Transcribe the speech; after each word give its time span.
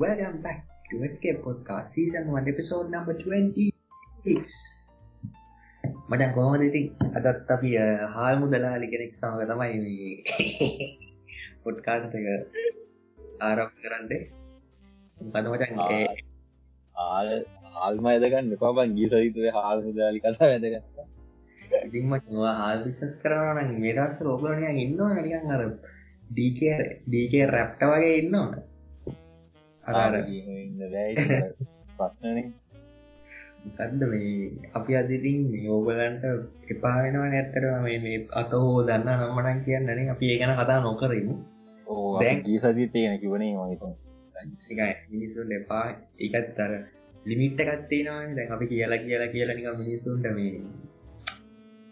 welcome 0.00 0.40
back 0.40 0.60
to 0.90 0.98
Escape 1.06 1.40
Podcast 1.44 1.88
Season 1.90 2.24
1 2.32 2.48
Episode 2.50 2.86
number 2.88 3.14
26 3.14 3.72
මටන් 6.08 6.30
කොහොමද 6.36 6.62
ඉතින්? 6.66 6.86
අදත් 7.18 7.50
අපි 7.54 7.70
හාල් 8.14 8.34
මුදලාලි 8.42 8.86
කෙනෙක් 8.92 9.12
සමග 9.18 9.42
තමයි 9.50 9.76
මේ 9.82 10.14
පොඩ්කාස්ට් 11.64 12.16
එක 12.18 12.28
ආරම්භ 13.40 13.76
කරන්නේ. 13.82 14.22
මොකද 15.34 15.50
මචං 15.52 15.82
ඒ 15.88 16.08
ආල් 16.94 17.28
හාල්ම 17.76 18.10
ඇදගන්න 18.12 18.50
එපාබන් 18.58 18.96
ගී 18.96 19.10
සහිතුව 19.12 19.50
හාල් 19.58 19.84
මුදලාලි 19.88 20.24
කතා 20.24 20.50
වැදගත්තා. 20.52 21.06
ඉතින් 21.82 22.08
මචං 22.08 22.40
හාල් 22.62 22.82
බිස්නස් 22.88 23.20
කරනවා 23.20 23.52
නම් 23.58 23.76
මේ 23.84 23.94
දවස්වල 24.00 24.32
ඕගොල්ලෝ 24.32 24.58
නිකන් 24.64 24.82
ඉන්නවනේ. 24.86 25.28
නිකන් 25.28 25.54
අර 25.58 25.62
ඩීකේ 26.32 26.74
ඩීකේ 27.06 27.46
රැප්ට 27.54 27.88
වගේ 27.92 28.18
ඉන්නවනේ 28.24 28.69
අර 29.94 30.14
පස්සන 31.98 32.38
ගන්න 33.68 34.02
මේ 34.04 34.50
අපි 34.74 34.92
අදිතින් 34.96 35.40
යෝගලන්ට 35.64 36.24
එපා 36.70 36.96
වෙනව 37.02 37.24
නැත්තර 37.26 37.64
මේ 37.84 38.20
අත 38.34 38.52
හෝ 38.54 38.78
දන්න 38.82 39.08
නම්මනන් 39.16 39.58
කියන්න 39.64 39.86
නේ. 39.88 40.06
අපි 40.08 40.30
ඒ 40.32 40.38
ගැන 40.40 40.54
කතා 40.56 40.78
නොකරමු. 40.80 41.34
ජී 42.44 42.58
සදී 42.60 42.88
තියෙන 42.88 43.20
කිවනේ 43.20 43.52
මහිත 43.58 43.82
මිනිසුන් 45.10 45.52
එපා. 45.52 45.84
ඒකත් 46.18 46.48
තර 46.56 46.72
ලිමිට්ට 47.26 47.60
කත්තේනවා 47.68 48.22
දැන් 48.36 48.52
අපි 48.52 48.66
කියලා 48.66 48.98
කියලා 48.98 49.28
කියලා 49.28 49.56
නික 49.56 49.68
මිනිසුන්ට 49.76 50.26
මේ 50.34 50.54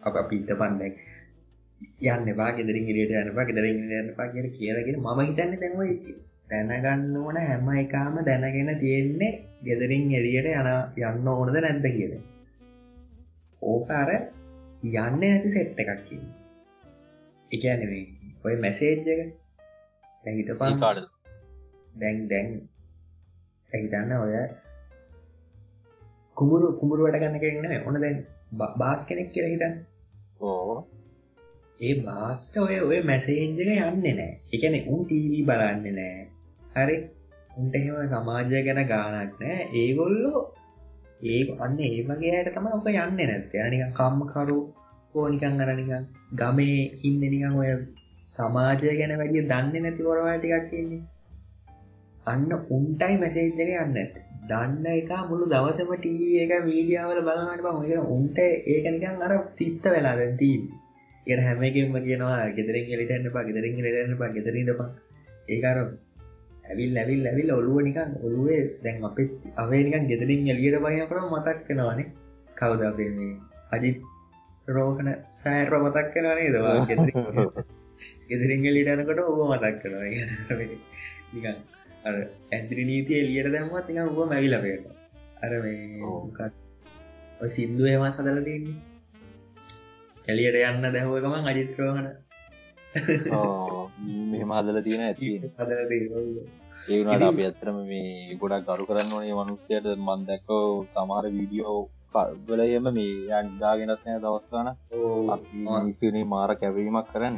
අප 0.03 0.15
අපිට 0.17 0.51
පන්දැක් 0.55 0.97
යන්න 2.07 2.31
බා 2.37 2.51
ගෙදරින් 2.53 2.87
ගිරියට 2.87 3.13
යනපා 3.21 3.45
ගෙදරින් 3.45 3.79
යන්නපා 3.99 4.29
කිය 4.29 4.49
කියලගෙන 4.57 5.01
ම 5.05 5.21
හිතන්න 5.21 5.55
දැන්ව 5.61 5.83
දැනගන්න 6.51 7.17
ඕන 7.19 7.39
හැම 7.39 7.69
එකාම 7.77 8.15
දැනගෙන 8.25 8.71
තියෙන්නේ 8.81 9.33
ගෙදරින් 9.65 10.07
එදියට 10.15 10.49
යන 10.53 10.69
යන්න 11.09 11.29
ඕනද 11.29 11.57
නැද්ද 11.57 11.89
කියන 11.89 12.15
ඕකාර 13.63 14.13
යන්න 14.15 15.25
ඇති 15.25 15.51
සෙට්ට 15.51 15.83
එකක් 15.83 15.93
කිය 16.07 16.23
එකනවේ 17.51 18.07
ඔය 18.45 18.57
මැසේජ් 18.59 19.09
එක. 19.09 19.21
ඇහිට 20.25 20.53
පන් 20.57 20.81
කාඩ 20.81 21.05
දැන් 21.97 22.25
දැන්. 22.29 22.49
ඇහිතන්න 23.73 24.13
ඔය 24.17 24.35
කුමුරු 26.37 26.73
කුමුරුවට 26.81 27.19
ගන්න 27.19 27.41
කෙන්න 27.41 27.75
ඕන 27.81 28.01
දැන් 28.01 28.23
බාස් 28.79 29.05
කෙනෙක් 29.05 29.35
කියර 29.35 29.49
හිතන්න. 29.49 29.75
ඕ 30.43 30.79
ඒ 31.81 31.95
බාස්ට 32.03 32.57
ඔය 32.59 32.81
ඔය 32.83 33.01
මැසේන්ජක 33.05 33.61
යන්නේ 33.61 34.15
නෑ 34.15 34.33
එකන 34.53 34.77
උන් 34.87 35.05
ටීවී 35.05 35.47
බලන්න 35.47 35.85
නෑ 35.95 36.27
හරි. 36.75 36.97
උන්ට 37.57 37.75
එහෙම 37.75 37.97
සමාජය 38.09 38.63
ගැන 38.63 38.81
ගානක් 38.87 39.35
නෑ. 39.41 39.59
ඒගොල්ලෝ 39.75 40.41
ඒ 41.27 41.41
අන්න 41.59 41.79
ඒ 41.81 42.03
වගේයට 42.05 42.51
තම 42.55 42.67
ඔක 42.71 42.89
යන්න 42.89 43.21
නැත්ත. 43.23 43.55
නිකන් 43.67 43.93
කම්මකරු 43.93 44.59
ඕනිකං 45.15 45.61
අරනිකන් 45.61 46.09
ගමේ 46.35 46.81
ඉන්න 47.03 47.21
නිකං 47.27 47.57
ඔය 47.57 47.71
සමාජය 48.33 48.97
ගැන 48.99 49.15
වැඩිය 49.17 49.45
දන්න 49.45 49.85
නැති 49.85 50.03
වරවා 50.05 50.39
ටිකක් 50.39 50.75
ඉන්නේ. 50.75 51.05
අන්න 52.27 52.51
උන්ටයි 52.71 53.15
මැසේජ්ජක 53.19 53.61
යන්න 53.77 53.97
දන්න 54.49 54.87
එක 54.93 55.11
මුළු 55.29 55.47
දවසම 55.47 55.91
ටී 55.95 56.43
එක 56.43 56.53
මීඩියාවල 56.65 57.21
බලන්නට 57.23 57.65
පම 57.65 58.13
උන්ට 58.13 58.39
ඒකනිකන් 58.45 59.25
අර 59.25 59.35
තිත්ත 59.57 59.85
වෙලා 59.87 60.15
දැන් 60.17 60.37
තිීන්නේ 60.37 60.87
ඒ 61.27 61.41
හැමකින්ම 61.41 61.97
කියනවා 62.05 62.37
ගෙදරින් 62.57 62.93
එලිටන්න 62.95 63.31
පා 63.31 63.43
ගෙදරින් 63.43 63.81
ලන්න 63.83 64.15
පා 64.17 64.31
ගෙදරින් 64.31 64.69
දපා 64.69 64.89
ඒකර 65.49 65.79
ඇවිල් 66.69 66.97
ඇවිල් 66.97 67.27
ඇවිල් 67.27 67.51
ඔලුව 67.53 67.79
නිකන් 67.81 68.11
ඔලුවේ 68.23 68.61
දැන් 68.83 69.05
අප 69.05 69.19
අවේනිකන් 69.57 70.05
ගෙදරින් 70.11 70.43
එලියට 70.49 70.79
බය 70.81 70.97
කර 71.05 71.19
මතක් 71.25 71.59
කෙනවානේ 71.67 72.09
කවුද 72.57 72.83
අපේ 72.83 73.11
මේ 73.13 73.35
අජිත් 73.73 73.99
රෝහණ 74.69 75.11
සෑර 75.33 75.75
මතක් 75.79 76.07
කෙනවානේ 76.15 76.53
දවා 76.55 76.77
ගෙදරින් 78.29 78.67
එලිටනකට 78.67 79.21
ඔබ 79.25 79.41
මතක් 79.47 79.75
කනවා 79.81 80.07
නිකන් 81.33 81.47
අර 82.05 82.15
ඇන්ද්‍රි 82.53 82.83
නීතිය 82.85 83.19
එලියට 83.21 83.51
දැම්මත් 83.55 83.87
නිකන් 83.89 84.05
ඔබ 84.05 84.19
මැවිලපයට 84.27 84.85
අර 85.43 85.53
මේ 85.65 87.49
සිින්දුව 87.49 87.89
එමත් 87.89 88.17
හදල 88.17 88.41
තින්නේ 88.45 88.77
එලියට 90.27 90.59
යන්න 90.65 90.89
දැහුව 90.89 91.21
ගමන් 91.21 91.45
අජිත්‍රෝහණ 91.47 92.09
මෙහම 94.31 94.51
හදල 94.57 94.79
තියෙන 94.83 95.05
ඇති 95.07 95.27
ඒනට 96.89 97.23
අප 97.23 97.39
ඇත්තරම 97.41 97.79
මේ 97.91 98.37
ගොඩක් 98.41 98.67
ගරු 98.69 98.85
කරන්න 98.89 99.15
ඕනේ 99.15 99.39
මනුස්සයට. 99.39 99.87
මන්දැක්කෝ 100.01 100.67
සමහර 100.93 101.25
වීඩියෝ 101.35 101.81
බලයම 102.47 102.87
මේ 102.97 103.41
යන්දාගෙනත් 103.41 104.03
නෑ 104.05 104.23
දවස්කාන 104.25 104.69
නිස්පනේ 105.85 106.25
මාර 106.27 106.51
කැවීමක් 106.63 107.13
කරන්න. 107.13 107.37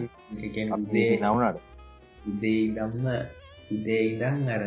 දේ 0.93 1.11
නවනට. 1.19 1.59
උදේ 2.29 2.63
දම්ම 2.77 3.07
උදේ 3.71 4.03
ඉදං 4.09 4.49
අර 4.57 4.65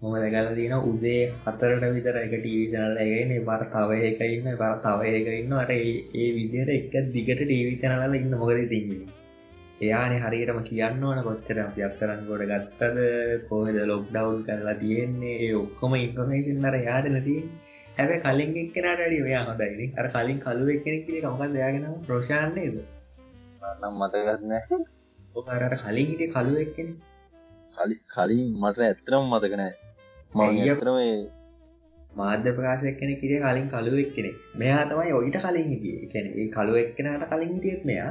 මොම 0.00 0.14
දැකල 0.24 0.48
තින 0.56 0.74
උදේ 0.90 1.22
හතරට 1.44 1.84
විතර 1.96 2.16
එක 2.20 2.34
ටීවි 2.34 2.66
චනල 2.72 2.98
එකන 3.04 3.32
බර 3.48 3.64
තවයක 3.72 4.22
ඉන්න 4.28 4.48
බර 4.60 4.76
තවයක 4.84 5.28
ඉන්න 5.34 5.52
අට 5.54 5.72
ඒ 5.74 6.28
විදියට 6.36 6.72
එක 6.76 6.94
දිගට 7.14 7.42
ටීවි 7.42 7.74
චනල 7.82 8.16
ඉන්න 8.20 8.34
මොකද 8.34 8.62
තින්නේ 8.72 9.21
එයානේ 9.82 10.20
හරියටම 10.20 10.58
කියන්න 10.62 11.04
ඕන 11.04 11.20
කොච්චර 11.22 11.58
අපියක් 11.60 11.94
කරන්න 11.98 12.24
ගොඩ 12.26 12.44
ගත්තද 12.50 12.98
කොහෙද 13.48 13.78
ලොක් 13.84 14.04
ඩවන්් 14.08 14.42
කරලා 14.48 14.76
තියෙන්නේ 14.76 15.36
ඒ 15.40 15.52
ඔක්කොම 15.56 15.94
ඉන්ෆර්මේෂන් 15.98 16.68
අර 16.70 16.76
යාද 16.80 17.08
නැති 17.10 17.36
හැබ 17.94 18.12
කලින් 18.22 18.56
එක්කනට 18.56 18.90
අඩි 18.98 19.20
ඔයා 19.20 19.44
හොඳයින 19.44 19.94
අර 19.96 20.08
කලින් 20.10 20.40
කලුව 20.40 20.70
එක්කෙන 20.70 20.98
කිය 21.02 21.20
කමක් 21.20 21.50
දයාගෙන 21.52 21.86
ප්‍රෝෂාන්නේද 22.04 22.76
නම් 23.72 23.94
මතගන්න 24.00 24.88
ඔකාරට 25.34 25.78
කලින් 25.82 26.08
හිටිය 26.08 26.30
කලුව 26.30 26.58
එක්කෙන 26.60 26.90
කලින් 28.10 28.48
මට 28.56 28.84
ඇත්තරම් 28.84 29.30
මතකනෑ 29.30 29.74
මගතරම 30.32 30.98
මාධ්‍ය 32.14 32.50
ප්‍රකාශයක් 32.52 32.98
කෙන 32.98 33.12
කිරේ 33.18 33.40
කලින් 33.42 33.68
කලුව 33.70 33.96
එක්කෙනෙ 33.98 34.30
මෙයා 34.56 34.82
තමයි 34.86 35.12
ඔයිට 35.14 35.38
කලින් 35.40 35.68
හිටිය 35.68 36.10
කැන 36.12 36.26
ඒ 36.34 36.48
කලුව 36.50 36.76
එක්කෙනට 36.78 37.24
කලින් 37.30 37.50
හිටියත් 37.50 37.84
මෙයා. 37.84 38.10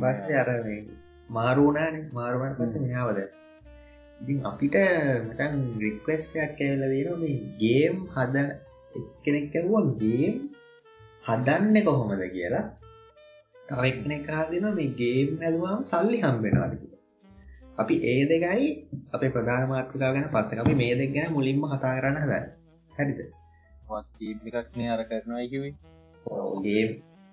පස්සේ 0.00 0.36
අර 0.36 0.48
මාරුණන 1.30 1.96
මාරුවන් 2.12 2.56
පස 2.56 2.74
මෙයාවද 2.78 3.18
ඉතින් 4.20 4.38
අපිට 4.44 4.76
මටන් 5.24 5.54
රික්වස්ටයක් 5.80 6.50
කැවල 6.58 6.82
දන 6.84 7.20
මේ 7.20 7.38
ගේම් 7.58 7.96
හද 8.14 8.36
එක්කෙනෙක් 8.94 9.54
ඇවුව 9.54 9.86
ගේම් 9.98 10.36
හදන්න 11.24 11.76
කොහොමද 11.84 12.22
කියලා. 12.26 12.64
තවක්න 13.68 14.12
කාදන 14.26 14.66
මේ 14.74 14.94
ගේම් 14.94 15.28
ඇදවාම් 15.38 15.80
සල්ලි 15.84 16.18
හම්බෙනවාද 16.22 16.72
අපි 17.78 17.94
ඒ 18.04 18.22
දෙකයි 18.24 18.68
අප 19.12 19.22
ප්‍රධාන 19.28 19.68
මාතෘකා 19.68 20.14
ගැන 20.14 20.28
පත්ස 20.28 20.62
අපි 20.64 20.74
මේ 20.74 20.94
දෙක් 20.94 21.14
ගැන 21.14 21.30
මුලින්ම 21.32 21.62
කතා 21.66 21.94
කරන්න 21.96 22.22
හද 22.22 22.34
හැරිද? 22.90 23.20
එකක්නේ 24.48 24.90
අර 24.90 25.02
කරනවා 25.04 25.46
කිවේ 25.52 25.74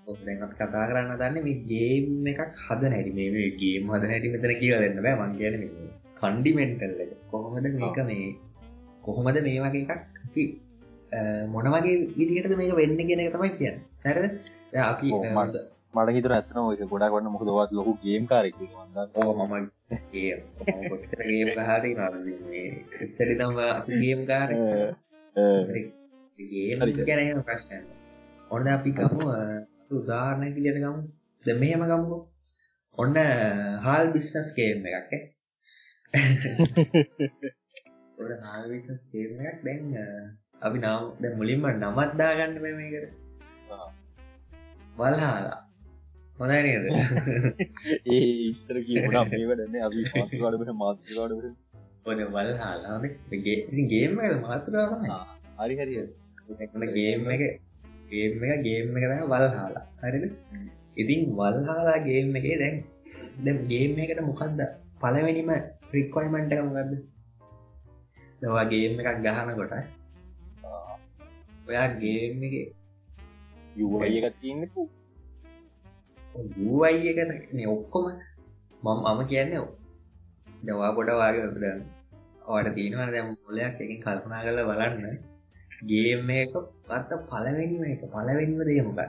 දැන් 0.07 0.43
කතා 0.51 0.87
කරන්න 0.89 1.13
දන්න 1.13 1.37
මේ 1.43 1.57
ගේම් 1.65 2.27
එකක් 2.31 2.41
හද 2.65 2.91
නැටි 2.91 3.11
මේ 3.13 3.47
ගේම් 3.61 3.89
හද 3.91 4.03
නැටි 4.05 4.33
මෙතන 4.33 4.53
කියලන්න 4.59 4.99
බෑ. 4.99 5.15
මං 5.19 5.31
කියන 5.37 5.55
කණ්ඩිමෙන්ටල් 6.19 7.01
එක. 7.03 7.11
කොහොමද 7.31 7.67
මේක 7.75 7.99
මේ 8.05 8.27
කොහොමද 9.03 9.41
මේ 9.41 9.59
වගේ 9.61 9.83
එකක් 9.85 10.03
මොන 11.51 11.71
වගේ 11.73 11.97
විදිහට 12.13 12.55
මේක 12.57 12.75
වෙන්න 12.75 12.99
කියෙන 12.99 13.23
එක 13.23 13.33
තමයි 13.33 13.51
කියන්න. 13.57 13.81
හැරද? 14.03 14.23
අපි 14.83 15.11
මට 15.95 16.13
හිතර 16.13 16.33
ඇතන 16.33 16.57
ඔය 16.59 16.75
ගොඩක් 16.83 17.13
වන්න 17.13 17.31
මොකදවත් 17.33 17.71
ලොකු 17.73 17.91
ගේම් 18.01 18.23
කාරෙක් 18.27 18.55
ඕ 19.15 19.31
මම 19.35 19.53
ගේම් 20.11 20.39
හරි 21.69 21.91
ඉස්සරි 23.01 23.35
තම 23.39 23.59
ගේම් 23.95 24.21
කාර 24.25 24.49
ගේම් 26.39 26.77
ගැන 27.07 27.41
ප්‍රශ්න 27.43 27.89
ඔන්න 28.51 28.67
අපි 28.69 28.91
ගමු 28.91 29.27
උදාහරණය 29.91 30.55
විදියට 30.55 30.79
ගමු. 30.83 31.01
දැන් 31.45 31.59
මෙහෙම 31.59 31.83
ගමුකෝ. 31.83 32.29
ඔන්න 32.97 33.15
හාල් 33.83 34.11
බිස්නස් 34.13 34.49
ගේම් 34.55 34.85
එකක් 34.89 34.95
ඈ. 34.97 35.19
ඔන්න 38.19 38.33
හාල් 38.45 38.65
බිස්නස් 38.71 39.03
ගේම් 39.13 39.39
එකක්. 39.43 39.59
දැන් 39.63 39.83
අපි 40.61 40.77
නම් 40.79 41.03
දැන් 41.21 41.37
මුලින්ම 41.39 41.61
නමක් 41.73 42.17
දාගන්න 42.21 42.61
මේ 42.63 42.73
මේකට. 42.73 43.11
වල්හාලා. 44.97 45.59
හොඳයි 46.37 46.61
නේද? 46.65 46.85
ඒ 48.07 48.25
ඉස්සර 48.47 48.77
කියපුණා 48.81 49.25
මේවටනේ 49.25 49.81
අපි 49.81 50.09
මාතෘකාවට 50.09 50.75
මාතෘකාවට 50.75 51.55
ඔන්න 52.05 52.19
වල්හාලා. 52.35 52.99
ගේ 53.45 53.87
ගේම් 53.93 54.13
එක 54.21 54.41
මාතෘකාව 54.41 54.89
තමයි. 54.95 55.09
හරි 55.59 55.75
හරි. 55.79 55.95
ගේම් 56.93 57.29
එක 57.35 57.66
ගේම් 58.07 58.43
එක 58.45 58.61
ගේම් 58.63 58.97
එක 58.97 59.05
තම 59.05 59.23
වල්හාලා 59.25 59.85
හරිද? 60.01 60.25
ඉතින් 60.95 61.19
වල්හාලා 61.31 61.97
ගේම් 61.99 62.35
එකේ 62.35 62.57
දැන් 62.59 62.75
දැම් 63.39 63.57
ගේම් 63.67 63.99
එකට 63.99 64.21
මොකක්ද 64.21 64.61
පලවෙනිම 65.01 65.51
ප්‍රික්කොයිමන්ට 65.89 66.53
මොකක්ද 66.67 66.93
දවා 68.41 68.65
ගේම් 68.65 68.93
එකක් 69.01 69.19
ගහන 69.25 69.49
කොට 69.57 69.73
ඔයා 71.67 71.87
ගේම් 71.95 72.43
එක 72.43 72.55
යුවයි 73.75 74.17
එකත් 74.19 74.39
තියන්න 74.41 74.63
යුවයි 76.57 77.13
එකන 77.13 77.31
ඔක්කොම 77.67 78.05
මම 78.83 78.99
අම 79.05 79.19
කියන්න 79.27 79.53
දවා 80.63 80.91
ගොඩ 80.95 81.09
වාගේ 81.15 81.73
ඔට 82.47 82.67
තියෙනවා 82.75 83.09
දැම් 83.11 83.27
මොලයක් 83.35 83.75
එකින් 83.77 84.03
කල්පනා 84.03 84.45
කල 84.45 84.59
බලන්න 84.63 85.17
ගේම් 85.81 86.29
එක 86.31 86.53
අත්ත 86.89 87.11
පලවෙනිම 87.25 87.83
එක. 87.85 88.01
පලවෙනිම 88.07 88.59
දේමක 88.63 88.99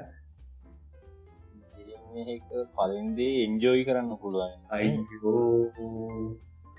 පලින්දේ 2.74 3.44
එන්ජෝයි 3.44 3.82
කරන්න 3.84 4.12
පුළුවන්. 4.16 4.52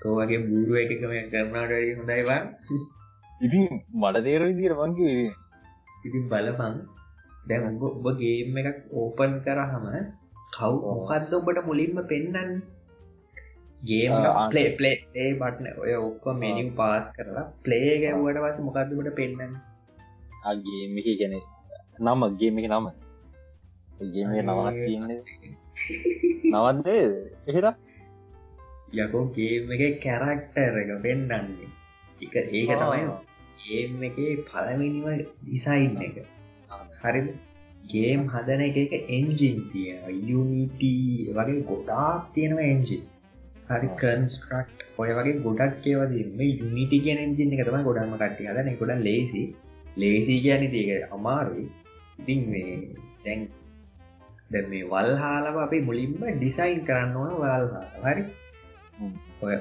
තෝවගේ 0.00 0.40
බූරුව 0.42 0.76
එකකම 0.82 1.12
කරනාට 1.32 1.72
හොඳයිවා 1.98 2.40
ඉතින් 3.40 3.64
මට 3.94 4.24
තේර 4.26 4.42
විදිර 4.48 4.72
වන්ගේ 4.72 5.28
ඉතින් 6.06 6.24
බලපං 6.30 6.74
දැන් 7.48 7.78
ඔබ 7.88 8.06
ගේම් 8.18 8.58
එකක් 8.60 8.78
ඕපන් 8.94 9.32
කරහම 9.44 9.86
කව් 10.52 10.72
මොකක්ද 10.84 11.32
ඔබට 11.32 11.60
මුලින්ම 11.66 12.00
පෙන්න්න 12.10 12.52
ගේම් 13.82 14.12
පලේ 14.52 14.70
පලේ 14.78 14.96
ඒ 15.16 15.32
බටන 15.34 15.66
ඔය 15.82 15.92
ඔක්කො 16.00 16.28
මෙනිියම් 16.34 16.70
පාස් 16.76 17.12
කරලා 17.16 17.46
පලේ 17.64 17.92
ගැව්වට 18.02 18.42
වස 18.44 18.58
මොකක්දකට 18.60 19.12
පෙන්න්න 19.18 19.52
ගේම 20.42 20.98
එක 20.98 21.08
ගැන 21.14 21.34
නම 22.00 22.22
ගේම 22.34 22.58
එක 22.58 22.66
නම. 22.66 22.86
ගේම 24.08 24.30
නමක් 24.38 24.76
තියන්නේ. 24.78 25.20
නවන්ද 26.46 26.88
එහෙර 27.46 27.66
යකෝ 28.94 29.24
ගේම් 29.32 29.70
එක 29.70 30.00
කැරක්ටර් 30.00 30.80
එක 30.82 30.90
පෙන්න්නන්නේ 31.02 31.68
එක 32.22 32.34
ඒක 32.36 32.72
තමයි 32.74 33.04
ගේම් 33.60 34.02
එක 34.02 34.18
පලමිනිම 34.46 35.06
දිසයින් 35.44 35.94
එක. 36.00 36.16
හරි 36.98 37.22
ගේම් 37.86 38.26
හදන 38.28 38.60
එක 38.62 38.76
එක 38.78 38.92
එන්ජින් 39.10 39.62
තියෙන 39.70 40.20
යුනිටී 40.24 41.32
වගේ 41.34 41.64
ගොඩාක් 41.66 42.28
තියෙනවා 42.34 42.68
එන්ජින් 42.68 43.02
හරි 43.68 43.88
කන්ස්ට්‍රක්් 43.98 44.86
ඔය 44.98 45.10
වගේ 45.14 45.40
ගොඩක් 45.40 45.82
කියවද 45.82 46.12
මේ 46.34 46.52
යුනිටි 46.54 47.16
එන්ජින් 47.18 47.52
එක 47.54 47.66
තම 47.66 47.82
ගොඩක්ම 47.84 48.14
කට්ටි 48.14 48.48
හදන 48.48 48.78
ගොඩ 48.78 49.02
ලේසි 49.02 49.42
ලේසි 49.96 50.36
කියන 50.42 50.62
තික 50.70 50.90
අමාරුයි. 51.10 51.66
ඉතින් 52.20 52.40
මේ 52.50 52.74
දැන් 53.24 53.40
ද 54.50 54.54
මේ 54.70 54.84
වල් 54.84 55.10
හාලව 55.16 55.56
අපි 55.56 55.78
මුලින්ම 55.80 56.14
ඩිසයින් 56.36 56.80
කරන්න 56.86 57.16
ඕන 57.16 57.32
වල්හා 57.34 57.84
හරි? 58.04 58.24
ඔය 59.42 59.56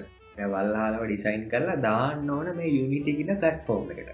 වල්හාලව 0.48 1.02
ඩිසයින් 1.06 1.44
කරලා 1.50 1.80
දාන්න 1.80 2.30
ඕන 2.30 2.48
මේ 2.58 2.70
යුනිටිකින 2.70 3.34
කට්ෆෝර්ම් 3.36 3.88
එකට. 3.94 4.10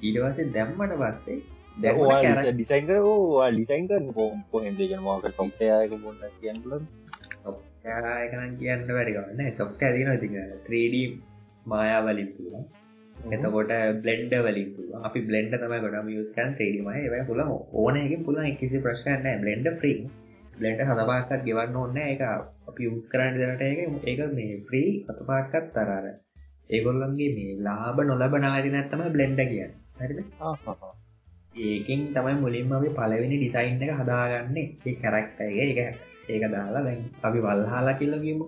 ඊටවසේ 0.00 0.50
දැම්මට 0.54 0.94
පස්සේ 1.02 1.38
ඩිසයින් 2.52 2.84
ලිසයින් 3.50 3.88
කර 3.88 4.02
පෝම් 4.12 4.42
පොහෙන්දගෙන 4.50 5.02
මක 5.02 5.34
කොම්පයක 5.36 5.94
බොන්න 6.02 6.22
කියන්නල 6.40 6.72
එකන 8.24 8.56
කියන්න? 8.58 8.88
වැඩිගන්න 8.88 9.54
සොක්ට 9.54 9.82
ඇතින 9.82 10.10
ති 10.20 10.28
3D 10.66 10.94
මායාවලින් 11.66 12.30
පුළුවන් 12.34 12.77
එතකොට 13.26 13.72
බ්ලෙන්ඩ 13.98 14.34
වලින් 14.40 14.70
අපි 15.02 15.20
බ්ලෙන්ඩ 15.22 15.54
තම 15.54 15.74
ගොඩම 15.78 16.08
යස්කන් 16.14 16.50
්‍රඩීම 16.52 16.88
ඒ 16.92 17.24
පුල 17.24 17.42
ඕනයකින් 17.76 18.24
පුලන් 18.24 18.48
කිසි 18.56 18.78
ප්‍රශ්න 18.80 19.28
බ්ලෙන්ඩ 19.40 19.68
්‍රී 19.78 19.98
බ්ලෙන්ඩ 20.54 20.80
සතපාකත් 20.84 21.44
ගෙවන්න 21.44 21.76
ඕන්න 21.76 21.98
එක 22.04 22.22
අපි 22.68 22.88
යස් 22.90 23.10
කරන්න 23.10 23.36
දෙනට 23.36 23.62
ඒක 24.06 24.24
මේ 24.32 24.62
ප්‍රී 24.66 24.90
අතපාටකත් 25.08 25.68
තරාර 25.74 26.08
ඒගොල්ලන්ගේ 26.70 27.28
මේ 27.34 27.58
ලාබ 27.60 27.98
නොලබ 28.02 28.34
නාති 28.38 28.70
නැත්තම 28.70 29.02
බ්ලෙන්ඩ 29.12 29.40
කියන්න. 29.46 29.72
හරි 29.98 30.14
ඒකින් 31.64 32.00
තමයි 32.10 32.34
මුලින්ම 32.36 32.72
අපි 32.72 32.88
පලවෙනි 32.90 33.36
ඩිසයින් 33.36 33.82
එක 33.82 33.92
හදාගන්නේ. 34.00 34.66
ඒ 34.82 34.94
කැරක්ටගේ 34.96 35.68
එක. 35.74 35.78
ඒක 36.28 36.44
දාලා 36.48 36.82
දැන් 36.82 37.00
අපි 37.22 37.38
වල්හාලා 37.40 37.94
කියල්ලගීම 37.94 38.40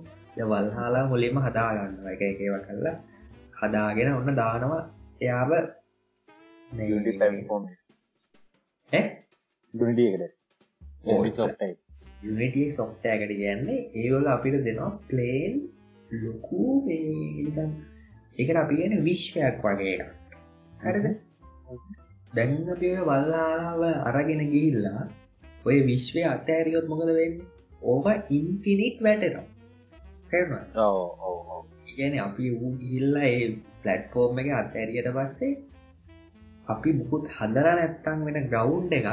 වල්හාලා 0.44 1.05
මුලින්ම 1.08 1.37
හදාගන්න 1.40 1.94
එක 2.08 2.22
එකව 2.25 2.56
කල්ලා 2.67 2.96
හදාගෙන 3.60 4.12
ඔන්න 4.12 4.34
දානවා. 4.34 4.82
එයාව 5.22 5.52
යුනිටිය 12.22 12.68
සොෆ්ටෑකට 12.70 13.32
කියන්නේ 13.32 13.78
ඒවල 13.94 14.26
අපිට 14.26 14.56
දෙනවා 14.64 14.90
ප්ලේන් 15.08 15.54
ලොකු 16.10 16.64
එකට 18.38 18.56
අපි 18.56 18.74
කියන 18.76 18.94
විශ්වයක් 19.04 19.56
වගේ 19.64 19.96
හරිද? 20.80 21.06
දැන් 22.32 22.52
අපි 22.66 22.90
වල්ලාව 23.02 23.82
අරගෙන 24.08 24.42
ගිහිල්ලා 24.52 25.02
ඔය 25.66 25.76
විශ්වය 25.82 26.22
අතෑරියොත් 26.26 26.86
මොකද 26.88 27.10
වෙන්න? 27.20 27.34
ඕක 27.82 28.06
ඉන්ෆිනිට් 28.30 28.96
වැටෙනවා. 29.02 29.46
කරනවා 30.30 30.64
ඉගැන 32.00 32.20
අපි 32.20 32.44
වූ 32.52 32.73
ගිල්ලා 32.82 33.26
ඒ 33.31 33.49
පලට්ෆෝර්ම් 33.82 34.38
එක 34.41 34.49
අතඇරියට 34.55 35.08
පස්සේ 35.12 35.52
අපි 36.67 36.91
මුකුත් 36.93 37.25
හදර 37.37 37.67
නැත්තං 37.70 38.25
වෙන 38.26 38.38
ග්‍රවන්් 38.49 38.94
එකක් 38.99 39.08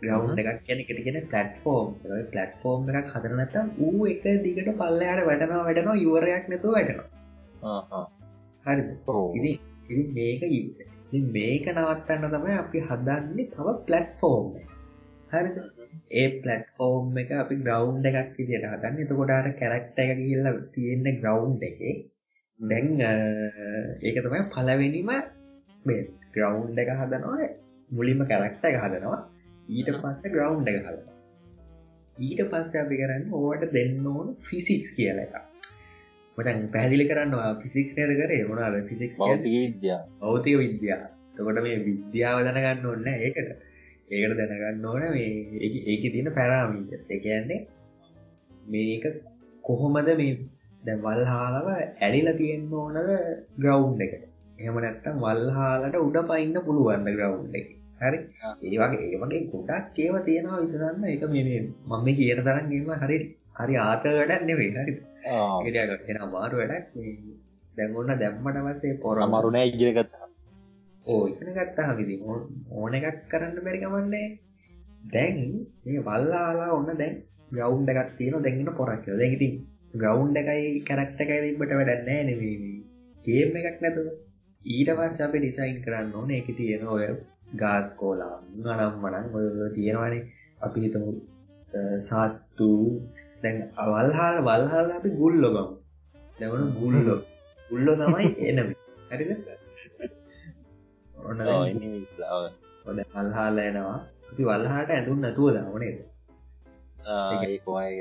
ග්‍රවන්් 0.00 0.40
එකක් 0.42 0.60
කියන 0.66 0.82
එකටගෙන 0.82 1.18
පලට්ෆෝර්ම් 1.26 1.88
පලට්ෆෝර්ම් 2.30 2.90
එකක් 2.92 3.12
හදරනත 3.14 3.56
වූ 3.78 4.06
එක 4.06 4.24
දිගට 4.44 4.72
පල්ලයාට 4.74 5.24
වැඩනවා 5.28 5.62
වැඩනවා 5.62 5.96
යුවරයක් 5.96 6.48
නැතුව 6.48 6.76
වැඩනවා 6.76 8.04
හරි 8.66 9.52
ඉදි 9.90 10.04
මේක 10.14 10.42
ඉ 10.50 11.22
මේක 11.32 11.66
නවත්තන්න 11.72 12.30
තමයි 12.30 12.58
අපි 12.58 12.86
හදන්නේ 12.88 13.50
තව 13.50 13.76
පලට්ෆෝර්ම් 13.86 14.46
හරි 15.30 15.50
ඒ 16.12 16.26
පලට්ෆෝර්ම් 16.36 17.18
එක 17.22 17.30
අපි 17.42 17.58
ග්‍රවන්් 17.62 18.06
එකක් 18.10 18.36
විදිට 18.38 18.68
හදන්න. 18.72 19.00
එතකොටට 19.02 19.58
කැරක්ට 19.60 19.98
එක 20.04 20.12
කියල්ල 20.20 20.60
තියෙන්න 20.74 21.08
ග්‍රවන්් 21.22 21.56
එක. 21.68 21.80
දැන් 22.60 22.88
ඒක 24.02 24.22
තමයි 24.24 24.44
පලවෙනිම 24.54 25.12
ග්‍රවන්් 26.36 26.80
එක 26.84 26.94
හදනවා. 27.00 27.50
මුලින්ම 27.90 28.24
කැරක්ට 28.30 28.70
එක 28.70 28.80
හදනවා. 28.84 29.20
ඊට 29.68 29.92
පස්ස 29.98 30.32
ග්‍රවන්් 30.32 30.72
එක 30.72 30.80
හද 30.86 30.98
ඊට 32.16 32.40
පස්ස 32.50 32.80
අපි 32.80 32.96
කරන්න 32.98 33.24
ඕවට 33.34 33.72
දෙන්න 33.74 34.06
ඕන 34.08 34.28
ෆිසික්ස් 34.46 34.94
කියල 34.96 35.18
එක 35.24 35.34
මටන් 36.38 36.62
පැදිලි 36.72 37.04
කරන්නවා. 37.08 37.50
ෆිසික්ස් 37.62 37.92
නද 37.96 38.12
කරේ? 38.18 38.42
මොනාද 38.48 38.74
ෆිසික්ස් 38.88 39.16
විද්‍යා. 39.44 40.00
අවතික 40.22 40.56
විද්‍යා. 40.58 41.02
තකොට 41.36 41.60
මේ 41.64 41.78
විද්‍යාව 41.86 42.38
දැනගන්න 42.46 42.86
ඔන්න 42.90 43.08
ඒකට 43.12 43.50
ඒකට 44.08 44.36
දැනගන්න 44.40 44.84
ඕන 44.84 45.02
මේ 45.10 45.70
ඒක 45.86 46.04
තියෙන 46.08 46.28
පැරාමීට 46.32 47.10
එකන්නේ 47.10 47.60
මේක 48.68 49.04
කොහොමද 49.64 50.10
මේ 50.16 50.34
දැ 50.82 50.96
වල්හාලව 50.98 51.68
ඇලිල 51.70 52.28
තියෙන්න්න 52.36 52.74
ඕනද 52.74 52.98
ග්‍රවන්් 53.58 54.04
එකට? 54.06 54.22
එහම 54.58 54.78
නැත්තම් 54.78 55.16
වල්හාලට 55.20 55.96
උඩ 55.98 56.18
පයින්න 56.28 56.60
පුළුවන්න 56.62 57.08
ග්‍රවන්් 57.10 57.56
එක? 57.60 57.66
හරි? 58.00 58.18
ඒවගේ 58.64 59.08
ඒවගේ 59.08 59.42
ගොඩක් 59.48 59.98
ඒව 59.98 60.20
තියෙනවා 60.24 60.62
විසරන්න 60.62 61.04
එක 61.06 61.26
මේ 61.30 61.58
මම 61.88 62.06
කියන 62.14 62.44
තරන්ගේම 62.44 62.92
හරි 63.02 63.18
හරි 63.56 63.74
ආත 63.80 64.06
වැඩක් 64.10 64.46
නෙවේ 64.46 64.70
හරි 64.76 64.94
එෙන 66.06 66.22
අමාරු 66.22 66.62
වැඩක්. 66.62 66.86
දැගොන්න 67.76 68.14
දැම්මට 68.16 68.62
වසේ 68.68 68.94
පොර 68.98 69.18
මරුණෑ 69.26 69.68
ඉගිරගත්තා 69.68 70.25
ඕ 71.06 71.22
ඉතන 71.28 71.54
ගත්තා 71.56 71.88
හමිදි 71.90 72.16
ඕන 72.72 72.98
එකක් 72.98 73.22
කරන්න 73.30 73.64
බැරිකමන්නේ 73.64 74.26
දැන් 75.12 75.40
මේ 75.84 76.04
වල්ලාලා 76.04 76.70
ඔන්න 76.72 76.92
දැන් 76.96 77.16
ගවුන්් 77.52 77.90
එකක් 77.92 78.12
තියෙන 78.16 78.42
දැගෙන 78.42 78.76
පොරක්ක 78.76 79.08
දැගතින් 79.14 79.56
ග්‍රවන්් 79.94 80.36
එකයි 80.36 80.80
කැරක්ට 80.82 81.20
එකයි 81.24 81.38
තිබට 81.44 81.72
වැඩන්නෑ 81.72 82.22
නෙවේ 82.24 82.54
ගේම් 83.24 83.56
එකක් 83.60 83.78
නැතුව. 83.82 84.08
ඊට 84.64 84.90
පස්ස 84.90 85.20
අප 85.20 85.34
ඩිසයින් 85.34 85.78
කරන්න 85.84 86.12
ඕන. 86.14 86.30
එක 86.30 86.48
තියෙන 86.56 86.84
ඔය 86.86 87.06
ගාස් 87.60 87.88
කෝලා 87.94 88.34
නම් 88.56 88.94
වනන් 89.02 89.26
ඔය 89.36 89.70
තියෙනවානේ. 89.74 90.22
අපි 90.60 90.78
හිතමු 90.84 91.10
සත්තු. 92.00 92.70
දැන් 93.42 93.56
අවල්හාල 93.76 94.36
වල්හාල 94.48 94.88
අපි 94.92 95.10
ගුල්ලොගම් 95.20 95.70
දැවන 96.38 96.66
ගුල්ලො. 96.78 97.16
ගුල්ලො 97.70 97.92
තමයි 97.96 98.28
එනම 98.50 98.68
ඇරිද 99.10 99.55
ඔන්න 101.26 101.40
ඔොද 102.84 102.98
අල්හාල 103.14 103.58
එනවා 103.60 103.98
අපි 104.30 104.42
වල්හාට 104.44 104.90
ඇඳුම් 104.90 105.18
නැතුව 105.20 105.52
දාවනේද 105.54 105.98
ඒකෝය 107.44 107.92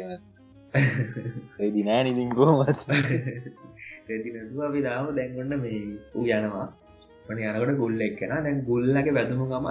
රෙදි 1.60 1.82
නෑ 1.84 2.01
නිතින් 2.03 2.32
කොහොමත් 2.32 2.82
රෙදි 4.10 4.29
නැතුව 4.32 4.62
අපි 4.62 4.79
දාම. 4.82 5.08
දැන්ගන්න 5.12 5.53
මේ 5.58 5.79
ඌ 6.13 6.25
යනවා. 6.27 6.67
මන 7.25 7.41
යනකට 7.41 7.77
ගුල්ල 7.77 8.01
එක්කෙන 8.01 8.34
දැන් 8.38 8.60
ගුල්ලක 8.62 9.08
වැදුමු 9.12 9.46
ගම 9.48 9.67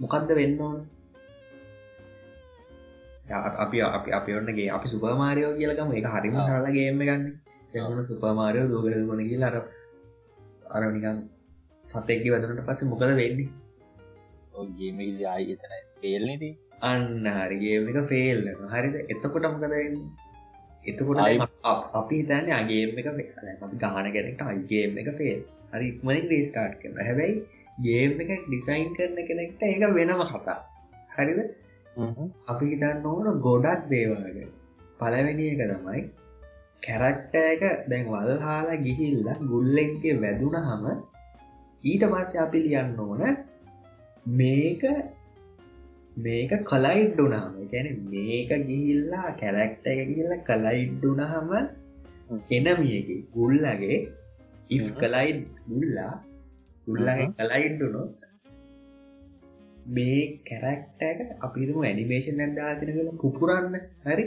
මොකක්ද 0.00 0.30
වෙන්න 0.32 0.60
ඕන? 0.60 0.78
අපි 3.56 3.82
අපි 3.88 4.10
අපි 4.12 4.30
ඔන්නගේ 4.34 4.70
අපි 4.70 4.86
සුපමාරයෝ 4.88 5.52
කියලකම 5.58 5.92
එක 5.92 6.06
හරිම 6.06 6.38
හරලගේම 6.40 6.98
ගන්න 7.00 7.22
එම 7.74 8.06
සුපමාරය 8.06 8.64
දෝගල 8.68 8.96
ගොන 9.06 9.22
කියල 9.22 9.44
අර 9.44 9.56
අර 10.70 10.82
සතෙක්කි 11.84 12.32
වදනට 12.32 12.66
පස්සේ 12.66 12.90
මොකද 12.90 13.04
වෙන්නේ? 13.12 13.48
ගේම 14.76 14.98
ආයි 15.26 15.54
එතන 15.54 15.72
පේල්නති 16.00 16.50
අන්න 16.82 17.26
හරිගේම 17.38 17.88
එක 17.90 17.98
ෆෙල් 18.10 18.44
හරිද? 18.72 18.96
එතකොට 19.06 19.46
මොකද 19.46 19.66
වෙන්නේ? 19.68 20.06
එතකොට 20.84 21.18
අපි 21.94 22.20
තන්න 22.28 22.52
අගේම 22.52 22.90
එක 22.96 23.08
ගාන 23.82 24.12
ගැනට 24.14 24.46
අයිගේම 24.46 25.02
එක 25.02 25.10
ෆෙල් 25.18 25.42
හරි 25.72 25.90
ඉක්මනින් 25.90 26.30
රේස්ටාට් 26.32 26.78
කරන 26.80 26.98
හැබැයි 27.00 27.36
ගේම් 27.80 28.24
එක 28.24 28.32
ඩිසයින් 28.40 28.88
කරන 28.96 29.20
කෙනෙක්ට 29.28 29.62
ඒක 29.64 29.84
වෙනම 29.92 30.24
කතා. 30.32 30.58
හරිද? 31.10 31.40
අපි 32.48 32.64
හිතන්න 32.66 33.06
ඕන 33.06 33.40
ගොඩක් 33.40 33.88
දේවලගෙන 33.88 34.50
පලවෙනි 34.98 35.46
එක 35.48 35.64
තමයි 35.72 36.02
කැරක්ට 36.82 37.34
එක 37.44 37.62
දැන් 37.88 38.06
වල් 38.08 38.38
හාලා 38.40 38.78
ගිහිල්ල 38.84 39.32
ගුල්ලෙන්ගේ 39.48 40.20
වැදුන 40.22 40.56
හම 40.60 40.86
ඊට 41.84 42.04
පස්ස 42.04 42.34
අපි 42.36 42.58
ලියන්න 42.64 42.98
ඕන 43.00 43.22
මේක 44.36 44.82
මේක 46.16 46.52
කලයිඩ්ඩුනාම 46.64 47.54
ගැන 47.70 47.88
මේක 48.08 48.50
ගිහිල්ලා 48.62 49.30
කැරක්ට 49.40 49.86
එක 49.86 50.02
ගිහිල්ල 50.08 50.34
කලයිඩ්ඩුනහම 50.46 51.50
එනමියක 52.50 53.08
ගුල්ලගේ 53.32 53.98
ඉ 54.70 54.78
කලයිඩ් 55.00 55.40
ගුල්ලා 55.68 56.12
ගුල්ලගේ 56.86 57.26
කලයිඩ්ඩුනො 57.40 58.04
මේ 59.88 60.22
කැරක්ට 60.44 61.02
එක 61.02 61.18
අපිම 61.40 61.82
ඇනිමේෂන් 61.82 62.40
ඇන්ඩාතින 62.40 62.90
කළ 62.90 63.10
පුපුරන්න. 63.18 63.74
හරි? 64.04 64.24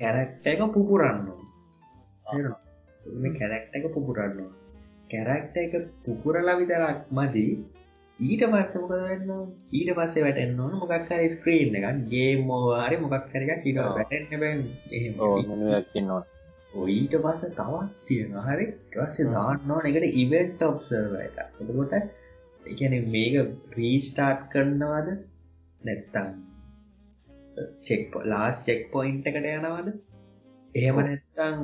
කැරක්ට 0.00 0.46
එක 0.46 0.60
පුපුරන්න 0.72 1.24
කැරක්ට 3.34 3.76
එක 3.76 3.90
පුපුරන්න 3.92 4.63
කැරක්ට 5.14 5.56
එක 5.64 5.72
පුපුරලා 6.04 6.58
විතරක් 6.60 7.00
මදී. 7.18 7.54
ඊට 8.18 8.42
පස්සමක 8.50 8.90
වෙන්න? 8.90 9.30
ඊට 9.78 9.90
පස්සේ 9.98 10.24
වැටෙන්න්න 10.24 10.62
ඕන 10.64 10.78
මොකක්කර 10.82 11.24
ස්ක්‍රීන් 11.30 11.74
එක 11.78 11.86
ගේ 12.12 12.30
මෝවාරි 12.48 13.02
මොකක් 13.02 13.26
කරක 13.32 13.66
ඊට 13.66 13.80
වැටෙන්න්න 13.88 14.40
බැන්නවා 14.42 16.22
ඊට 16.92 17.14
පස්ස 17.24 17.54
තවත් 17.58 18.06
තියෙන 18.06 18.38
හරි. 18.46 18.66
ටස්සේ 18.92 19.32
දාන්නවා 19.34 19.80
එකට 19.90 20.16
ඉවෙන්ට 20.22 20.62
ඔබ්සර්ව 20.68 21.14
එක 21.20 21.36
එතකොට 21.42 21.94
එකන 22.64 22.94
මේක 23.14 23.34
ප්‍රීස්ටාර්ට් 23.72 24.48
කරනවාද? 24.52 25.08
නැත්තම් 25.84 26.28
චෙක් 27.86 28.18
ලාස් 28.24 28.64
චෙක් 28.66 28.90
පොයින්ට 28.92 29.30
එකට 29.30 29.52
යනවාද? 29.52 29.88
එහෙම 30.74 30.96
නැත්තං 31.00 31.58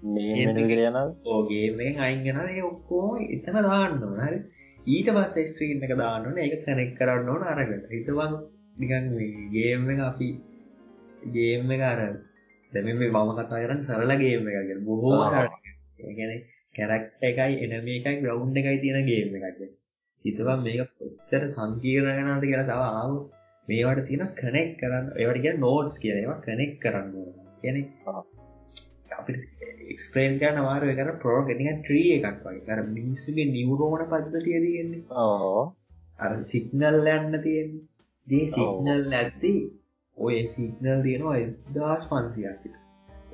යන 0.00 0.96
ඕගේ 1.26 1.66
මේ 1.76 1.96
අයිගෙන 1.98 2.38
ඔක්කෝ 2.64 3.08
එතන 3.28 3.58
දාන්න 3.62 3.98
හරි. 4.20 4.38
ඊට 4.86 5.08
පස්ස 5.10 5.48
ස්ත්‍රීන් 5.48 5.82
එක 5.82 5.94
දාන්නන 5.96 6.38
එක 6.38 6.54
කැනෙක් 6.64 6.92
කරන්න 6.98 7.28
ඕන 7.28 7.42
අරගට 7.44 7.88
හිතවන් 7.90 8.36
නිකන් 8.78 9.08
ගේම 9.52 9.88
අපි 10.02 10.28
ගේම 11.32 11.72
එක 11.76 11.82
අර 11.82 12.00
දැම 12.72 12.86
මේ 12.86 13.10
මම 13.10 13.32
කතා 13.34 13.64
කරන්න 13.64 13.82
සරලගේම 13.84 14.48
එකගෙන 14.52 14.84
බොහෝ 14.84 15.18
ගැන 16.12 16.32
කැරක්ට 16.74 17.26
එකයි 17.30 17.58
එනම 17.66 17.88
එකයි 17.88 18.14
ග්‍රවුන්් 18.22 18.56
එකයි 18.56 18.78
තියෙන 18.84 19.08
ගේම 19.10 19.36
එකක්ද 19.40 19.60
හිතවන් 20.24 20.64
මේක 20.64 20.94
පොච්චර 20.98 21.42
සංකීරණනාද 21.50 22.44
කියලා 22.44 22.68
තව 22.70 22.82
ආව. 22.92 23.12
මේවට 23.68 24.06
තියෙන 24.08 24.34
කනෙක් 24.36 24.70
කරන්න 24.80 25.06
ඒවට 25.16 25.42
කිය 25.44 25.56
නෝට්ස් 25.58 25.96
කියනවා 26.02 26.38
කනෙක් 26.40 26.72
කරන්න 26.82 27.08
කියන 27.60 27.76
අපිට 29.18 29.67
එක්ස්පලේන් 29.88 30.38
කරන 30.40 30.58
වාර 30.68 30.86
කර 30.98 31.10
ප්‍රෝ 31.22 31.40
ගෙනක 31.48 31.82
ත්‍රී 31.86 32.08
එකක් 32.16 32.40
වගේ. 32.44 32.64
කර 32.68 32.80
මිනිස්සුගේ 32.96 33.52
නිවරෝණ 33.52 34.08
පද්ධතිය 34.12 34.60
තියෙන්නේ. 34.64 35.02
අර 36.18 36.32
සිගනල් 36.44 37.06
යන්න 37.16 37.42
තියෙන 37.42 37.70
දේ 38.26 38.46
සිගනල් 38.54 39.14
ඇත්ති 39.20 39.54
ඔය 40.16 40.36
සිගනල් 40.54 40.98
තියෙනවා 41.04 41.38
දස් 41.74 42.04
පන්සියක් 42.10 42.64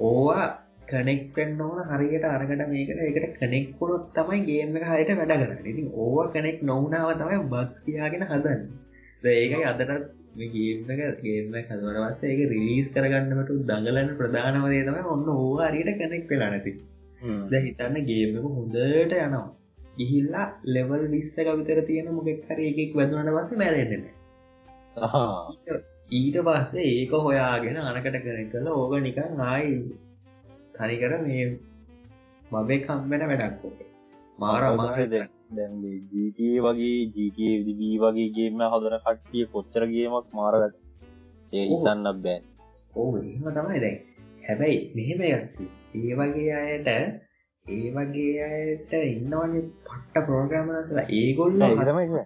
ඕවා 0.01 0.47
කනෙක් 0.89 1.23
පෙන්න්න 1.35 1.61
ඕන 1.61 1.81
හරියට 1.91 2.27
අරකට 2.27 2.65
මේකට 2.73 3.01
එකට 3.09 3.39
කනෙක් 3.39 3.71
පුොත් 3.79 4.05
තමයි 4.15 4.41
ගේම 4.49 4.77
එක 4.77 4.85
හයට 4.91 5.13
වැඩ 5.21 5.35
කරන්න. 5.35 5.63
ඉතින් 5.71 5.89
ඕවා 5.95 6.33
කනෙක් 6.35 6.59
නොවනාව 6.71 7.11
තමයි 7.21 7.39
බස් 7.53 7.81
කියාගෙන 7.85 8.27
හදන්න. 8.31 8.63
ඒකයි 9.25 9.65
අදටත් 9.65 10.05
ගේම 10.37 10.87
ගේම 11.21 11.53
කදවට 11.63 11.99
වස්ස 11.99 12.23
ඒක 12.25 12.41
රිලිස් 12.51 12.89
කරගන්නට 12.91 13.53
දඟලන්න 13.63 14.17
ප්‍රධානවදේ 14.17 14.87
තම 14.87 15.11
ඔන්න 15.11 15.29
ඕවාරයට 15.35 15.93
කනෙක් 15.97 16.25
වෙලා 16.29 16.51
නැති. 16.51 16.73
ද 17.49 17.53
හිතන්න 17.61 18.01
ගේමක 18.05 18.49
හොඳට 18.49 18.81
යනවා. 19.19 19.45
ඉහිල්ලා 19.97 20.47
ලෙවල් 20.67 21.03
විස්සක 21.09 21.49
විතර 21.51 21.81
තියෙන 21.87 22.09
මොකෙක් 22.11 22.41
හර 22.49 22.59
එකෙක් 22.63 22.93
වැදුනට 22.95 23.33
වස 23.33 23.51
මැරෙන්නෙන 23.57 24.05
ඊට 26.13 26.37
පස්සේ 26.41 26.89
ඒක 26.93 27.13
හොයාගෙන 27.21 27.79
අනකට 27.83 28.19
කරන 28.19 28.51
කළ 28.51 28.69
ඕක 28.73 28.95
නිකන් 29.01 29.43
ආයි 29.45 29.75
තනිකර 30.75 31.15
මේ 31.23 31.45
මබේ 32.51 32.81
කම්බෙන 32.81 33.27
වැඩක් 33.31 33.65
ෝක 33.65 33.79
මාර 34.39 34.63
අමාර 34.65 34.97
දැන් 35.11 35.75
ජීට 36.13 36.41
වගේ 36.65 36.97
ජීට 37.11 37.69
දී 37.75 37.95
වගේගේම 37.99 38.65
හදර 38.67 38.97
කට්ටිය 39.01 39.45
කොච්චරගේමක් 39.53 40.27
මාරගත් 40.33 40.75
ඒ 41.53 41.65
ඉතන්න 41.69 42.11
බෑ. 42.19 42.41
ඕ 42.95 43.09
එම 43.19 43.31
තමයි 43.51 43.81
දැන්. 43.81 43.99
හැබැයි 44.45 44.79
මෙහෙම 44.95 45.21
ඒ 45.25 46.17
වගේ 46.17 46.51
අයට 46.57 46.89
ඒ 47.67 47.91
වගේ 47.93 48.49
අයට 48.49 48.93
ඉන්නවගේ 48.97 49.63
පට්ට 49.85 50.27
ප්‍රෝග්‍රමසල 50.27 51.01
ඒගොල්ල 51.13 51.65
හදමයි 51.73 52.25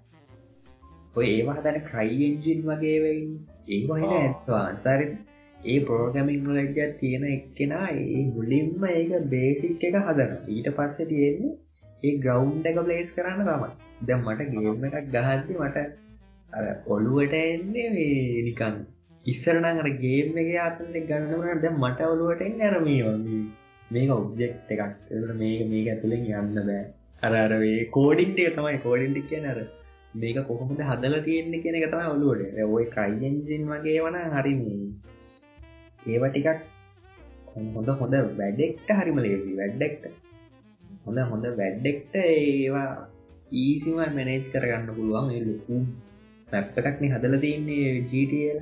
ඔය 1.15 1.27
ඒවා 1.27 1.57
හදන 1.59 1.79
ක්‍රයිජින් 1.87 2.65
වගේ 2.65 2.97
වෙයින් 3.03 3.31
ඒවහිට 3.69 4.17
ඇත්වාන්සාර 4.17 5.05
ඒ 5.05 5.79
පෝගමින් 5.87 6.51
ලජ්ජත් 6.51 6.99
තියෙන 6.99 7.31
එක්කෙනා 7.31 7.87
ඒ 7.95 8.25
මුලින්ම 8.29 8.91
ඒක 8.91 9.15
බේසික් 9.31 9.89
එක 9.89 9.99
හදන 10.01 10.37
ඊට 10.51 10.71
පස්සේ 10.77 11.09
තියෙන්නේ 11.09 11.55
ඒ 12.03 12.15
ග්‍රවන්් 12.19 12.67
එක 12.71 12.79
ප්ලේස් 12.81 13.09
කරන්න 13.13 13.41
තමයි. 13.41 13.71
දැ 14.03 14.19
මට 14.19 14.51
ගේම 14.55 14.85
එකක් 14.89 15.09
ගහන්ති 15.15 15.57
මට 15.57 15.79
අර 16.51 16.67
ඔළුවට 16.89 17.35
එන්නේ 17.39 17.89
නිකන් 18.47 18.77
ඉස්සරනඟර 19.27 19.89
ගේම 20.05 20.39
එක 20.43 20.53
අතට 20.67 20.85
ගන්නවන 21.09 21.65
දැ 21.65 21.73
මට 21.75 22.13
ඔලුවට 22.13 22.45
ඇරමී 22.45 23.01
වගේ. 23.07 23.43
මේක 23.91 24.11
ඔබ්ජෙක්් 24.13 24.55
එකක්. 24.71 24.95
මේක 25.37 25.67
මේක 25.73 25.89
ඇතුළෙන් 25.89 26.31
යන්න 26.35 26.55
බෑ. 26.61 26.85
අරරේ 27.23 27.75
කෝඩින්ටික 27.91 28.55
තමයි. 28.55 28.79
කෝඩින්ටික් 28.81 29.29
කියන 29.31 29.51
අර 29.53 29.61
මේක 30.15 30.39
කොහොමද 30.47 30.81
හදල 30.83 31.15
තියෙන්නේ 31.25 31.63
කියෙන 31.63 31.77
එක 31.77 31.91
තම 31.91 32.07
ඔලුවට 32.09 32.57
ඔය 32.69 32.85
ක්‍රයිජන්ජින් 32.95 33.69
වගේ 33.71 34.01
වන 34.05 34.17
හරිම 34.35 34.63
ඒව 36.07 36.23
ටිකක් 36.29 36.63
හොඳ 37.75 37.89
හොඳ 37.97 38.15
වැඩෙක්ට 38.39 38.91
හරිම 38.95 39.19
ලේසි 39.19 39.53
වැඩ්ඩෙක්ට 39.59 40.09
හොඳ 41.09 41.21
හොඳ 41.27 41.47
වැඩ්ඩෙක්ට 41.59 42.17
ඒවා 42.23 42.89
ඊසිම 43.59 44.01
මැනේජ් 44.17 44.43
කරගන්න 44.53 44.91
පුළුවන් 44.95 45.31
ලොකු 45.45 45.77
පැප්පකක්න 46.49 47.15
හදල 47.15 47.39
තියන්නේ 47.41 47.93
ජීටියල 48.11 48.59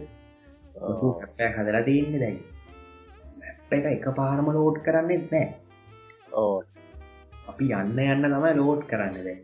හදලා 1.57 1.83
තියන්නේ 1.85 2.21
දැයි 2.21 2.45
එක 3.69 3.87
එක 3.87 4.07
පාරම 4.15 4.49
ලෝඩ් 4.49 4.79
කරන්නෙත් 4.79 5.27
නෑ. 5.33 5.47
ඕ 6.33 6.63
අපි 7.49 7.67
යන්න 7.73 7.99
යන්න 8.05 8.27
තමයි 8.27 8.53
ලෝඩ් 8.55 8.87
කරන්න 8.91 9.19
දැන්. 9.27 9.43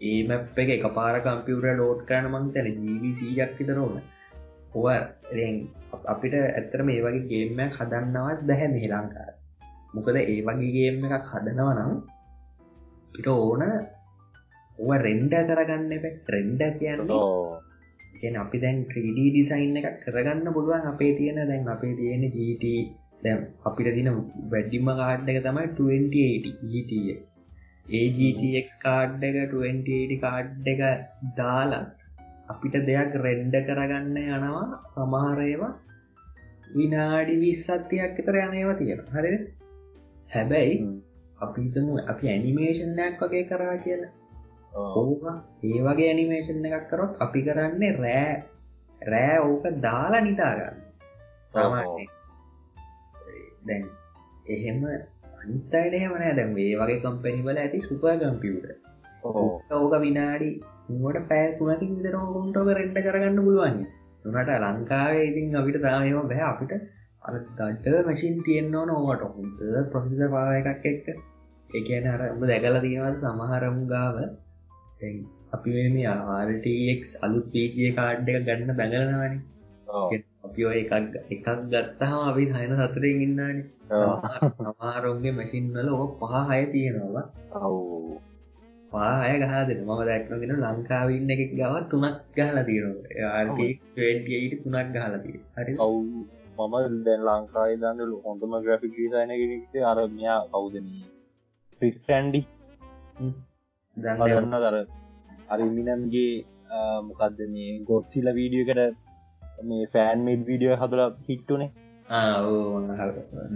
ඒ 0.00 0.20
මැප් 0.28 0.58
එක 0.58 0.74
එක 0.76 0.86
පාර 0.94 1.20
කම්පියුර 1.20 1.66
ලෝඩ් 1.76 2.04
කරන 2.08 2.30
මං 2.32 2.50
තැන 2.54 2.80
ජීවිසියක් 2.80 3.56
විතරෝන 3.58 4.00
ඔව. 4.74 4.86
අපිට 6.06 6.34
ඇත්තර 6.40 6.88
මේ 6.88 7.04
වගේ 7.04 7.28
ගේම 7.30 7.64
හදන්නවත් 7.70 8.46
දැහැ 8.48 8.74
මේ 8.74 8.88
ලංකාර 8.88 9.32
මොකද 9.94 10.16
ඒ 10.16 10.40
වගේ 10.42 10.72
ගේම 10.76 11.04
එකක් 11.08 11.28
හදනව 11.30 11.68
නම් 11.74 11.92
පිට 13.12 13.28
ඕන 13.28 13.62
ඔව 14.78 14.90
රෙන්ඩ 14.98 15.34
කරගන්න 15.48 15.94
එප. 15.96 16.04
ට්‍රෙන්ඩ 16.18 16.62
කියන්න 16.78 17.06
ගැන 18.16 18.36
අපි 18.42 18.58
දැන් 18.58 18.78
3D 18.90 19.18
ඩිසයින් 19.28 19.80
එකක් 19.80 19.96
කරගන්න 20.04 20.54
පුළුවන් 20.56 20.90
අපේ 20.92 21.14
තියෙන 21.18 21.40
දැන් 21.44 21.72
අපේ 21.74 21.94
තියෙන 21.94 22.24
GT 22.34 22.74
දැම් 23.24 23.40
අපිට 23.64 23.90
තින 23.96 24.10
වැඩ්ඩිම 24.52 24.88
කාඩ් 25.00 25.28
එක 25.30 25.40
තමයි 25.44 25.66
2080 25.74 26.54
GTS 26.70 27.28
ඒGTX 27.94 28.78
කාඩ් 28.80 29.24
එක 29.28 29.36
2080 29.52 30.20
කාඩ් 30.24 30.68
එක 30.72 30.82
දාලා 31.38 31.84
අපිට 32.48 32.76
දෙයක් 32.88 33.14
රෙන්ඩ 33.22 33.56
කරගන්න 33.68 34.16
යනවා. 34.18 34.66
සමහරේවා 34.94 35.72
විනාඩි 36.70 37.34
විස්සත්තියක් 37.42 38.20
එතර 38.20 38.36
යනේවා 38.40 38.78
තියෙන 38.80 39.04
හරි 39.12 39.32
හැබැයි 40.34 40.76
අපිතම 41.40 41.88
අපි 42.12 42.30
ඇනිමේෂන්යක් 42.32 43.22
වගේ 43.22 43.44
කරා 43.50 43.76
කියලා. 43.84 44.12
ඕක 44.74 45.24
ඒ 45.68 45.78
වගේ 45.86 46.08
ඇනිමේෂන් 46.10 46.66
එකක් 46.70 46.86
කරොත් 46.90 47.22
අපි 47.24 47.40
කරන්නේ 47.46 47.92
රෑ. 47.98 48.34
රෑ 49.02 49.38
ඕක 49.48 49.64
දාලා 49.86 50.22
නිදාගන්න. 50.28 50.78
සාමාන්‍ය 51.54 52.06
දැන් 53.68 53.84
එහෙම 54.48 54.80
අනිතයිට 55.40 55.94
එහෙමන 55.98 56.24
දැම් 56.38 56.54
ඒ 56.64 56.74
වගේ 56.80 57.00
කම්පැනිවල 57.02 57.60
ඇති 57.62 57.86
සුපර් 57.88 58.14
කම්පියටස් 58.22 58.84
ඕක 59.24 59.94
විනාඩි 60.04 60.50
ට 60.86 61.20
පෑ 61.30 61.46
තුනකින් 61.58 61.92
විතර 61.98 62.16
ඔකුන්ටෝක 62.18 62.70
රෙන්ඩ 62.78 62.98
කරගන්න 63.06 63.38
පුළුවන්. 63.46 63.78
තුනට 64.22 64.50
ලංකාවේ 64.64 65.24
ඉතින් 65.30 65.56
අපිට 65.60 65.78
තායම 65.84 66.28
බැහ 66.30 66.44
අපිට 66.50 66.72
අර 67.24 67.34
දඩ 67.52 68.00
මැසින් 68.06 68.42
තියෙන්න්නවන 68.42 68.90
ඕවට. 68.90 69.22
හොන්ද 69.30 69.62
ප්‍රසිද 69.92 70.22
පාව 70.34 70.50
එකක් 70.56 70.88
එක්ක. 70.90 71.06
එකන 71.70 72.08
අර 72.08 72.22
උඹ 72.26 72.44
දැකල 72.50 72.76
තියෙනවද 72.82 73.22
සමහරමු 73.22 73.84
ගාව 73.88 74.18
අපි 75.54 75.70
මේ 75.94 76.10
ආර්ටක් 76.10 77.14
අලුත් 77.22 77.46
පීජිය 77.52 77.90
කාඩ් 77.96 78.28
එක 78.28 78.44
ගන්න 78.48 78.76
බැඟලනවාන. 78.76 79.40
අපි 80.46 80.68
එකක් 80.72 80.92
එකක් 81.30 81.48
ගත්තහම 81.72 82.20
අපි 82.28 82.44
හයන 82.52 82.76
සතුරෙන් 82.82 83.24
ඉන්නාන 83.26 83.58
සමාරෝන්ගේ 84.58 85.34
මැසින් 85.40 85.72
වල 85.74 85.90
ඕ 85.94 86.06
පහ 86.20 86.38
හය 86.50 86.62
තියෙනවා 86.72 87.24
ඔව්. 87.62 87.74
පාය 88.92 89.34
ගහ 89.40 89.54
දෙන 89.68 89.80
මම 89.82 90.00
දැක්නගෙන 90.04 90.56
ලංකාවන්න 90.62 91.34
එක 91.34 91.42
ගව 91.56 91.74
තුනක් 91.90 92.22
ගහලා 92.36 92.64
තියෙනවා. 92.64 93.28
ආර්ටට 93.32 94.64
තුනක් 94.64 94.88
ගහලා 94.94 95.18
තිය 95.18 95.38
හරි? 95.56 95.72
ඔව් 95.80 95.94
මම 96.56 96.74
දැන් 97.06 97.22
ලංකායි 97.28 97.76
දන්නල 97.76 98.12
හොඳම 98.24 98.52
ග්‍රෆික් 98.64 98.92
ඩිසයින 98.92 99.32
කෙනෙක්ට 99.32 99.74
අරමයා 99.90 100.40
කවුදන 100.52 100.86
්‍රිස්ටන්ඩි 101.80 102.40
දන්න 103.96 104.54
දර 104.64 104.76
අරිමිනන්ගේ 105.48 106.32
මොකක්ද 107.02 107.40
මේ 107.54 107.72
ගොත්සිල 107.88 108.28
වීඩියකට 108.38 108.80
මේ 109.64 109.90
ෆෑන් 109.92 110.24
මේඩ් 110.26 110.46
වීඩියෝ 110.46 110.76
හදල 110.76 111.02
හිට්ටුනේ 111.28 111.70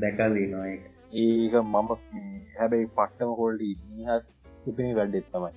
දැකල්දී 0.03 0.47
නො 0.47 0.65
ඒක. 0.65 0.83
මම 1.65 1.91
හැබැයි 2.59 2.87
පට්ටම 2.97 3.33
හොල්ට 3.41 3.63
නිහත් 3.97 4.25
ඉපිනි 4.67 4.95
වැඩ්ඩෙත් 4.95 5.27
තමයි. 5.33 5.53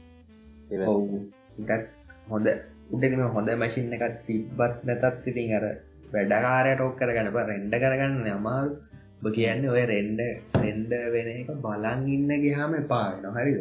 හොඳ 2.27 2.47
උඩම 2.91 3.21
හොඳ 3.35 3.49
මැසින් 3.57 3.93
එකත් 3.93 4.19
තිබ්බත් 4.27 4.83
නැතත් 4.83 5.27
ඉතින් 5.27 5.55
අර 5.57 5.65
වැඩකාරය 6.13 6.71
ටෝක් 6.75 6.95
කරගන්න 6.99 7.29
රෙන්ඩ 7.51 7.75
කරගන්න 7.83 8.31
අමාරු. 8.37 8.71
බ 9.23 9.33
කියන්න 9.35 9.65
ඔය 9.73 9.83
රෙන්ඩ 9.91 10.21
රෙන්ඩ 10.61 10.93
වෙන 11.13 11.27
එක 11.33 11.49
බලන් 11.65 12.07
ඉන්න 12.15 12.31
ගහම 12.45 12.73
එපා 12.79 13.07
නොහරිද 13.25 13.59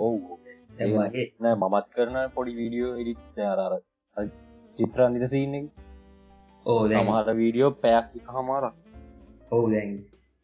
ඔවු. 0.00 0.38
ඒගේ 0.80 1.24
නෑ 1.44 1.56
මමත් 1.60 1.86
කරන 1.96 2.18
පොඩි 2.34 2.52
වීඩියෝ 2.58 2.92
එඩිත් 3.02 3.40
අරර 3.52 3.74
චිත්‍රන්දිත 4.78 5.24
සින්න 5.34 5.56
ඕ 6.66 6.82
මහට 7.00 7.34
වීඩියෝ 7.40 7.72
පැයක් 7.82 8.28
හමාරක් 8.36 8.76
ඔවු 9.50 9.66
දැන් 9.74 9.96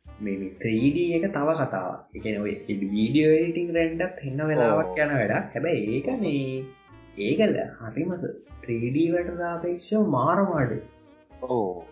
මේ 0.06 0.48
3D 0.62 1.04
එක 1.18 1.26
තව 1.36 1.58
කතාව 1.60 2.16
එකන 2.18 2.40
ඔය 2.44 2.54
වීඩියෝ 2.94 3.36
ඉටිං 3.44 3.70
රැන්ඩත් 3.76 4.24
එන්න 4.28 4.42
වෙලාවක් 4.50 4.98
යන 5.04 5.14
වැඩක්. 5.18 5.52
හැබැයි 5.54 5.86
ඒක 5.96 6.08
මේ 6.22 6.64
ඒකල 7.26 7.54
හරිමස 7.78 8.24
3D 8.64 9.06
වට 9.14 9.38
සාපේක්ෂෝ 9.42 10.02
මාරමාඩු 10.16 10.76
ඕ 11.46 11.84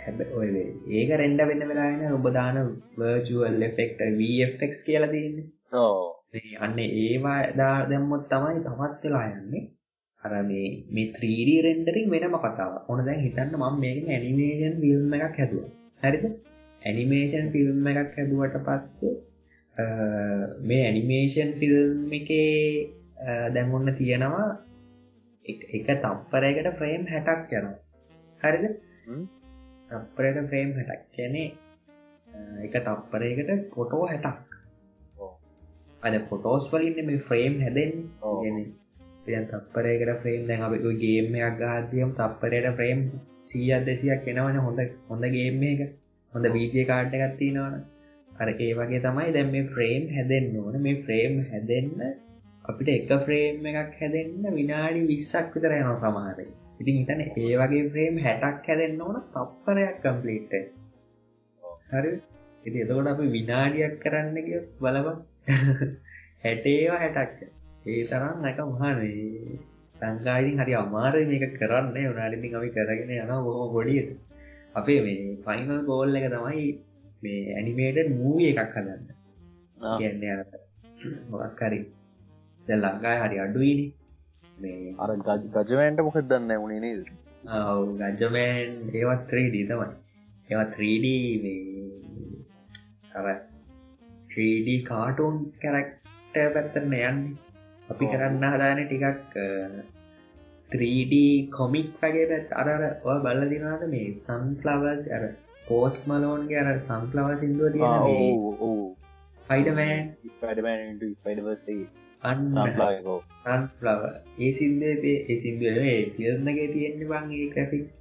හැබ 0.00 0.18
ඔය 0.38 0.48
ඒක 0.92 1.10
රෙන්ඩ 1.20 1.40
වෙන්න 1.50 1.68
වෙලාන 1.70 2.02
ඔබදාන 2.10 2.58
වර්ජුවල් 2.98 3.62
එෆෙක්ට 3.68 4.00
වෆෙක් 4.18 4.72
කියලා 4.86 5.12
තියන්න. 5.14 5.38
අන්න 6.60 6.78
ඒවා 6.78 7.38
දා 7.60 7.76
දැම්මොත් 7.90 8.24
තමයි 8.30 8.64
තවත් 8.66 9.02
වෙලා 9.04 9.26
යන්නේ. 9.32 9.62
අර 10.22 10.32
මේ 10.42 10.66
මේ 10.90 11.12
3D 11.12 11.50
රෙන්ඩරින් 11.66 12.10
වෙනම 12.10 12.36
කතාව 12.44 12.72
ඕන 12.88 13.04
දැන් 13.06 13.22
හිතන්න 13.26 13.54
මම 13.60 13.78
මේක 13.80 14.08
ඇනිමේෂන් 14.08 14.74
ෆිල්ම් 14.82 15.14
එකක් 15.18 15.38
හැදුව. 15.40 15.64
හරිද? 16.02 16.24
ඇනිමේෂන් 16.82 17.46
ෆිල්ම් 17.54 17.88
එකක් 17.92 18.18
හැදුවට 18.18 18.56
පස්සේ 18.66 19.14
මේ 20.68 20.82
ඇනිමේෂන් 20.86 21.50
ෆිල්ම් 21.60 22.12
එකේ 22.12 22.52
දැමුන්න 23.54 23.96
තියෙනවා 24.00 24.48
එක 25.44 25.88
තප්පරයකට 26.02 26.68
ෆ්‍රේම් 26.78 27.06
හැටක් 27.12 27.52
යනවා. 27.52 27.78
හරිද 28.40 28.64
තප්පරයට 29.04 30.48
ෆ්‍රේම් 30.48 30.70
හැටක්. 30.78 31.02
කියැනේ 31.12 31.48
එක 32.64 32.74
තප්පරයකට 32.78 33.50
පොටෝ 33.74 34.06
හැටක්. 34.06 34.54
අද 36.02 36.14
පොටෝස් 36.30 36.64
වලින්න 36.72 37.06
මේ 37.06 37.24
ෆ්‍රේම් 37.28 37.54
හැදෙන් 37.60 37.92
යන් 39.28 39.46
තප්පරයකට 39.52 40.10
ෆ්‍රේම් 40.22 40.42
දැන් 40.48 40.64
අප 40.66 40.74
ගේමයක් 41.02 41.58
ගාතියම් 41.60 42.10
තප්පරයට 42.12 42.68
ෆ්‍රේම් 42.78 43.04
සීයක් 43.42 43.86
දෙසියක් 43.86 44.28
එනවන 44.32 44.58
හොඳ 44.66 44.80
හොඳ 45.08 45.24
ගේම 45.36 45.62
එක. 45.64 45.80
හොඳ 46.32 46.50
බීජය 46.54 46.84
කාඩ්ඩ 46.90 47.20
ගත්තිනවන 47.22 47.80
අර 48.40 48.48
ඒ 48.50 48.72
වගේ 48.74 49.04
තමයි 49.06 49.30
දැන් 49.36 49.54
මේ 49.54 49.70
ෆ්‍රේම් 49.72 50.10
හැදෙන්න්න 50.16 50.60
ඕන. 50.60 50.82
මේ 50.82 51.00
ෆ්‍රේම් 51.04 51.40
හැදෙන්න්න 51.50 52.04
අපිට 52.64 52.94
එක 52.98 53.16
ෆ්‍රේම් 53.24 53.72
එකක් 53.72 53.96
හැදෙන්න්න 54.00 54.54
විනාඩි 54.58 55.08
විස්සක් 55.08 55.56
විතර 55.56 55.78
යන 55.78 55.96
සමහරයි 55.96 56.52
ඉතින් 56.80 56.96
හිතන 57.00 57.20
ඒ 57.22 57.56
වගේ 57.60 57.82
ෆ්‍රේම් 57.90 58.16
හැටක් 58.24 58.66
හැදෙන්න්න 58.68 59.02
ඕන 59.02 59.16
තප්පරයක් 59.34 59.96
කම්පලීට් 60.02 60.54
හරි. 61.90 62.12
ඉති 62.64 62.78
එතකොට 62.84 63.10
අපි 63.12 63.24
විනාඩියක් 63.36 63.94
කරන්න 64.02 64.36
කිය 64.46 64.60
බලව 64.80 65.08
හැටේවා 66.44 67.00
හැටක්. 67.04 67.38
ඒ 67.86 68.02
තරම් 68.04 68.36
නැක 68.42 68.58
මහනේ. 68.72 69.58
සංකායිතින් 70.00 70.60
හරි 70.60 70.74
අමාර 70.74 71.14
මේක 71.32 71.44
කරන්න. 71.60 71.96
උනාලිතින් 72.12 72.56
අපි 72.58 72.70
කරගෙන 72.76 73.10
යන 73.16 73.32
බොහෝ 73.46 73.66
ගොඩියට 73.74 74.10
අපේ 74.74 75.00
මේ 75.06 75.36
පයිනල් 75.46 75.80
ගෝල් 75.88 76.16
එක 76.18 76.26
තමයි 76.32 76.64
මේ 77.22 77.42
ඇනිමේට 77.56 78.08
මූවිය 78.18 78.50
එකක් 78.52 78.74
හදන්න. 78.76 79.02
කියන්න 79.98 80.22
මොකක් 81.30 81.62
හරි. 81.62 81.80
ලංකායි 82.66 83.18
හරි 83.22 83.36
අඩුවනි 83.44 83.86
මේ 84.58 84.94
අර 84.98 85.10
ගජමෑන්ට 85.18 86.00
මොකක් 86.00 86.18
දන්න 86.24 86.62
වුණේ 86.62 86.80
නේද? 86.80 87.08
ගජමෑන් 88.14 88.72
ඒවත් 88.94 89.24
3D 89.32 89.64
තමයි. 89.70 89.88
ඒවත් 90.50 90.72
3D 90.76 91.06
අර 93.14 93.26
3D 94.30 94.78
කාටුන් 94.84 95.36
කැරක්ට 95.60 96.38
පැත්තරන 96.54 96.86
යන්නේ. 96.92 97.34
අපි 97.88 98.04
කරන්න 98.06 98.44
හදාන 98.52 98.82
ටිකක් 98.82 99.34
3D 100.70 101.14
කොමික් 101.50 101.88
වගේ 102.02 102.28
පැත් 102.30 102.52
අර 102.60 102.68
බල්ල 103.24 103.42
දිනාද 103.50 103.82
මේ 103.90 104.12
සන්ෆ්ලවර්ස් 104.18 105.10
අර 105.16 105.24
පෝස් 105.66 105.98
මලෝන්ගේ 106.06 106.62
අර 106.62 106.78
සංෆ්ලව 106.78 107.28
සිින්දුව 107.40 107.68
තියෙන 107.74 108.02
ස්පයිඩමෑන් 109.36 110.08
ස්පයිඩමෑන් 110.32 110.98
ස්පයිඩවසේ 111.12 111.78
අන්න. 112.24 112.42
සන්ෆ්ලව 113.44 114.02
ඒ 114.40 114.52
සින්දේ 114.52 115.14
ඒ 115.22 115.36
සිින්දුවේ 115.42 115.96
පිල්න්නගේ 116.16 116.68
තියෙන්නේ 116.74 117.10
බං 117.10 117.32
ඒ 117.38 117.48
ක්‍රෆික්ස් 117.54 117.96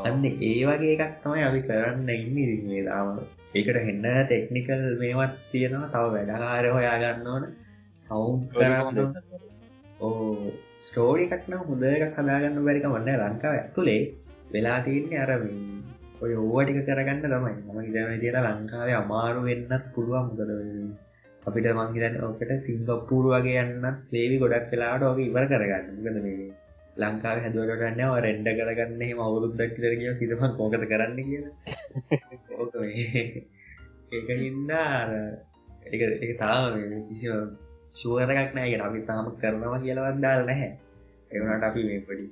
අන්න 0.00 0.24
ඒ 0.24 0.58
වගේ 0.66 0.92
එකක් 0.96 1.14
තමයි 1.22 1.42
අපි 1.42 1.60
කරන්න 1.62 2.10
ඉන්න 2.14 2.38
ඉරිේ 2.44 2.82
දාම 2.86 3.08
ඒකට 3.54 3.78
හෙන්න 3.86 4.06
ටෙක්නිකල් 4.22 4.84
මේවත් 5.00 5.34
තියෙනවා 5.50 5.92
තව 5.92 6.04
වැඩකාර 6.14 6.68
හොයාගන්න 6.76 7.26
ඕන. 7.26 7.44
සෞන්ස් 7.98 8.52
කරන්න 8.52 8.98
ඕ 10.00 10.14
ස්ටෝඩි 10.78 11.26
කටන 11.26 11.60
හොඳ 11.62 11.84
එකක් 11.88 12.18
හදාගන්න 12.18 12.64
බැරික 12.66 12.88
වන්න 12.88 13.22
ලංකාව 13.22 13.54
ඇතුළේ 13.54 14.02
වෙලා 14.52 14.78
තියන්නේ 14.86 15.22
අරමින් 15.24 15.60
ඔය 16.22 16.32
ඕවටික 16.36 16.80
කරගන්න 16.88 17.22
තමයි. 17.24 17.54
මම 17.66 17.80
ඉදන 17.82 18.20
තියෙන 18.20 18.44
ලංකාවේ 18.46 18.96
අමාරු 18.96 19.40
වෙන්නත් 19.48 19.88
පුළුවන් 19.94 20.28
මුකද 20.28 20.50
අපිට 21.42 21.68
මංහිතන්න 21.74 22.18
ඕකට 22.22 22.50
සිංගප්පූරු 22.60 23.30
වගේ 23.32 23.62
යන්න 23.62 23.86
ලේවි 24.10 24.36
ගොඩක් 24.38 24.68
වෙලාට 24.70 25.02
ඕක 25.02 25.18
ඉවර 25.20 25.46
කරගන්න. 25.46 25.86
ගද 25.98 26.18
මේ 26.20 26.50
ලංකාව 26.96 27.38
හැදුවටන්න 27.40 28.02
රෙන්ඩ 28.20 28.48
කරගන්න 28.52 29.02
මවුරුද්දක් 29.18 29.74
දරගිය 29.76 30.12
සිතම 30.14 30.44
කෝකත 30.52 30.84
කරන්න 30.84 31.18
කිය 31.20 31.42
ඕක 32.56 32.74
ඒක 34.12 34.28
හින්දා 34.36 34.92
එක 35.86 36.32
තාම 36.38 36.78
කිසි 37.08 37.26
ශුවරක් 37.94 38.50
නෑගෙන 38.52 38.82
අපි 38.82 39.00
තාම 39.04 39.34
කරනවා 39.36 39.80
කියලවත් 39.80 40.18
දාල් 40.20 40.46
නැහැ. 40.46 40.70
එවනට 41.30 41.64
අපි 41.64 41.82
මේ 41.84 42.00
පඩි 42.02 42.26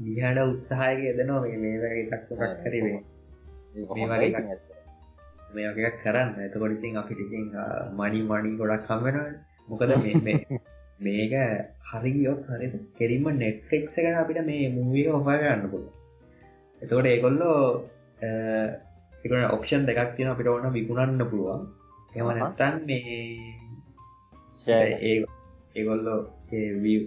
දිහට 0.00 0.38
උත්සාහයක 0.44 1.06
එදනවා 1.10 1.40
මේ 1.44 1.58
මේ 1.58 1.94
එකක්ක් 2.02 2.28
කරීවේ 2.62 2.98
මේ 3.90 4.06
වගේ 4.10 4.69
මේ 5.54 5.70
වගේක් 5.70 5.96
කරන්න. 6.02 6.30
ඇතකොටිතින් 6.36 6.96
අපිටිතින් 6.96 7.46
මනි 7.92 8.20
මනි 8.24 8.50
ගොඩක් 8.56 8.86
කම්වෙන 8.86 9.16
මොකද 9.68 9.90
මේක 11.04 11.34
හරිගියොත් 11.90 12.42
හරි 12.48 12.66
කෙරීම 12.98 13.26
නෙට්ෆෙක්ස 13.36 13.96
ගැන 13.96 14.16
අපිට 14.16 14.40
මේ 14.44 14.68
මූවිය 14.70 15.08
ඔහා 15.10 15.40
ගන්න 15.40 15.66
පුල 15.68 15.84
එතකොට 16.82 17.06
ඒකොල්ලෝ 17.06 17.58
එක 19.24 19.32
ඔප්ෂන් 19.50 19.86
දෙකක් 19.86 20.16
තියෙන 20.16 20.32
අපිට 20.32 20.48
ඕන 20.48 20.72
විකුණන්න 20.72 21.26
පුළුවන්. 21.26 21.62
එමනත්තන් 22.12 22.74
මේ 22.86 23.18
ඒ 24.68 25.16
ඒගොල්ලෝ 25.76 26.20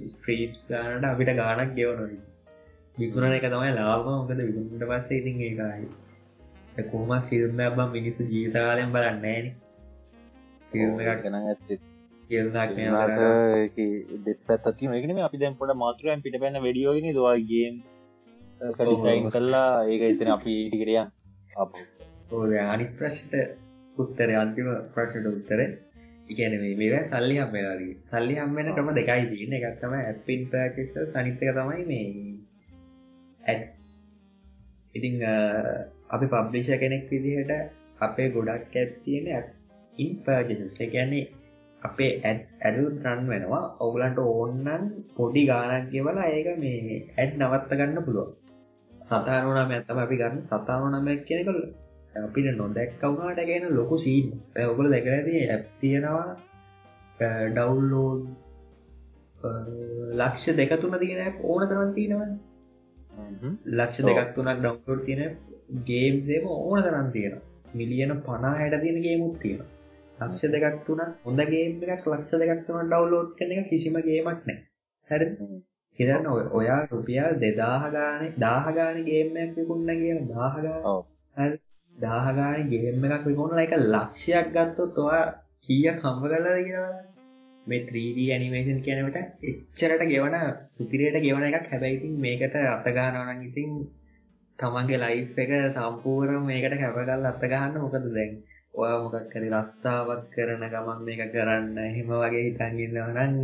ස්ත්‍රීප්ස් 0.09 0.61
ගානට 0.69 1.05
අපිට 1.05 1.31
ගානක් 1.35 1.73
ගෙවනොයි 1.75 2.17
විකුණන 2.97 3.33
එක 3.33 3.47
තමයි 3.47 3.71
ලාබ 3.73 4.05
මොකද 4.07 4.39
විකුණට 4.39 4.85
පස්සේ 4.85 5.19
ඉතින් 5.19 5.41
ඒකයි 5.41 5.87
කොහම 6.91 7.11
ෆිල්ම් 7.29 7.57
බම් 7.57 7.89
මිනිස්සු 7.91 8.23
ජීවිතකාලයෙන් 8.25 8.91
බලන්නේන 8.91 9.45
ෆිල්ම් 10.71 11.01
එකක් 11.01 11.23
ගැන 11.23 11.35
ඇත්තේ. 11.39 11.79
ෆිල්ම්ක් 12.27 12.53
දෙත් 14.25 14.39
පැත්ති 14.47 14.93
එකන 14.99 15.19
අපි 15.29 15.37
දැන් 15.37 15.57
පොට 15.59 15.75
මාතරයන් 15.75 16.23
පිට 16.25 16.39
පැන්න 16.43 16.63
වැඩියෝගෙන 16.65 17.09
දවාගේම් 17.17 17.75
කලිසයින් 18.71 19.29
කල්ලා 19.29 19.69
ඒක 19.85 20.03
ඉතන 20.09 20.33
අපි 20.37 20.53
ඉටිකරයා 20.65 21.05
අනි 22.73 22.85
ප්‍රශ්ට 22.99 23.33
උත්තර 23.97 24.29
අන්තිම 24.43 24.69
ප්‍රශ්ට 24.95 25.25
උත්තර. 25.31 25.59
ඉගැන 26.31 26.53
මේ 26.79 27.01
සල්ලි 27.05 27.35
හම්මලාදී 27.37 27.93
සල්ලි 28.11 28.35
හම්මෙන 28.35 28.67
ක්‍රම 28.75 28.89
දෙකයි 28.99 29.23
තියන්න. 29.31 29.53
එකත්තම 29.59 29.93
ඇපින් 29.97 30.41
පෑකිස 30.51 30.93
සනිතක 31.11 31.41
තමයි 31.57 31.83
මේ 31.89 32.07
ඇස් 33.43 33.75
ඉතිං 34.95 35.15
අපි 36.09 36.25
පබ්ලිෂ 36.27 36.69
කෙනෙක් 36.77 37.03
විදිහට 37.11 37.53
අපේ 37.99 38.27
ගොඩක් 38.29 38.65
කැස් 38.73 38.93
තියෙන 39.03 39.27
ඉන් 39.97 40.11
පර්ජිස 40.21 40.61
කියන්නේ 40.75 41.25
අපේ 41.81 42.11
ඇස් 42.21 42.45
ඇඩු 42.59 42.83
රන් 43.05 43.21
වෙනවා. 43.27 43.63
ඔගුලන්ට 43.79 44.19
ඕන්නන් 44.25 44.83
පොඩි 45.15 45.43
ගානක් 45.45 45.91
ගෙවලා 45.91 46.29
ඒක 46.29 46.49
මේ 46.57 47.01
ඇඩ් 47.17 47.31
නවත්ත 47.39 47.79
ගන්න 47.79 48.05
පුළුවන්. 48.05 48.31
සතානුනම 48.91 49.57
ඇත්තම 49.69 49.97
අපි 49.99 50.15
ගන්න 50.19 50.43
සතාව 50.43 50.83
නමයක් 50.91 51.21
කියනකල් 51.27 51.59
අපිට 52.17 52.47
නොදැක්කවුණට 52.53 53.41
ගැන 53.41 53.65
ලොකු 53.71 53.95
සීන් 53.97 54.25
ඔකල 54.63 54.87
දැකරති 54.93 55.35
ඇත් 55.45 55.65
තියෙනවා 55.81 56.27
ඩවුල්ලෝඩ් 57.49 58.21
ලක්ෂ 60.13 60.45
දෙක 60.53 60.73
තුන 60.81 60.95
තියෙන 60.99 61.39
ඕන 61.43 61.63
තරන් 61.69 61.91
තියෙනවා 61.93 62.29
ලක්ෂ 63.71 64.05
දෙකක් 64.09 64.29
තුනක් 64.35 64.53
ඩව්ලෝඩ් 64.57 65.03
තියෙන 65.05 65.33
ගේම්සේම 65.85 66.45
ඕන 66.49 66.81
තරන් 66.81 67.11
තියෙන 67.11 67.35
මිලියන 67.73 68.13
පනා 68.21 68.53
හැට 68.53 68.77
තියෙන 68.81 69.01
ගේමුත් 69.01 69.35
තියෙන 69.39 69.61
ලක්ෂ 70.19 70.53
දෙකක් 70.53 70.79
තුන 70.85 71.03
හොඳ 71.23 71.43
ගේම් 71.47 71.83
එකක් 71.87 72.07
ලක්ෂ 72.07 72.41
දෙකක් 72.41 72.65
තුන 72.67 72.81
ඩව්ලෝඩ් 72.85 73.29
කන 73.37 73.53
එක 73.53 73.69
කිසිම 73.69 73.99
ගේමක් 74.01 74.41
නෑ 74.43 74.57
හැර 75.09 75.21
හිරන්න 75.99 76.27
ඔයා 76.53 76.79
රුපියල් 76.87 77.39
දෙදාහ 77.39 77.83
ගාන 77.91 78.21
දාහගාන 78.39 78.99
ගේමයක් 79.03 79.55
විකුන්න 79.55 79.93
කිය 79.93 80.19
දාහගා 80.29 80.97
දාහගාන 81.95 82.69
ගේම 82.69 83.07
එකක් 83.07 83.25
විකුණල 83.25 83.59
එක 83.59 83.73
ලක්ෂයක් 83.85 84.53
ගත්තොත් 84.55 85.01
ඔයා 85.01 85.25
කිය 85.61 85.89
කම්ම 85.93 86.23
කරලා 86.23 86.59
කියලා 86.59 86.93
මේ 87.65 87.81
3D 87.81 88.23
ඇනිමේෂන් 88.29 88.79
කියනට 88.81 89.17
එච්චරට 89.43 90.03
ගෙවන 90.05 90.35
සුපිරයට 90.71 91.17
ගෙවන 91.21 91.45
එකක්. 91.49 91.67
හැබැයිතින් 91.67 92.15
මේකට 92.19 92.55
අතගානවනන් 92.67 93.43
ඉතින් 93.43 93.69
තමන්ගේ 94.59 94.99
ලයි් 94.99 95.21
එක 95.35 95.51
සම්පූරම 95.75 96.43
මේකට 96.45 96.75
කැපගල් 96.79 97.29
අත්තගහන්න 97.29 97.77
මොකද 97.77 98.05
දැන්? 98.09 98.33
ඔය 98.73 98.91
මොකක් 99.03 99.15
කර 99.31 99.45
රස්සාාවක් 99.51 100.25
කරන 100.33 100.63
ගමන් 100.67 100.99
මේක 101.07 101.23
කරන්න 101.31 101.79
එහෙම 101.83 102.11
වගේ 102.13 102.43
හිතන්ගන්නවනං 102.45 103.35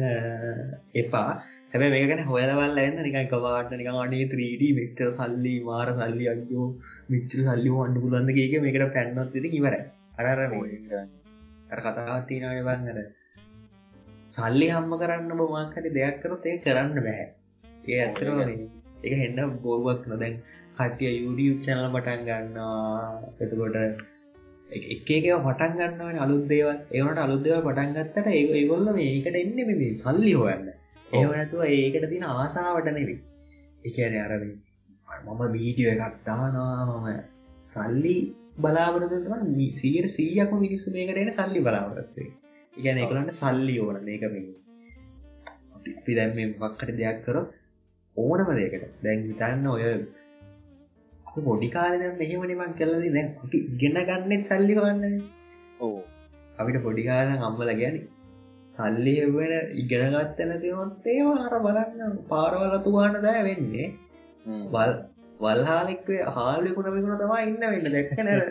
එපා. 0.95 1.31
හැබ 1.71 1.83
මේකන 1.87 2.21
හොයලවල් 2.25 2.77
ඇන්න 2.77 2.99
නිකයි 2.99 3.25
කවාට 3.27 3.73
නික 3.73 3.89
අනේ 3.95 4.25
3D 4.27 4.69
මෙක්චර 4.77 5.09
සල්ලි 5.17 5.55
මාර 5.63 5.87
සල්ලි 5.93 6.25
අයෝ 6.33 6.67
මිච්චර 7.09 7.39
සල්ලි 7.43 7.69
වන්ඩ 7.73 8.03
පුලන්දගේක 8.05 8.55
මේකට 8.63 8.87
පැන්නොත් 8.95 9.31
ති 9.35 9.55
ඉවර 9.59 9.75
අරර 10.19 10.39
අර 11.71 11.79
කතාවත්තිනට 11.85 12.65
බන්නර 12.67 12.99
සල්ලි 14.31 14.67
හම්ම 14.69 14.93
කරන්න 15.01 15.39
බොමක්හට 15.39 15.93
දෙයක් 15.93 16.17
කරොත් 16.23 16.45
ඒ 16.45 16.57
කරන්න 16.59 16.97
බැහැ 16.99 17.27
ඒ 17.89 17.99
ඇතරනේ 18.03 18.57
එක 19.03 19.13
හෙන්න 19.15 19.53
බොරුවක් 19.61 20.07
නොදැන් 20.07 20.35
කටිය 20.79 21.13
YouTube 21.17 21.59
චැනල 21.65 21.87
පටන් 21.91 22.25
ගන්නවා. 22.27 23.05
එතකොට 23.39 23.79
එකක 24.69 25.09
පටන් 25.45 25.79
ගන්නවන 25.79 26.19
අලුත් 26.19 26.43
දේවල්. 26.47 26.77
ඒවට 26.93 27.23
අලුත් 27.25 27.41
දේව 27.45 27.63
පටන් 27.63 27.95
ගත්තට 27.95 28.27
ඒ 28.33 28.43
ඒගොල්ල 28.55 28.93
මේකට 28.95 29.41
එන්න 29.41 29.57
මේ 29.71 29.95
සල්ලි 29.97 30.35
හොයන්න. 30.35 30.69
ඒවනතුව 31.11 31.61
ඒකට 31.67 32.05
තින 32.09 32.23
ආසාාවට 32.31 32.89
නෙවි 32.95 33.15
එකන 33.85 34.15
අරවි 34.23 34.49
මම 35.27 35.41
වීඩියෝ 35.55 35.93
එකක් 35.95 36.17
දානවා 36.25 36.83
මම 36.87 37.07
සල්ලි 37.67 38.15
බලාපරතම 38.57 39.55
සීර 39.79 40.05
සීයක 40.09 40.51
මිනිස්සු 40.57 40.93
මේකට 40.95 41.21
එන 41.23 41.31
සල්ලි 41.31 41.61
බලාපරත්වේ 41.67 42.29
ඉගැන 42.73 43.01
එකලන්න 43.05 43.31
සල්ලි 43.31 43.75
ඕන 43.79 43.97
මේක 44.03 44.25
මේ 44.33 44.45
අපි 45.77 46.17
දැම් 46.19 46.35
මේ 46.35 46.47
මක්කට 46.51 46.95
දෙයක් 46.99 47.19
කර 47.25 47.37
ඕනම 48.17 48.51
දෙකට 48.59 48.85
දැන් 49.03 49.25
හිතන්න 49.27 49.67
ඔය 49.67 49.83
පොඩි 51.37 51.67
කාලද 51.69 52.03
මෙහෙම 52.19 52.41
නිමන් 52.43 52.71
කෙල්ලද 52.75 53.03
දැන් 53.07 53.27
අපි 53.43 53.57
ඉගෙන 53.65 53.99
ගන්නෙත් 54.07 54.43
සල්ලි 54.45 54.73
වන්න 54.77 55.19
ඕ 55.79 55.97
අපිට 56.57 56.79
පොඩිකාල 56.83 57.29
අම්මල 57.41 57.71
ගැන 57.81 57.97
සල්ලි 58.69 59.13
එවෙන 59.19 59.53
ඉගෙනගත්ත 59.73 60.39
නැතිවොත් 60.43 61.07
ඒවා 61.07 61.45
අර 61.47 61.55
බලන්න 61.59 62.17
පාරවල 62.27 62.73
තුවාන 62.83 63.15
දෑ 63.21 63.41
වෙන්නේ. 63.43 63.87
වල් 64.73 64.93
වල්හාලෙක්වේ 65.39 66.23
හාලිකුණ 66.29 66.89
විකුණ 66.95 67.19
තමා 67.19 67.39
ඉන්න 67.43 67.61
වෙන්න 67.63 67.87
දැක්ක 67.93 68.11
නැර 68.19 68.41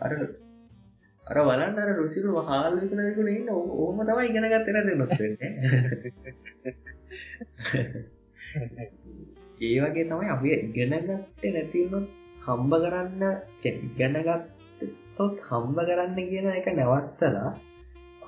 අර 0.00 0.12
අර 1.24 1.38
බලන්න 1.40 1.78
අර 1.78 1.90
රුසිරු 2.00 2.30
හාල් 2.48 2.72
විකුණ 2.80 3.06
විකුණ 3.08 3.30
ඉන්න 3.30 3.48
ඕම 3.52 3.98
තම 4.08 4.20
ඉගෙනගත්ත 4.22 4.68
නැති 4.70 4.96
නොත්වෙන්නේ 4.96 5.50
ඒ 9.64 9.76
වගේ 9.82 10.06
තමයි 10.06 10.30
අපි 10.30 10.48
ඉගෙනගත්තේ 10.56 11.52
නැතිවුණු 11.52 12.00
හම්බ 12.44 12.72
කරන්න 12.82 13.22
ඉගෙනගත්තොත් 13.64 15.36
හම්බ 15.48 15.78
කරන්න 15.82 16.18
කියන 16.24 16.48
එක 16.52 16.68
නැවත්තලා 16.72 17.50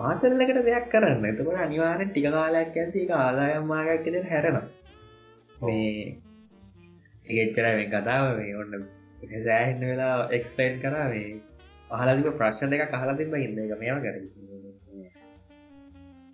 ආතල්ලකට 0.00 0.60
දෙයක් 0.64 0.86
කරන්න. 0.90 1.24
එතකොට 1.24 1.58
අනිවාරෙන් 1.58 2.10
ටික 2.10 2.28
කාලයක් 2.30 2.76
ඇති 2.76 3.02
එක 3.02 3.12
ආදායම්මාගයක් 3.14 4.04
කෙන 4.04 4.16
හැරෙන 4.26 4.58
මේ 5.62 6.06
ඒච්චර 7.34 7.66
මේ 7.72 7.88
කතාව. 7.88 8.24
මේ 8.38 8.56
ඔන්න 8.56 8.72
සෑහින්න 9.42 9.84
වෙලා 9.84 10.16
එක්ස්පලේන් 10.30 10.74
කරා 10.80 11.06
මේ 11.08 11.30
පහලදික 11.90 12.36
ප්‍රශ්න 12.36 12.70
දෙක 12.70 12.84
කහලතිම 12.92 13.34
ඉන්න 13.38 13.58
එක 13.60 13.72
මෙම 13.78 13.98
කර 14.02 14.16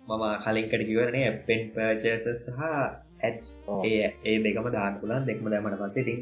මම 0.07 0.23
කලින්කට 0.43 0.83
කිවරනේ 0.83 1.31
පෙන් 1.45 1.61
පර්චස 1.71 2.25
සහ 2.37 2.61
ඇස් 3.23 3.49
ඒ 3.85 4.03
ඒ 4.23 4.37
දෙකම 4.39 4.69
දාන්න 4.71 4.99
පුලන් 4.99 5.25
දෙක්ම 5.25 5.49
දැමට 5.49 5.79
පස්සේ 5.81 6.05
තින් 6.05 6.19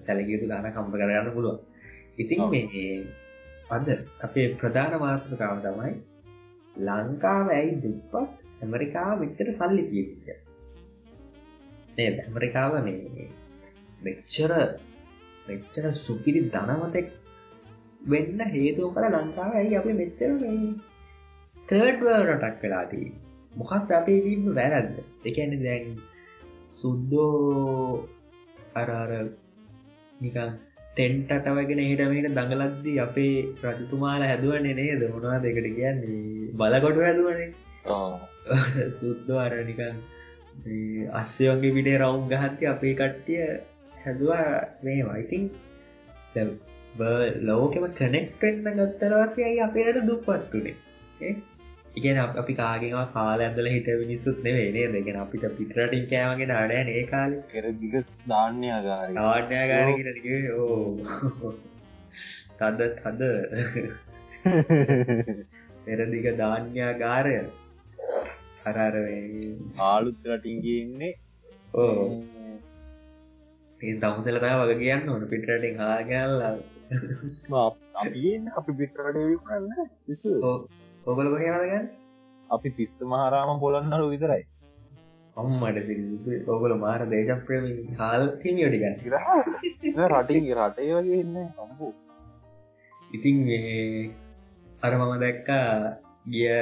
සැලකයුතු 0.00 0.46
දාන 0.48 0.68
කම්ප 0.68 0.94
කරගන්න 0.94 1.32
පුළුව 1.32 1.58
ඉතින් 2.18 2.40
මේ 2.50 2.86
අද 3.70 3.88
අපේ 4.20 4.46
ප්‍රධාන 4.54 4.94
මාත්‍රකාව 4.98 5.58
තමයි 5.62 5.92
ලංකාව 6.76 7.46
ඇයි 7.50 7.74
දුප්පත් 7.78 8.14
ඇමරිකාව 8.60 9.16
විච්චට 9.20 9.50
සල්ලි 9.52 9.84
තියවිට 9.84 10.28
නේද? 11.96 12.16
ඇමරිකාව 12.20 12.72
මේ 12.84 13.28
මෙච්චර 14.00 14.52
මෙච්චර 15.46 15.84
සුපිරි 15.96 16.40
ධනවතෙක් 16.48 17.08
වෙන්න 18.06 18.40
හේතුව 18.50 18.94
කළ 18.94 19.16
ලංකාව 19.16 19.52
ඇයි 19.54 19.74
අපි 19.76 19.92
මෙච්චර 19.94 20.30
තර්ඩ්ව 21.68 22.06
රටක් 22.26 22.62
වෙලාදී 22.62 23.08
මොකත් 23.52 23.92
අපේ 23.92 24.20
දීම 24.20 24.48
වැරද්ද? 24.54 24.96
එකන 25.24 25.54
දැන් 25.62 25.86
සුද්දෝ 26.70 28.08
අරාර 28.74 29.12
නිකන් 30.20 30.52
තෙන්ටට 30.96 31.50
වගෙන 31.56 31.82
හිටමට 31.82 32.30
දඟලද්දී 32.30 32.98
අපේ 32.98 33.34
රජතුමාල 33.64 34.22
හැදුවන්නේ 34.22 34.74
නේද? 34.74 35.02
මොනවා 35.08 35.38
දෙකට 35.40 35.68
කියන්නේ? 35.70 36.52
බලකොට 36.54 36.98
හැදුවනේ. 37.00 37.50
සුද්ද 38.98 39.28
අරනිකන් 39.38 40.00
අස්්‍යයෝගේ 41.14 41.74
පිටේ 41.74 41.98
රවුම් 41.98 42.24
ගහත්ති 42.28 42.66
අපේ 42.66 42.94
කට්ටිය 42.94 43.44
හැදවා 43.96 44.44
මේ 44.82 45.00
වයිතින් 45.04 45.44
ලෝකෙම 47.42 47.86
කනෙක්ටෙන්න්න 47.92 48.80
ගත්තරවාසයයි 48.80 49.60
අපේට 49.60 50.02
දුපත්තුනේ 50.06 50.76
ඉගෙන 51.96 52.16
අපි 52.16 52.54
කාගෙනවා 52.54 53.12
කාල 53.12 53.40
ඇදල 53.40 53.66
හිට 53.66 53.88
මිනිස්සුත් 53.98 54.38
නෙවේ 54.42 54.86
දෙගෙන 54.92 55.16
අපිට 55.16 55.44
පිටරටින් 55.56 56.04
කෑවගේ 56.06 56.46
නාඩය 56.46 56.92
ඒ 56.92 57.04
කාල. 57.06 57.32
කරදික 57.52 57.94
ධාන්‍යගාර 58.26 59.08
ඕ. 60.56 61.52
තද 62.58 62.80
තද. 62.98 63.22
පෙරදික 65.84 66.26
ධාන්‍යාගාරය 66.36 67.34
අරර 68.66 68.96
ආලුත් 69.80 70.28
රටින්ගන්නේ 70.28 71.12
ඕ. 71.74 72.04
ඒ 73.80 73.94
දවසලතා 73.96 74.60
වග 74.60 74.78
කියන්න 74.78 75.08
ඕන. 75.08 75.26
පිටරටින් 75.28 75.74
හාගැල්ලා 75.76 76.54
අපි 77.96 78.36
අපි 78.56 78.72
පිටරට 78.72 79.18
කරන්න 79.42 79.70
ඔගල 81.00 81.26
කොහේවදගන්න 81.32 81.86
අපි 82.50 82.68
පිස්ස 82.76 82.96
මහරාම 83.02 83.50
පොලන්නරු 83.62 84.06
විතරයි. 84.12 84.42
අම්මට 85.36 86.48
ඔගල 86.48 86.72
මාර 86.82 87.00
දේශප්‍රම 87.12 87.66
හාල් 87.98 88.24
හිමියෝටිගන්න 88.42 90.04
රටින් 90.12 90.44
රටේ 90.58 90.92
වගේ 90.96 91.20
ඉන්න 91.24 91.38
සම්බූ 91.54 91.92
ඉතින් 93.10 93.36
අර 94.82 94.92
මම 94.98 95.14
දැක්කා 95.24 95.64
ගිය 96.28 96.52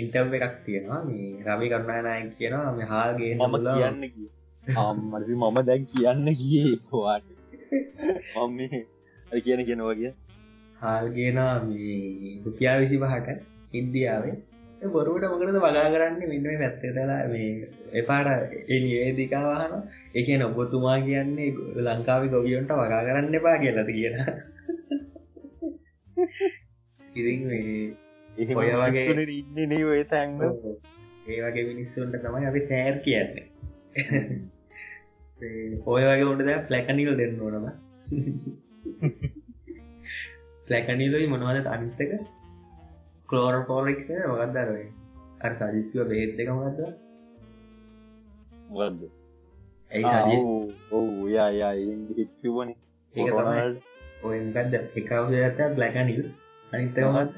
ඉන්ටව් 0.00 0.32
එකක් 0.38 0.56
තියෙනවා. 0.64 1.00
මේ 1.04 1.42
රවි 1.46 1.66
කරුණානාය 1.72 2.22
කියනවා 2.38 2.76
මේ 2.78 2.88
හාල්ගේ 2.92 3.32
මම 3.36 3.54
කියන්න 3.66 4.02
කිය 4.14 4.30
අම්මරි 4.78 5.34
මම 5.34 5.58
දැන් 5.66 5.90
කියන්න 5.90 6.26
ගියේ 6.40 6.78
වාට 6.94 7.26
මම 8.36 8.58
කියන 9.44 9.60
කියෙනවගේ 9.66 10.14
හාල්ගේනා 10.80 11.54
රුපියා 12.44 12.76
විසි 12.80 12.98
පහට 12.98 13.28
ඉන්දියාවේ. 13.74 14.36
බොරුවට 14.88 15.24
මොකටද 15.24 15.58
වගා 15.58 15.86
කරන්න? 15.92 16.20
මෙන්න 16.24 16.60
පැත්තටලා 16.60 17.22
මේ 17.28 17.48
එපාට 17.94 18.52
එලියේ 18.68 19.08
දිකාවාහන 19.16 19.74
එක 20.14 20.28
නොබොතුමා 20.42 20.98
කියන්නේ 21.00 21.48
ලංකාව 21.86 22.28
ගොවියොන්ට 22.34 22.70
වගා 22.74 23.02
කරන්න 23.06 23.34
එපා 23.34 23.56
කියලද 23.58 23.90
කියන 23.90 24.14
ඉතින් 28.36 28.56
ඔය 28.58 28.70
වගේ 28.74 29.06
ඉන්න 29.32 29.74
ඔය 29.86 30.04
තැන්ග 30.04 30.38
ඒ 31.28 31.40
වගේ 31.44 31.66
මිනිස්සුන්ට 31.70 32.20
තමයි 32.20 32.46
අපි 32.46 32.60
තෑර් 32.70 32.96
කියන්නේ. 33.00 33.46
ඔය 35.86 36.02
වගේ 36.04 36.30
උන්ට 36.30 36.46
දැ 36.46 36.56
ප්ලැකනිල් 36.68 37.12
දෙන්න 37.18 37.42
ඕනම 37.42 37.66
ප්ලැකනිලයි 40.68 41.26
මොනවද 41.26 41.66
අනිත්තක 41.66 42.12
කලෝර 43.28 43.56
පෝලික්ස 43.66 44.08
මොකක්දරේ 44.24 44.86
අර 45.40 45.52
සජිත්ව 45.54 46.08
බේත් 46.10 46.40
එක 46.40 46.50
මොකක්ද 46.52 46.80
මොකක්ද 48.68 49.00
ඇයි 49.90 50.38
ඔවු 50.92 51.28
යා 51.28 51.72
හික්වන 52.12 52.68
ඒක 53.14 53.30
තමයි 53.30 53.64
ඔයකද 54.22 54.74
එකවද 54.96 55.32
ඇත 55.38 55.58
බ්ලැකනිල් 55.76 56.22
අනිත්තකමත් 56.72 57.32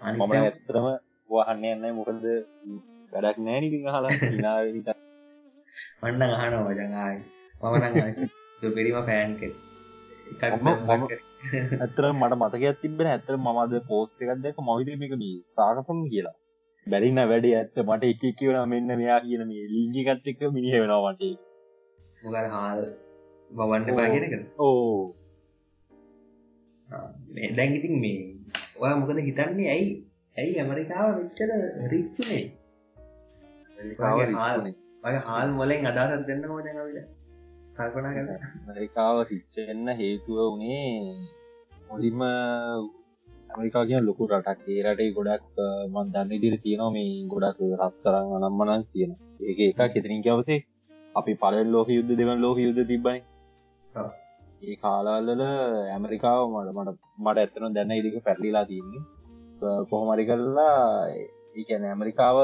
මම 0.00 0.32
ඇත්තරම 0.34 0.86
වහන්න 1.30 1.64
එන්න 1.66 1.96
මොකද 1.96 2.26
වැඩක් 3.12 3.38
නෑනිති 3.40 3.82
හලා 3.86 4.02
නාවිනිට 4.40 4.90
වන්න 6.02 6.36
අහන 6.36 6.60
වජඟාය 6.66 7.16
මමන 7.62 8.72
පෙරීම 8.74 9.02
පෑන්ක 9.08 9.40
ඇතර 11.82 12.04
මට 12.10 12.36
මතක 12.36 12.72
තිබෙන 12.80 13.08
ඇතර 13.10 13.34
මමද 13.36 13.74
පෝස්ට 13.86 14.24
එකක් 14.24 14.42
දැක 14.44 14.58
මවිදමක 14.62 15.14
මේ 15.22 15.36
සාකසම් 15.54 16.00
කියලා. 16.10 16.36
බැරින්න 16.86 17.22
වැඩේ 17.24 17.54
ඇත්ත. 17.58 17.76
මට 17.84 18.10
එක 18.10 18.36
කියවන 18.38 18.58
මෙන්න 18.72 18.92
මෙයා 18.94 19.20
කියන 19.20 19.44
මේ 19.46 19.64
ලීගිකත් 19.74 20.28
එක්ක 20.32 20.42
මිනිහ 20.56 20.74
වෙනවා 20.74 21.12
මට 21.12 21.22
මොකල් 22.22 22.48
හාල් 22.54 22.82
බවන්න 23.50 23.96
පාගෙනක 23.98 24.34
ඕ. 24.58 25.14
දැන්ගිතින් 27.56 27.94
මේ 28.00 28.18
ඔය 28.76 28.92
මොකද 28.96 29.20
හිතන්නේ? 29.20 29.70
ඇයි 29.70 29.90
ඇයි 30.36 30.58
ඇමරිකාව 30.60 31.08
විච්චද 31.18 31.52
රික්්චුනේ 31.92 32.44
මගේ 35.02 35.24
හාල් 35.26 35.48
මොලෙන් 35.52 35.90
අදාරත් 35.90 36.26
දෙන්න 36.28 36.44
ඕන 36.48 36.68
විට 36.88 37.19
කල්පනා 37.76 38.14
කර 38.16 38.28
ඇමරිකාව 38.36 39.16
හිච්චෙන්න 39.28 39.88
හේතුව 39.98 40.38
වනේ 40.52 40.88
මුලින්ම 41.88 42.20
ඇමරිකා 43.50 43.84
කිය 43.88 44.00
ලොකු 44.00 44.28
රටක්. 44.28 44.60
ඒ 44.68 44.82
රටේ 44.84 45.14
ගොඩක් 45.16 45.44
මන් 45.92 46.06
දන්න 46.14 46.36
ඉදිරි 46.36 46.58
තියෙනවා 46.64 46.94
මේ 46.96 47.12
ගොඩක් 47.32 47.58
රත් 47.78 47.94
කරන්න 48.02 48.46
අනම්මනන් 48.48 48.84
තියෙන 48.92 49.12
ඒක 49.42 49.60
එකක් 49.64 49.80
කෙතරින් 49.94 50.22
කවසේ 50.26 50.60
අපි 51.14 51.32
පලල් 51.42 51.68
ලෝක 51.74 51.88
යුද්ධ 51.90 52.12
දෙවන් 52.18 52.38
ලෝක 52.44 52.58
යුද්ධ 52.58 52.82
තිබයි 52.90 53.18
ඒ 54.62 54.76
කාලාල්ලල 54.76 55.42
ඇමරිකාව 55.88 56.40
මට 56.46 56.76
මට 56.76 56.98
මට 57.18 57.38
ඇත්තන 57.38 57.74
දැන්න 57.76 57.98
ඉදික 57.98 58.16
පැරලිලා 58.26 58.64
තියන්නේ. 58.64 59.02
කොහොමරි 59.88 60.24
කරලා 60.30 60.78
ඒකැන 61.56 61.84
ඇමරිකාව 61.86 62.38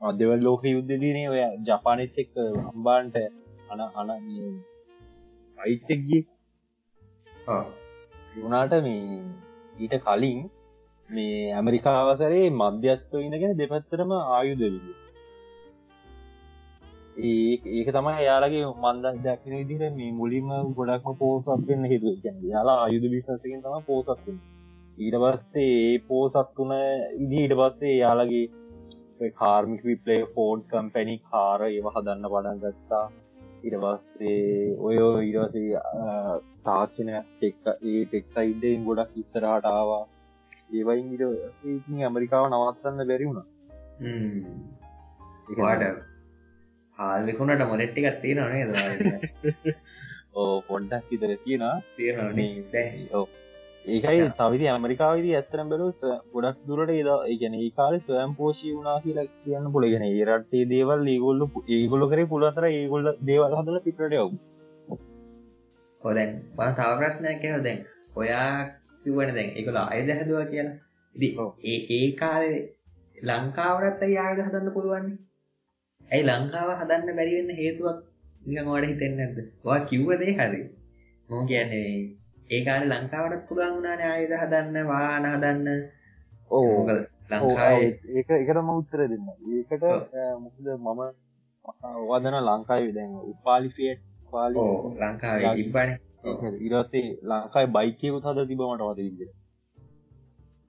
මධ්‍යවල් 0.00 0.40
ලෝක 0.46 0.62
යුද්ධ 0.66 0.92
දිනේ 1.02 1.28
ඔය 1.28 1.40
ජපානෙත් 1.66 2.16
එක් 2.22 2.32
අම්බාන්ට 2.70 3.16
අන 3.72 3.80
අන 3.80 4.10
අයිතෙක්ගිය 5.58 6.22
වුණාට 8.34 8.74
මේ 8.82 9.20
ඊට 9.78 9.94
කලින් 10.02 10.40
මේ 11.10 11.38
ඇමරිකාවසරේ 11.54 12.42
මධ්‍යස්තව 12.54 13.14
ඉඳගෙන 13.20 13.54
දෙපැත්තරම 13.56 14.12
ආයුදවිද 14.16 14.76
ඒ 17.22 17.54
ඒක 17.72 17.88
තමයි 17.90 18.14
යාලගේ 18.22 18.66
මන්දක් 18.74 19.16
දැක්න 19.20 19.56
විදිර 19.60 19.82
මේ 19.92 20.10
මුලින්ම 20.14 20.52
ගොඩක්ම 20.74 21.18
පෝසත් 21.18 21.66
වෙන්න 21.66 21.88
ගැන 22.20 22.38
යාලා 22.46 22.78
ආයුධ 22.80 23.08
බිස්නසකින් 23.10 23.62
තම 23.62 23.86
පෝසත් 23.86 24.28
ඊට 24.98 25.16
පස්සේ 25.22 25.72
ඒ 25.80 25.96
පෝසත් 26.06 26.56
වන 26.58 26.72
ඉදි 27.20 27.40
ඊට 27.40 27.58
පස්සේ 27.58 27.96
යාලගේ 27.96 29.32
කාර්මික 29.34 29.82
විපලේ 29.84 30.22
ෆෝඩ් 30.30 30.70
කම්පැනි 30.70 31.18
කාර 31.26 31.60
ඒව 31.64 31.86
හදන්න 31.90 32.30
පඩන් 32.30 32.64
ගත්තා 32.64 33.04
ඉට 33.62 33.76
පස්සේ 33.76 34.74
ඔය 34.80 34.96
ඉරසේ 35.24 35.82
තාක්ෂණය 36.64 37.14
එක් 37.42 37.68
ඒ 37.70 38.04
ටෙක්සයිඩ්ඩෙන් 38.04 38.84
ගොඩක් 38.84 39.16
ඉස්සරහට 39.16 39.68
ආවා. 39.68 40.04
ඒවයින් 40.70 41.12
ඉට 41.14 42.02
ඇමරිකාව 42.02 42.46
නවත්තන්න 42.48 43.08
බැරි 43.08 43.28
වුණ. 43.28 43.42
ඒවාට 45.50 45.84
හාල්විකුණට 46.98 47.64
මොනෙට්ටිකක් 47.66 48.18
තියෙනනේ 48.20 48.64
ද 48.66 48.74
ඕ 50.34 50.56
පොඩ්ඩක් 50.68 51.06
විතර 51.10 51.32
තියෙන 51.44 51.64
තියෙනනේ 51.96 52.50
ඒකයි 53.84 54.26
තවිදි 54.38 54.66
ඇමරිකාවිදි 54.68 55.30
ඇත්තරම් 55.34 55.68
බැලු 55.68 55.86
ගොඩක් 56.34 56.58
දුරට 56.66 56.90
ඒදා 56.90 57.18
ඒගැන 57.26 57.54
ඒ 57.56 57.70
කාල 57.76 57.94
ස්වයම් 58.00 58.34
පෝෂී 58.36 58.74
වුණනා 58.74 59.00
කියලා 59.00 59.26
කියන්න 59.40 59.72
පුළගෙන 59.72 60.04
ඒ 60.04 60.26
රටේ 60.28 60.68
දේවල් 60.68 61.08
ඒගොල්ල 61.08 61.42
ඒගොල්ල 61.70 62.04
කරේ 62.10 62.26
පුළතර 62.26 62.68
ඒගොල්ල 62.68 63.08
දේවල් 63.26 63.58
හදල 63.58 63.80
පිටට 63.80 64.06
යවු 64.12 64.28
හොදැන් 66.02 66.30
පන 66.56 66.78
තව 66.78 66.94
ප්‍රශ්නයක් 66.98 67.44
දැන් 67.64 67.82
ඔයා 68.16 68.52
කිවන 69.04 69.34
දැන් 69.34 69.50
එකල 69.56 69.76
අයද 69.78 70.08
හැදවා 70.10 70.46
කියලා. 70.46 70.78
ඉදි 71.16 71.28
ඒ 71.64 71.78
ඒ 71.90 72.08
කාලේ 72.14 72.62
ලංකාවරත් 73.26 74.02
අයාග 74.02 74.38
හදන්න 74.38 74.72
පුළුවන්නේ? 74.72 75.18
ඇයි 76.10 76.24
ලංකාව 76.24 76.72
හදන්න 76.74 77.16
බැරිවෙන්න 77.18 77.60
හේතුවක් 77.60 77.98
නිකමට 78.46 78.88
හිතෙන් 78.88 79.14
නැද 79.16 79.38
වා 79.64 79.78
කිව්වදේ 79.84 80.34
හරි 80.34 80.62
මෝ 81.28 81.42
කියන්නේ 81.46 81.86
ඒකාල 82.50 82.84
ලංකාවට 82.88 83.42
පුළුවන් 83.48 83.74
වුණානේ 83.74 84.08
ආයුධ 84.08 84.38
හදන්න 84.38 84.86
වාහන 84.86 85.26
හදන්න. 85.26 85.68
ඕ 86.50 86.86
ඒක 88.12 88.30
එකටම 88.32 88.70
උත්තර 88.70 89.02
දෙන්න. 89.08 89.28
ඒකට 89.50 89.84
මොකද 90.38 90.66
මම 90.76 91.02
වදන 92.06 92.36
ලංකායි 92.42 92.92
දැන් 92.92 93.14
උපාලිෆියට 93.24 94.02
පාලි 94.32 94.66
ලංකාවේ 95.00 95.54
ඉබ්බන 95.56 95.90
ඉරස්සේ 96.66 97.06
ලංකායි 97.24 97.72
බයිකයකුත් 97.76 98.24
හද 98.24 98.46
තිබමට 98.48 98.84
වද 98.88 99.00
ඉද 99.02 99.20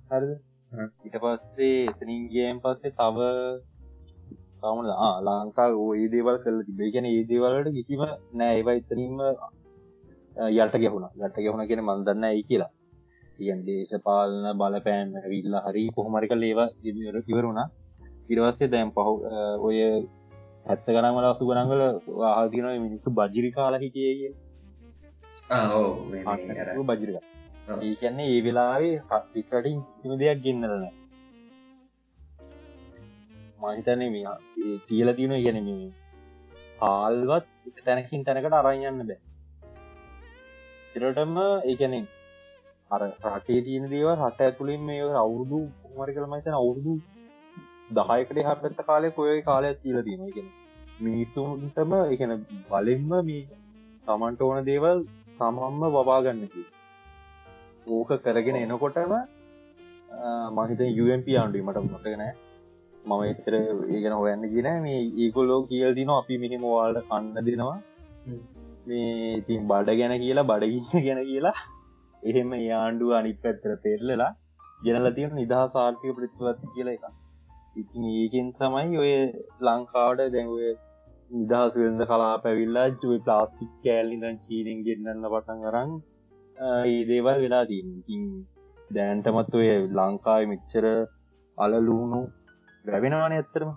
හරද? 0.09 0.31
ඉට 1.05 1.15
පස්සේ 1.23 1.77
එතනින්ගේම් 1.87 2.61
පස්සේ 2.63 2.93
තව 2.93 3.17
තවම 4.61 4.79
ලංකා 5.27 5.69
ඒ 5.93 6.07
දේවල් 6.09 6.37
කල 6.43 6.59
තිබේ 6.67 6.91
ගැන 6.93 7.07
ඒ 7.07 7.23
දේවලට 7.25 7.73
කිසිම 7.77 8.01
නෑ. 8.33 8.53
ඒවා 8.53 8.79
ඉතරීම 8.81 9.17
යට 10.35 10.75
ගැහුණ. 10.77 11.11
ගට 11.15 11.37
ගැහුණ 11.39 11.67
කියෙන 11.67 11.83
මන්දන්න 11.83 12.23
ඇයි 12.25 12.43
කියලා. 12.43 12.71
තියන් 13.39 13.61
දේශපාලන 13.65 14.45
බලපෑන් 14.55 15.09
විල්ල 15.25 15.55
හරි 15.65 15.83
කොහොමරික 15.89 16.33
ලේව 16.33 16.59
ඉවරුණා 17.27 17.67
ඉරවස්සේ 18.29 18.69
දැම් 18.69 18.89
පහු 18.91 19.13
ඔය 19.61 19.77
ඇත්ත 20.65 20.87
ගනමල 20.87 21.25
අසු 21.25 21.49
ගනගල 21.49 21.81
ආහතින 22.29 22.67
මිනිස්සු 22.79 23.09
බජිරි 23.11 23.49
කාල 23.51 23.75
හිටිය 23.75 24.29
බජිරික 26.89 27.17
ඒ 27.79 27.93
කියන්නේ 27.95 28.29
ඒ 28.29 28.39
වෙලාවේ 28.41 28.95
හත්ිකටින් 29.09 29.81
කිම 29.97 30.13
දෙයක් 30.19 30.39
ගෙන්න්නරන 30.45 30.85
මහිතන්නේ 33.61 34.09
මෙයා 34.09 34.37
තියල 34.87 35.09
තියන 35.15 35.35
ගැනීම 35.37 35.91
හාල්වත් 36.79 37.45
තැනකින් 37.85 38.25
තැනකට 38.25 38.59
අරයන්න 38.61 39.03
බෑ 39.03 39.22
තිරටම 40.93 41.37
ඒකැන 41.41 41.95
අර 42.91 43.01
රටේ 43.03 43.61
තියන 43.61 43.85
දේව 43.89 44.09
රට 44.11 44.41
ඇතුළින් 44.41 44.81
මේ 44.83 45.09
අවුරුදු 45.19 45.59
මරි 45.95 46.15
කළමයිතන 46.15 46.55
අවුරුදු 46.55 46.93
දහයකට 47.91 48.39
හපත්ත 48.41 48.85
කාලය 48.85 49.11
කොය 49.11 49.35
කාලයක් 49.43 49.81
තිීල 49.81 49.99
තියෙන 50.03 50.31
ගෙන 50.31 50.47
මිනිස්සුන්ටම 51.01 51.93
එකන 52.05 52.33
බලෙන්ම 52.67 53.11
මේ 53.23 53.43
තමන්ට 54.07 54.41
ඕන 54.43 54.65
දේවල් 54.65 55.05
තමම්ම 55.37 55.83
වවාගන්නකි 55.95 56.63
ඕක 57.89 58.11
කරගෙන 58.21 58.57
එනකොටම 58.57 59.13
මහිත 60.53 60.81
UMP 60.97 61.27
ආණ්ඩුවීමට 61.33 61.85
මොටනෑ 61.85 62.33
මම 63.05 63.21
එච්චර 63.25 63.55
ඒගෙන 63.89 64.13
හොයන්න 64.15 64.43
ගෙන 64.49 64.67
මේ 64.81 64.99
ඒකොල්ලෝ 65.19 65.61
කියල් 65.67 65.95
දින 65.95 66.11
අපි 66.11 66.37
මිනිම 66.37 66.61
වාල්ට 66.65 67.07
කන්න 67.07 67.47
දෙනවා. 67.47 67.77
මේ 68.85 69.33
ඉතින් 69.33 69.67
බඩ 69.67 69.97
ගැන 69.99 70.13
කියලා 70.19 70.45
බඩගින්න 70.45 71.03
ගැන 71.05 71.21
කියලා 71.23 71.57
එහෙම 72.23 72.49
යාන්ඩුව 72.61 73.11
අනිත් 73.19 73.37
පැත්තර 73.43 73.73
පෙරලලා 73.83 74.31
ගෙනල 74.81 75.07
තියෙන 75.15 75.35
නිදහ 75.35 75.59
සාර්ථක 75.75 76.07
ප්‍රතිවත්ති 76.17 76.73
කියලා 76.73 76.95
එක 76.97 77.05
ඉතින් 77.75 78.03
ඒකෙන් 78.13 78.49
තමයි 78.57 78.97
ඔය 79.03 79.13
ලංකාවට 79.65 80.25
දැන්ුවේ 80.33 80.73
නිදහස් 81.31 81.73
වෙන්ද 81.75 82.01
කලා 82.09 82.33
පැවිල්ලා 82.43 82.87
ජුව 82.93 83.13
ප්ලාස්ටික් 83.25 83.71
කෑල්ලි 83.83 84.17
දන් 84.23 84.35
චීනෙන් 84.43 84.83
ගෙන්න්නන්න 84.87 85.29
පටන් 85.29 85.63
කරන්න 85.65 85.91
ඒ 86.83 86.99
දේවල් 87.09 87.39
වෙලා 87.43 87.63
තින් 87.71 88.27
දැන්ටමත් 88.91 89.55
ඔය 89.55 89.69
ලංකායි 89.99 90.51
මෙච්චර 90.51 90.85
අලලූුණු 91.57 92.21
වැැවෙනවාන 92.85 93.35
ඇත්තරම 93.37 93.71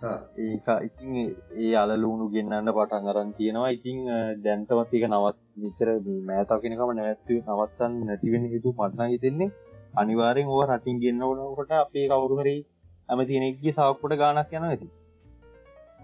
ඒක 0.00 0.68
ඉතින් 0.86 1.10
ඒ 1.58 1.74
අලලුණු 1.74 2.26
ගෙන්න්න 2.30 2.70
පටන් 2.70 3.08
අරන් 3.10 3.30
තියෙනවා. 3.34 3.70
ඉතිං 3.70 3.98
දැන්තවත් 4.44 4.92
එක 4.94 5.04
නවත් 5.08 5.38
නිචර 5.62 5.88
මෑතකිනකම 6.28 6.90
නැත්ව 6.98 7.30
නවත්තන්න 7.36 7.94
නැතිවෙන 8.06 8.44
හිතු 8.52 8.70
මටනා 8.72 9.08
හිතෙන්නේ 9.12 9.50
අනිවාරෙන් 9.94 10.52
ඕ 10.54 10.62
රටින් 10.64 11.00
ගෙන්න්න 11.02 11.24
වනකොට 11.30 11.72
අපේ 11.76 12.06
කවුරුහරි 12.10 12.54
ඇම 13.08 13.20
තිනෙක්ගේ 13.30 13.72
සාක්කොට 13.72 14.14
ගානක් 14.20 14.52
යන 14.52 14.68
ඇති. 14.68 14.88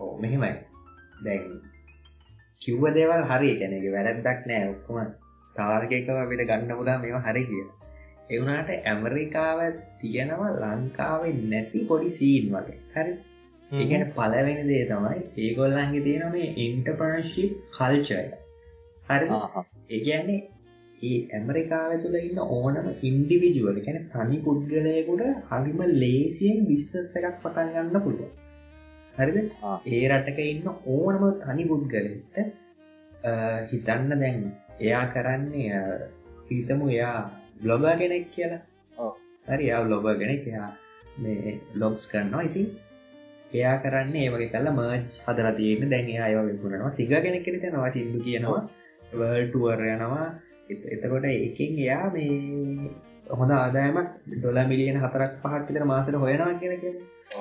ඕ 0.01 0.13
මෙහෙමයි. 0.19 0.53
දැන් 1.25 1.45
කිව්ව 2.63 2.85
දේවල් 2.97 3.23
හරි 3.31 3.51
කැනෙක 3.61 3.87
වැරැද්දක් 3.95 4.41
නෑ. 4.49 4.65
ඔක්කොම 4.73 4.99
තාර්කයකව 5.57 6.19
අපිට 6.23 6.43
ගන්න 6.49 6.79
පුදා 6.81 6.99
මේවා 6.99 7.27
හරි 7.29 7.45
කිය 7.51 7.65
එවුනාට 8.31 8.71
ඇමරිකාව 8.91 9.61
තියෙනවා 10.01 10.51
ලංකාවෙන් 10.63 11.39
නැති 11.53 11.87
පොඩි 11.89 12.11
සීන් 12.19 12.51
වගේ. 12.55 12.81
හරි 12.97 13.15
ඒගැන 13.71 14.07
පලවෙනි 14.13 14.65
දේ 14.65 14.85
තමයි 14.87 15.21
ඒගොල්ලන්ගේ 15.43 16.03
තියෙන 16.03 16.33
මේ 16.33 16.51
ඉන්ටපනශිප් 16.65 17.53
කල්චය 17.73 18.21
හරි 19.09 19.29
ඒගැන්නේ 19.91 20.41
ඒ 21.03 21.19
ඇමරිකාව 21.33 21.93
තුළ 22.03 22.17
ඉන්න 22.21 22.41
ඕනම 22.51 22.89
ඉන්ඩිවිජුවල 23.03 23.79
ගැන 23.87 24.01
තනි 24.11 24.39
පුද්ගලයකුට 24.41 25.23
හරිම 25.51 25.81
ලේසියෙන් 25.97 26.65
විශ්සස් 26.67 27.15
එකක් 27.19 27.37
පටන් 27.43 27.73
ගන්න 27.75 28.03
පුළුව 28.03 28.33
හරිද? 29.15 29.39
ඒ 29.89 30.05
රටක 30.11 30.39
ඉන්න 30.45 30.69
ඕනම 30.89 31.25
තනි 31.43 31.65
පුද්ගලට 31.65 32.39
හිතන්න 33.71 34.15
දැන් 34.15 34.39
එයා 34.81 35.05
කරන්නේ 35.09 35.83
හිතමු 36.49 36.89
එයා 36.91 37.19
බ්ලොග 37.61 37.85
කෙනෙක් 37.99 38.27
කියලා. 38.31 38.63
හරි 39.49 39.67
යා 39.67 39.85
බ්ලොග 39.85 40.09
කෙනෙක්. 40.15 40.47
එයා 40.47 40.71
මේ 41.19 41.61
ලොග්ස් 41.75 42.09
කරනවා. 42.09 42.43
ඉතින් 42.43 42.67
එයා 43.55 43.77
කරන්න 43.79 44.17
ඒවගේ 44.17 44.51
කල 44.51 44.69
මර්ච් 44.71 45.17
හදර 45.25 45.49
තියෙන 45.57 45.91
දැන් 45.91 46.09
අයව 46.21 46.39
විකුණනවා. 46.47 46.91
සිග 46.91 47.13
කෙනෙක් 47.19 47.45
කෙනෙ 47.45 47.69
නවා 47.69 47.91
සිදු 47.91 48.21
කියනවා. 48.21 48.63
වර්ටුවර් 49.13 49.81
යනවා. 49.87 50.29
එතකොට 50.95 51.27
එකෙන් 51.27 51.73
එයා 51.79 52.07
මේ 52.11 52.91
හොඳ 53.31 53.53
ආදායමක් 53.53 54.09
ඩොල 54.31 54.59
මිලියන 54.71 54.99
හතරක් 54.99 55.33
පහක්තර 55.43 55.85
මාසට 55.85 56.17
හොයනවා 56.17 56.55
කියෙන 56.61 56.81
කිය 56.81 56.95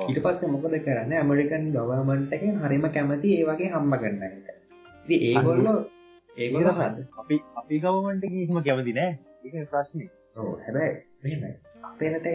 ඊට 0.03 0.19
පස්සේ 0.25 0.49
මොකද 0.49 0.75
කරන්න? 0.79 1.13
ඇමරිකන් 1.13 1.65
ගවර්මන්ට 1.75 2.35
එක 2.35 2.43
හරිම 2.61 2.85
කැමති 2.89 3.35
ඒ 3.37 3.45
වගේ 3.45 3.71
හම්බ 3.73 3.93
කරන්න 3.95 4.23
එක. 4.27 4.35
ඒගොල්ලෝ 5.21 5.77
ඒගොල 6.37 6.69
හද 6.71 7.07
අපි 7.19 7.35
අපි 7.55 7.75
ගවමන්ට 7.79 8.23
හිම 8.33 8.59
කැමති 8.61 8.93
නෑ. 8.93 9.13
ප්‍රශ්නය 9.65 10.05
හැබැයි 10.35 11.53
අපේරට 11.83 12.27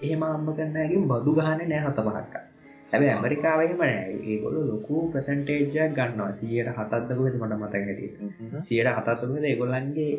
එහෙම 0.00 0.22
අම්ම 0.24 0.48
කරන්නගේ 0.52 1.04
බදු 1.10 1.36
ගහන 1.36 1.60
නෑ 1.64 1.82
හත 1.82 2.06
පහක්කා 2.06 2.49
හැබ 2.90 3.02
ඇමරිකාවම 3.04 3.82
ඒගොල 3.84 4.56
ලොකු 4.64 4.94
ප්‍රසන්ටේජයක් 5.12 5.92
ගන්නවා. 5.96 6.32
සියට 6.32 6.68
හතත්දකුවද 6.70 7.34
මට 7.38 7.58
මත 7.58 7.74
හැට 7.78 8.00
සියට 8.64 8.88
හතත්තුකද 8.90 9.44
ඒගොල්ලන්ගේ 9.44 10.12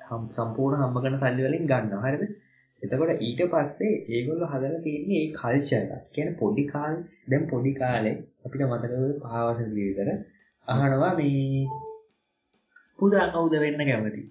හම් 0.00 0.22
සම්පූර්ණ 0.30 0.82
හම්බගන 0.82 1.18
සල්ලි 1.20 1.44
වලින් 1.44 1.68
ගන්න 1.68 2.02
හරිද? 2.04 2.22
එතකොට 2.82 3.12
ඊට 3.20 3.42
පස්සේ 3.52 3.92
ඒගොල්ල 4.08 4.42
හදල 4.44 4.74
තියන්නේ 4.84 5.20
ඒ 5.20 5.28
කල්චර 5.32 5.92
කියන 6.14 6.30
පොඩි 6.40 6.64
කාල් 6.66 6.96
දැම් 7.28 7.44
පොඩි 7.46 7.72
කාලෙ 7.74 8.12
අපිට 8.44 8.64
මතකව 8.66 9.04
පාවස 9.24 9.60
ජීවිතර 9.68 10.10
අහනවා 10.68 11.12
මේ 11.16 11.66
පුදා 12.98 13.26
කවුද 13.28 13.54
වෙන්න 13.58 13.82
කැමති? 13.82 14.22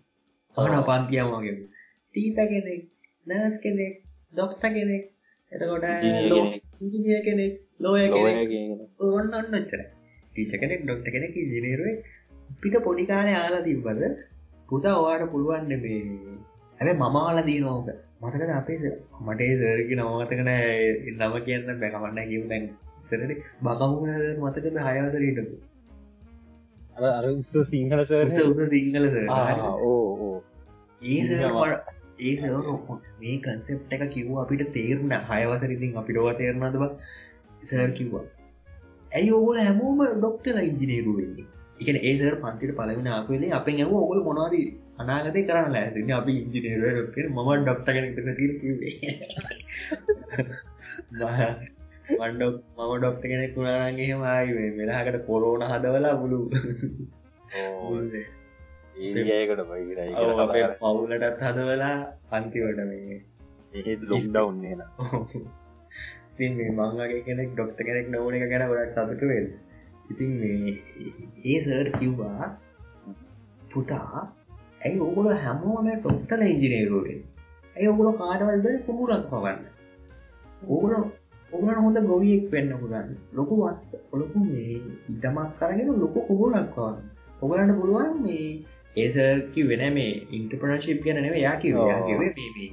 අහන 0.57 0.75
පන්තියාවගේ 0.85 1.55
තීත 2.15 2.43
කෙනෙක් 2.45 2.83
නර්ස් 3.27 3.55
කෙනෙක් 3.59 3.95
දොක්ත 4.33 4.61
කෙනෙක්. 4.67 5.05
එතකොට 5.51 5.85
ඉජිනිය 6.81 7.21
කෙනෙක් 7.23 7.53
ලෝය 7.79 8.05
ඔන්න 9.09 9.33
ඔන්න 9.33 9.53
ච්චර 9.55 9.81
ටීච 10.31 10.53
කෙනෙක් 10.55 10.81
ඩොක්ට 10.83 11.07
කෙනෙක් 11.07 11.35
ඉජිනේරුවේ 11.35 11.95
පිට 12.61 12.75
පොඩි 12.83 13.05
කාලය 13.05 13.33
ආලා 13.33 13.61
තිබ්බද 13.61 14.01
පුතා 14.69 14.97
ඔයාට 14.97 15.31
පුළුවන්න 15.31 15.73
මේ 15.81 16.01
හැබ 16.79 17.01
මමාල 17.03 17.39
දීනෝක 17.43 17.89
මතකද 18.21 18.51
අපේ 18.51 18.91
මටේ 19.25 19.53
සර්ගි 19.55 19.95
නවතකන 19.95 20.51
නම 21.13 21.33
කියන්න 21.45 21.79
බැකමන්න 21.79 22.29
කිව 22.29 22.45
දැන් 22.47 22.67
සරට 23.03 23.41
බකමුණ 23.61 24.13
මතකද 24.41 24.77
හයවසරීටකු 24.87 25.55
අර 27.07 27.25
සිංහල 27.65 28.03
සිංහල 28.71 29.07
ඕ 29.85 30.33
ඒ 31.01 31.21
ඒ 32.21 32.35
මේ 33.19 33.37
කන්සෙප් 33.39 33.91
එක 33.91 34.03
කිව්ව 34.09 34.37
අපිට 34.37 34.63
තේරුණ. 34.73 35.15
හයවසරිතින් 35.29 35.91
අපිටවා 35.95 36.33
තේරනදව 36.33 36.85
සර් 37.63 37.89
කිව්වා. 37.89 38.25
ඇයි 39.11 39.31
ඔගොල 39.31 39.57
හැමෝම 39.57 39.99
ඩොක්ටල 40.13 40.59
ඉංජිනේරු 40.63 41.13
වෙන්නේ? 41.17 41.47
එකන 41.79 41.97
ඒසර් 42.01 42.35
පන්තිට 42.35 42.75
පලවෙන 42.75 43.07
ආකවෙලේ 43.07 43.51
අප 43.51 43.67
ඇව 43.67 43.91
ඔගොල 43.93 44.21
මොනවාද 44.23 44.55
අනාගතය 44.97 45.41
කරන්න 45.43 45.73
ලෑසින්න 45.73 46.11
අපි 46.11 46.33
ඉංජිනේර 46.41 46.83
ම 47.27 47.37
ඩොක්ට 47.59 47.87
වන්ඩොක් 52.09 52.55
මම 52.77 52.91
ඩොක්ට 52.97 53.23
කෙනෙක් 53.23 53.53
වුණාගේ 53.55 54.15
මයි 54.15 54.71
වෙලාකට 54.77 55.17
කොරෝන 55.25 55.61
හදවලා 55.63 56.15
බුලු. 56.15 56.39
ඒකට 58.95 59.61
පවුලටත් 60.81 61.41
හදවලා 61.41 61.95
පන්තිවට 62.31 62.79
මේ 62.85 63.97
ලොස්ඩවන්නේ 64.03 64.75
ඉතින් 66.37 66.53
මේ 66.53 66.71
මංගේ 66.71 67.21
කෙනෙක් 67.21 67.49
ඩොක්ට 67.51 67.79
කෙනෙක් 67.79 68.07
නොවන 68.09 68.35
එක 68.35 68.49
ගැන 68.49 68.69
ගොඩක් 68.69 68.91
සතුට 68.93 69.21
වෙල් 69.23 69.47
ඉතින් 70.09 70.31
ඒ 71.43 71.57
සර් 71.59 71.87
කිව්වා 71.93 72.45
පුතා 73.71 74.21
ඇයි 74.81 74.99
ඔගුල 74.99 75.29
හැමෝම 75.35 75.87
ටොක්ටල 75.95 76.41
ඉංජිනේරුවෙන් 76.45 77.19
ඇයි 77.75 77.89
ඔගුල 77.89 78.09
කාඩවල්ද 78.15 78.67
කුමුරක් 78.85 79.25
පවන්න 79.29 79.59
ඕගුල 80.67 80.93
ඔගුලට 81.51 81.79
හොඳ 81.79 81.97
ගොවියෙක් 82.05 82.45
වෙන්න 82.51 82.71
පුරන්න 82.77 83.09
ලොකු 83.33 83.61
වත් 83.61 84.01
ඔලොකු 84.13 84.45
මේ 84.45 84.77
ඉඩමක් 85.09 85.51
කරගෙන 85.59 85.93
ලොකු 85.97 86.27
කුමුරක් 86.27 86.73
පවන්න 86.75 87.05
ඔගලන්න 87.41 87.77
පුළුවන් 87.79 88.19
මේ 88.21 88.49
ඒසකි 88.97 89.61
වෙන 89.63 89.85
මේ 89.93 90.11
ඉන්ටපනශිප් 90.31 91.01
ගැන 91.03 91.21
නෙව 91.21 91.37
යා 91.37 91.55
කිව 91.57 91.81
කිවේ 92.05 92.69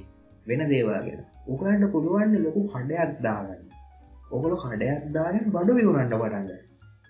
වෙන 0.47 0.69
දේවාගෙන 0.69 1.25
උකලන්ට 1.47 1.91
පුළුවන්න 1.91 2.35
ලොකු 2.45 2.61
කඩයක් 2.67 3.11
දාගන්න. 3.21 3.61
ඔගොල 4.31 4.55
කඩයක් 4.57 5.03
දාගෙන 5.13 5.45
බඩු 5.49 5.71
විවුණන්ට 5.73 6.15
පටන්ග 6.15 6.49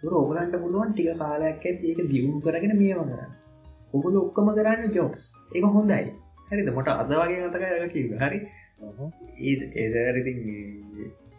තුර 0.01 0.13
ඔගලන්ට 0.15 0.55
පුළුවන් 0.57 0.91
ටික 0.91 1.17
කාලයක් 1.17 1.63
ඇත් 1.63 1.83
ඒක 1.83 1.99
දියුණු 2.11 2.41
කරගෙන 2.41 2.77
මේව 2.77 3.01
කරන්න. 3.03 3.31
ඔගොල 3.93 4.15
ඔක්කම 4.19 4.47
කරන්න 4.51 4.93
ජෝක්ස් 4.93 5.23
එක 5.51 5.67
හොඳයි. 5.69 6.05
හරිද? 6.49 6.69
මොට 6.71 6.89
අද 6.93 7.11
වගේ 7.11 7.41
නතක 7.41 7.93
කිව 7.93 8.15
හරි? 8.21 8.39
ඒදරිති 9.77 10.33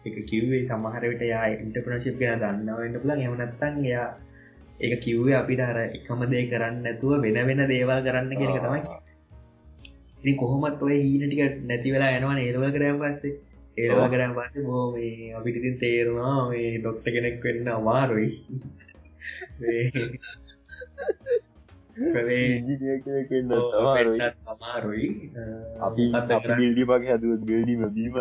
එක 0.05 0.17
කිව්වේ 0.25 0.63
සමහරවිට 0.65 1.23
යා 1.23 1.45
ඉන්ටපනශිප් 1.55 2.15
ගැන 2.21 2.41
දන්නවන්න 2.41 3.01
පුලන් 3.03 3.21
එමනත්තන් 3.21 3.83
එයා 3.83 4.07
ඒක 4.79 5.01
කිව්වේ 5.01 5.35
අපිට 5.35 5.61
අර 5.61 5.77
එකම 5.79 6.21
දේ 6.31 6.45
කරන්න 6.51 6.81
නැතුව 6.83 7.21
වෙන 7.21 7.37
වෙන 7.47 7.61
දේවල් 7.67 8.01
කරන්න 8.05 8.33
කියෙක 8.33 8.57
තමයි 8.63 8.81
ඉති 10.19 10.35
කොහොමත් 10.35 10.81
ඔය 10.81 10.97
හීන 10.97 11.23
ටික 11.25 11.41
නැති 11.69 11.93
වෙලා 11.93 12.17
යනවා 12.17 12.39
ඒරවල් 12.41 12.71
කරම් 12.75 12.97
පස්සේ. 13.03 13.33
ඒරවා 13.77 14.09
කරම් 14.09 14.33
පස්සේ 14.37 14.63
බෝ 14.63 14.91
මේ 14.93 15.33
අපිට 15.37 15.55
ඉතින් 15.59 15.75
තේරුණා 15.83 16.49
මේ 16.49 16.77
ඩොක්ට 16.77 17.05
කෙනෙක් 17.15 17.43
වෙන්න 17.45 17.67
අමාරුයි. 17.69 18.31
අමාරුයි. 24.53 25.09
අපි 25.87 26.03
බිල්ඩි 26.59 26.83
පගේ 26.89 27.13
හදුවත් 27.15 27.41
ගඩීම 27.49 27.81
බීම. 27.95 28.15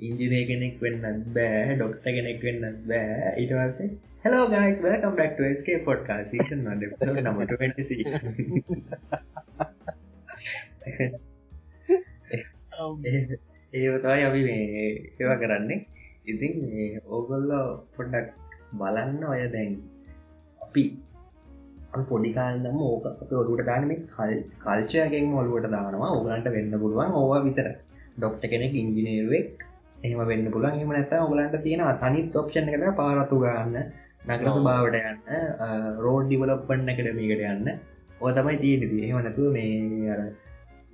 ඉන්ජිනය 0.00 0.40
කෙනෙක් 0.50 0.74
වෙන්න 0.82 1.22
බෑ 1.36 1.76
ඩොක්ට 1.76 2.04
කෙනෙක් 2.08 2.40
වෙන්න 2.42 2.62
බෑ. 2.88 3.36
ඉටවසේ 3.44 3.90
Hello 4.24 4.48
guys, 4.48 4.80
welcome 4.80 5.16
back 5.16 5.36
to 5.36 5.54
SK 5.54 5.84
Podcast 5.84 6.28
Season 6.32 6.64
1 6.64 6.82
episode 6.82 7.22
number 7.22 7.46
26 7.46 7.84
ඒතයි 13.72 14.22
අපි 14.28 14.40
මේ 14.42 14.64
ඒවා 15.18 15.38
කරන්නේ. 15.38 15.78
ඉතින් 16.26 16.52
ඕගොල්ල 17.06 17.50
පොඩ්ඩක් 17.96 18.28
බලන්න 18.72 19.24
ඔය 19.24 19.40
දැන් 19.54 19.72
අපි 20.60 20.82
පොඩිකාන්නම 22.04 22.78
ඕක 22.82 23.04
ඔලුට 23.32 23.62
දාන 23.66 23.88
මේ 23.88 24.00
කල් 24.08 24.32
කල්චයගෙන් 24.64 25.26
ඔලුවට 25.34 25.68
දානවා. 25.70 26.10
ඕගලන්ට 26.10 26.48
වෙන්න 26.56 26.74
පුළුවන් 26.82 27.10
ඕවා 27.12 27.40
විතර. 27.44 27.68
ඩොක්ට 28.16 28.44
කෙනෙක් 28.52 28.74
ඉංජිනේරුවෙක් 28.74 29.64
එහම 30.04 30.20
වෙන්න 30.26 30.46
පුළන් 30.52 30.80
එම 30.80 30.90
නැත 30.90 31.12
ඔගලන්ට 31.18 31.56
තියෙන 31.62 31.82
අනිත් 32.02 32.36
ඔප්ෂණ 32.36 32.70
එකට 32.70 32.96
පාරතු 32.96 33.36
ගන්න 33.44 33.76
නගරස 34.28 34.58
භාවට 34.66 34.96
යන්න 35.00 35.18
රෝඩ් 36.04 36.26
ඩිවලප්පන්න 36.28 36.92
එකඩමීකට 36.92 37.44
යන්න. 37.48 37.68
ඕ 38.20 38.30
තමයි 38.32 38.56
තියෙනති 38.58 38.96
එහෙම 39.02 39.18
නැතුව 39.20 39.52
මේ 39.52 40.10
අර 40.14 40.20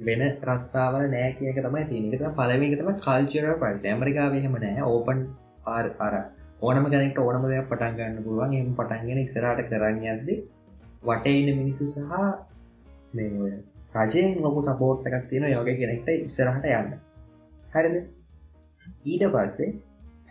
වෙන 0.01 0.23
රස්සාාවල 0.49 1.07
නෑ 1.15 1.33
කියක 1.39 1.59
තමයි 1.61 1.85
තියනක 1.89 2.23
පලවෙකතම 2.37 2.91
කල්චර 2.99 3.49
පට 3.63 3.85
ඇමරිකාවහෙම 3.87 4.55
නෑ. 4.59 4.85
ඕපන් 4.87 5.19
ආර් 5.69 5.87
අර 5.99 6.15
ඕනම 6.61 6.87
කෙනෙක්ට 6.93 7.19
ඕනම 7.19 7.45
දෙයක් 7.49 7.69
පටන් 7.69 7.99
ගන්න 7.99 8.25
පුළුවන්. 8.25 8.55
එම 8.55 8.73
පටන්ගෙන 8.79 9.21
ඉස්සරට 9.25 9.67
කරන්න 9.69 10.01
ඇද 10.07 10.31
වටඉන්න 11.03 11.59
මිනිස්සු 11.59 11.85
සහ 11.89 12.01
මේ 13.15 13.53
රජයෙන් 13.97 14.41
ලොකු 14.43 14.61
සපෝට් 14.63 15.07
එකක් 15.09 15.29
තියෙන 15.31 15.47
යෝග 15.49 15.71
කෙනෙක්ට 15.75 16.11
ඉස්සරහට 16.17 16.67
යන්න. 16.71 16.91
හරිද? 17.73 17.97
ඊට 19.05 19.25
පස්සේ 19.35 19.71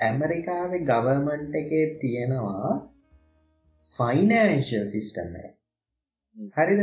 ඇමරිකාවේ 0.02 0.86
ගවර්මන්ට 0.86 1.60
එකේ 1.62 1.86
තියෙනවා 2.02 2.72
ෆයිනෑන්ශල් 3.90 4.88
සිිස්ටම් 4.94 5.38
හරිද? 6.58 6.82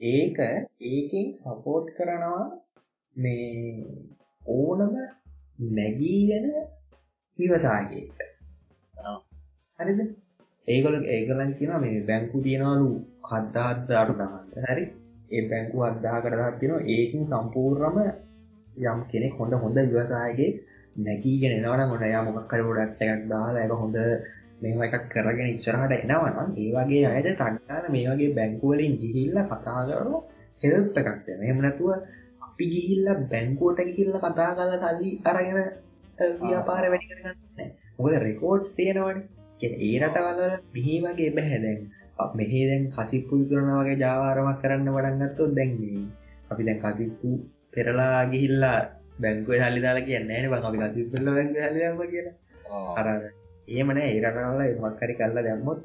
ඒක 0.00 0.38
ඒකෙන් 0.82 1.26
සපෝට් 1.34 1.86
කරනවා 1.90 2.44
මේ 3.16 3.84
ඕනම 4.42 4.94
නැගීගෙන 5.70 6.46
විවසාගේට 7.38 8.20
හරිද? 9.78 10.00
ඒගොල 10.68 10.96
ඒගලන් 11.06 11.52
කියන 11.54 11.74
මේ 11.78 12.04
බැංකු 12.04 12.42
තියෙනවලු 12.42 12.88
හද්දාහත්ද 13.24 13.90
අඩු 13.94 14.14
දහන්න 14.14 14.66
හරි? 14.66 14.84
ඒ 15.30 15.42
බැංකු 15.48 15.82
අද්දා 15.82 16.18
කරදා 16.20 16.50
තියෙන 16.54 16.88
ඒකින් 16.88 17.26
සම්පූර්ණම 17.26 17.98
යම් 18.84 19.00
කෙනෙක් 19.08 19.34
හොඳ 19.34 19.52
හොඳ 19.56 19.78
විවසායගේ 19.84 20.50
නැකීගෙන 20.98 21.56
එනවන 21.56 21.90
ගොඩ 21.90 22.04
යා 22.06 22.22
මොකක්කර 22.24 22.62
ගොඩක්ට 22.62 23.02
එකක් 23.04 23.24
දාලා 23.28 23.64
එක 23.64 23.74
හොඳ 23.74 23.96
මේවා 24.62 24.88
එකක් 24.88 25.04
කරගෙන 25.12 25.50
ඉස්සරහට 25.50 25.92
එනවනම් 25.96 26.48
ඒ 26.62 26.70
වගේ 26.76 27.04
අයට 27.10 27.28
ටන්නාන 27.32 27.90
මේ 27.94 28.06
වගේ 28.10 28.30
බැංකුවලින් 28.38 28.94
ගිහිල්ල 29.02 29.36
කතා 29.50 29.80
කරන 29.88 30.14
හෙල්ප 30.62 30.96
එකක්ද 31.02 31.28
මෙම 31.42 31.60
නැතුව 31.64 31.90
අපි 32.48 32.64
ගිහිල්ල 32.74 33.06
බැංකුවට 33.32 33.84
ගිහිල්ල 33.88 34.16
කතා 34.24 34.50
කල 34.58 34.72
සල්ලි 34.84 35.10
අරගෙන 35.24 35.58
ව්‍යාපාර 36.40 36.84
වැඩි 36.92 37.10
කරගන්න 37.10 37.70
මොකද 37.98 38.16
රෙකෝඩ්ස් 38.24 38.70
තියෙනවන. 38.78 39.18
ඒ 39.60 39.94
රටවල 40.02 40.40
මෙහි 40.74 40.94
වගේ 41.04 41.30
බැහැදැන් 41.36 41.80
මෙහේ 42.34 42.64
දැන් 42.70 42.84
කසිප්පු 42.96 43.40
කරන 43.50 43.70
වගේ 43.78 43.96
ජාවාරමක් 44.04 44.60
කරන්න 44.62 44.88
වඩන්නත්තොත් 44.96 45.52
දැන්න්නේ 45.58 46.04
අපි 46.50 46.62
දැන් 46.68 46.80
කසිප්පු 46.84 47.28
පෙරලා 47.72 48.20
ගිහිල්ලා 48.32 48.78
බැංකුව 49.22 49.54
සල්ලිදාලා 49.62 50.06
කියන්න 50.08 50.30
න. 50.32 50.44
අපි 50.68 50.78
කසිප්පල්ල 50.84 51.28
බැංග 51.36 51.52
කියලා. 52.12 52.36
අරන්න 52.98 53.37
ඒමන 53.68 54.00
ඒරටවල 54.00 54.62
මක්කරි 54.82 55.14
කල්ලා 55.14 55.46
දැම්මොත් 55.46 55.78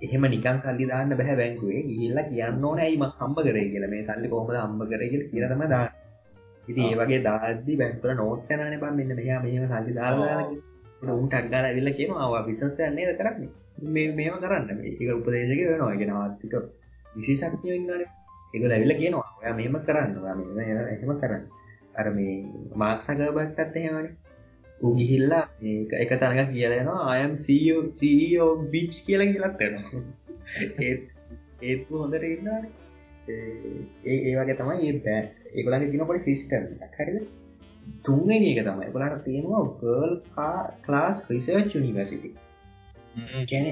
එහෙම 0.00 0.22
නිකන් 0.26 0.58
සල්ලි 0.58 0.84
දාන්න 0.86 1.12
බැහැ 1.12 1.36
බැංකුවේ. 1.36 1.82
ගිල්ලා 1.90 2.24
කියන්න 2.24 2.64
ඕන 2.64 2.78
ඇයිම 2.80 3.04
හම්බ 3.12 3.38
කරේ? 3.46 3.66
කියල. 3.72 3.86
මේ 3.88 4.04
සල්ලි 4.04 4.28
කොහොම 4.28 4.52
හම්බ 4.56 4.82
කරගල 4.90 5.22
කියරම 5.30 5.64
දා 5.68 5.86
ඉති 6.68 6.80
ඒවගේ 6.82 7.20
දාදදි 7.22 7.78
බැංකුල 7.80 8.12
නෝට් 8.14 8.42
කනන 8.48 8.76
බම් 8.82 8.94
මෙන්න 8.98 9.16
මෙයා 9.20 9.40
මෙහම 9.44 9.64
සල්ලි 9.72 9.92
දාලා 9.94 10.40
උන්ට 11.12 11.34
අක්ගල 11.34 11.54
ඇවිල්ල 11.60 11.90
කියන 11.92 12.10
ආවා 12.16 12.42
විශස්ය 12.46 12.90
නේද 12.90 13.12
කරන්නේ? 13.18 13.50
මේ 13.86 14.08
මේම 14.12 14.36
කරන්න. 14.38 14.80
ඒක 14.82 15.00
උපදේශක 15.10 15.60
වෙනවා. 15.62 15.94
ගෙන 15.96 16.12
ආත්තික 16.14 16.54
විශේෂක්තිය 17.16 17.76
ඉන්නන 17.76 18.04
එක 18.54 18.62
ඇවිල්ල 18.66 18.94
කියනවා. 19.00 19.28
ඔය 19.40 19.52
මෙම 19.60 19.76
කරන්න. 19.82 20.12
එහෙම 20.92 21.12
කරන්න. 21.22 21.44
අර 21.94 22.06
මේ 22.16 22.34
මාක්සගබටත් 22.76 23.76
එහෙමනේ. 23.76 24.16
උගිහිල්ලා 24.80 25.44
එක 25.98 26.12
තරග 26.16 26.38
කියලනවා 26.50 27.00
අයම් 27.12 27.32
සෝ 27.38 28.50
බිච් 28.70 28.92
කියල 29.06 29.22
කියලත් 29.26 29.56
වෙනවා 29.58 30.02
ඒත් 30.80 31.02
ඒත් 31.62 31.82
හොඳට 31.92 32.24
ඉන්නවා 32.26 32.60
ඒ 33.28 34.18
ඒවගේ 34.22 34.56
තමයි 34.56 34.86
ඒ 34.86 34.96
බෑ 35.00 35.22
ඒකලගේ 35.52 35.90
තිනකොට 35.90 36.22
සිිස්ටම් 36.22 36.64
හරිද? 36.94 37.16
තුන්ගෙන 38.04 38.42
එක 38.44 38.60
තමයි. 38.60 38.86
එකොලාට 38.86 39.24
තියෙනවා 39.24 39.62
ගර්ල් 39.80 40.14
ක්ලාස් 40.84 41.22
රිසර්ච් 41.30 41.76
නිවසිටිස් 41.76 42.46
ගැන 43.44 43.66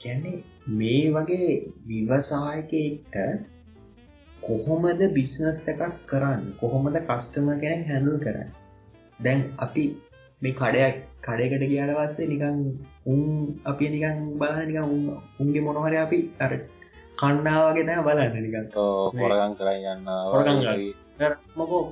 ගැන්නේ 0.00 0.36
මේ 0.74 1.06
වගේ 1.10 1.50
විවසායකෙක්ට 1.86 3.16
කොහොමද 4.42 5.02
බිස්නස් 5.14 5.64
එකක් 5.68 5.82
කරන්න? 6.06 6.44
කොහොමද 6.60 6.96
කස්ටම 7.02 7.50
ගැන 7.64 7.84
හැඳල් 7.84 8.16
කරන්න? 8.18 8.50
දැන් 9.20 9.40
අපි 9.58 9.84
මේ 10.42 10.56
කඩයක් 10.60 10.96
කඩයකට 11.22 11.64
කියාට 11.70 11.96
පස්සේ 11.98 12.28
නිකං 12.32 12.60
උන් 13.06 13.22
අපි 13.64 13.84
නිකං 13.94 14.18
බලන්න 14.40 14.68
නික 14.68 14.78
උන්ගේ 15.40 15.64
මොනහර 15.66 15.96
අපි 16.04 16.18
අර 16.40 16.52
කණ්ඩාවගේ 17.20 17.84
නෑ 17.88 18.04
බලන්න 18.06 18.36
නිකන්. 18.44 18.66
හොරගන් 19.16 19.52
කරන්න 19.58 20.08
හොරගන් 20.32 20.58
මොකෝ? 21.56 21.82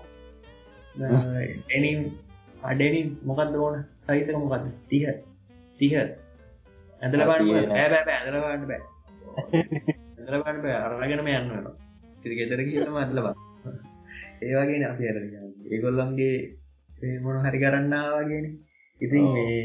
එනි 1.76 1.90
අඩනි 2.62 3.00
මොකක්ද 3.28 3.56
ඕන? 3.56 3.76
සයිසක 4.06 4.38
මොකක්ද 4.44 4.64
තිහ 4.88 5.04
තිහ. 5.80 5.92
ඇදල 7.02 7.22
බන්න 7.28 7.74
ඇබෑ 7.74 8.14
ඇදලබන්න 8.14 8.64
බෑ 8.70 8.80
ඇදලබන්න 10.24 10.62
බෑ. 10.64 10.78
අරගෙනම 11.02 11.28
යන්න 11.32 11.52
වෙන 11.52 11.68
ඉති 12.18 12.38
ගෙතර 12.38 12.62
කියලම 12.64 12.96
අදල 13.02 13.20
බා 13.26 13.34
ඒවාගේ 14.42 14.80
අපි 14.88 15.04
අර 15.10 15.18
ඒගොල්ලන්ගේ 15.72 16.32
මොන 17.22 17.36
හරි 17.44 17.58
කරන්නාවගෙන 17.58 18.46
ඉතින් 19.00 19.24
මේ 19.34 19.58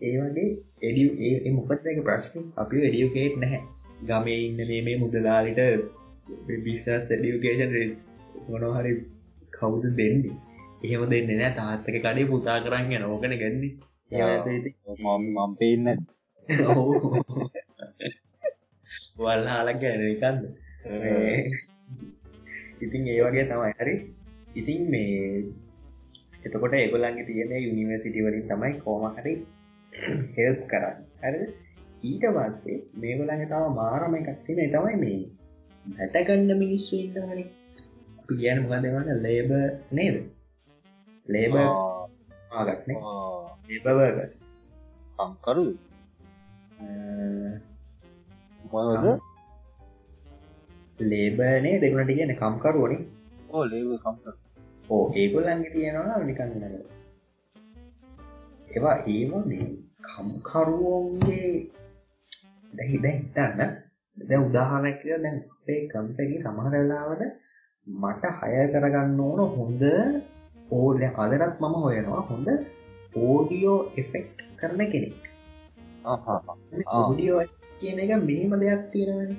ඒ 0.00 0.16
වගේ 0.16 0.48
එඩි 0.82 1.02
ඒ 1.28 1.52
මොකත්ක 1.52 2.00
ප්‍රශ්න? 2.06 2.44
අපි 2.56 2.84
එඩියුකේට් 2.88 3.36
නැහැ. 3.36 3.60
ගමේ 4.08 4.40
ඉන්න 4.46 4.60
මේ 4.62 4.82
මේ 4.82 4.96
මුදලාලිට 4.96 5.60
බිස්නස් 6.64 7.08
ඩියුකේෂන් 7.10 7.74
මොනහරි 8.48 8.92
කවුද 9.52 9.84
දෙන්නේ? 9.98 10.36
එහෙම 10.84 11.02
දෙන්න 11.10 11.30
නෑ 11.32 11.52
තාත්තක 11.54 11.96
කඩේ 11.96 12.30
පුතා 12.30 12.58
කරන්න? 12.60 12.92
නෝකන 13.02 13.36
ගන්නේ 13.42 13.72
මම් 14.08 15.52
පේන්න 15.58 15.86
වල්හාලක් 19.18 19.78
ගැනකන්න 19.82 20.38
ඉතින් 22.80 23.02
ඒ 23.06 23.20
වගේ 23.22 23.44
තමයි. 23.44 23.72
හරි. 23.78 23.94
ඉතින් 24.56 24.80
මේ 24.90 25.44
එතකොට 26.46 26.74
ඒගොල්ලන්ගේ 26.78 27.26
තියෙන 27.28 27.54
යුනිවර්සිටි 27.58 28.24
වලින් 28.24 28.48
තමයි 28.50 28.72
කෝමහරි 28.82 29.34
හෙල්ප් 30.36 30.60
කරන්න. 30.70 30.98
හරි 31.22 31.46
ඊට 32.04 32.24
පස්සේ 32.36 32.78
මේගොලඟ 33.02 33.44
තම 33.52 33.76
මාරම 33.78 34.16
එකක් 34.18 34.30
තින 34.46 34.60
තමයි 34.74 34.96
මේ 35.02 35.20
හැටගන්න 35.96 36.50
මිනිස්සු 36.62 36.94
ඉන්නවන. 36.98 37.40
පියන 38.28 38.62
මොකදවන්න 38.62 39.22
ලේබ 39.26 39.50
නේද? 39.92 40.16
ලේබ 41.26 41.54
ආගත්න 41.58 42.90
ඒබවර්ගස් 43.68 44.34
අම්කරු 45.18 45.66
මොද 48.72 49.06
ලේබනේ 51.10 51.76
දෙගුණට 51.82 52.16
කියන 52.16 52.34
කම්කරුවනේ. 52.42 53.06
ඕ 53.50 53.64
ලේබ 53.72 53.88
කම්කරු 54.04 54.36
ඕ 54.90 55.04
ඒගොල්ලන්ගේ 55.14 55.70
තියෙනවා 55.70 56.18
නිකන්න 56.24 56.64
ඒවා 58.70 58.96
ඒවනේ 59.08 59.66
කම්කරුවෝන්ගේ 60.06 61.50
දැහි 62.72 63.02
දැහිතන්න 63.02 63.60
දැ 64.16 64.40
උදාහනැක 64.40 65.02
දැන් 65.06 65.38
අපේ 65.54 65.80
කම්පැකි 65.88 66.42
සමහරලාවට 66.42 67.22
මට 67.86 68.32
හය 68.38 68.66
කරගන්න 68.72 69.20
ඕන 69.20 69.40
හොඳ 69.54 69.82
ඕඩ 70.72 71.02
අදරත් 71.16 71.56
මම 71.60 71.74
හොයනවා 71.80 72.22
හොඳ 72.30 72.48
ඕඩියෝ 73.16 73.78
එෆෙක්් 73.96 74.26
කරන 74.56 74.80
කෙනෙක්. 74.92 75.14
ඕඩියෝ 76.92 77.42
කියන 77.78 77.98
එක 77.98 78.12
මෙහෙම 78.22 78.52
දෙයක් 78.60 78.82
තියෙනවන. 78.92 79.32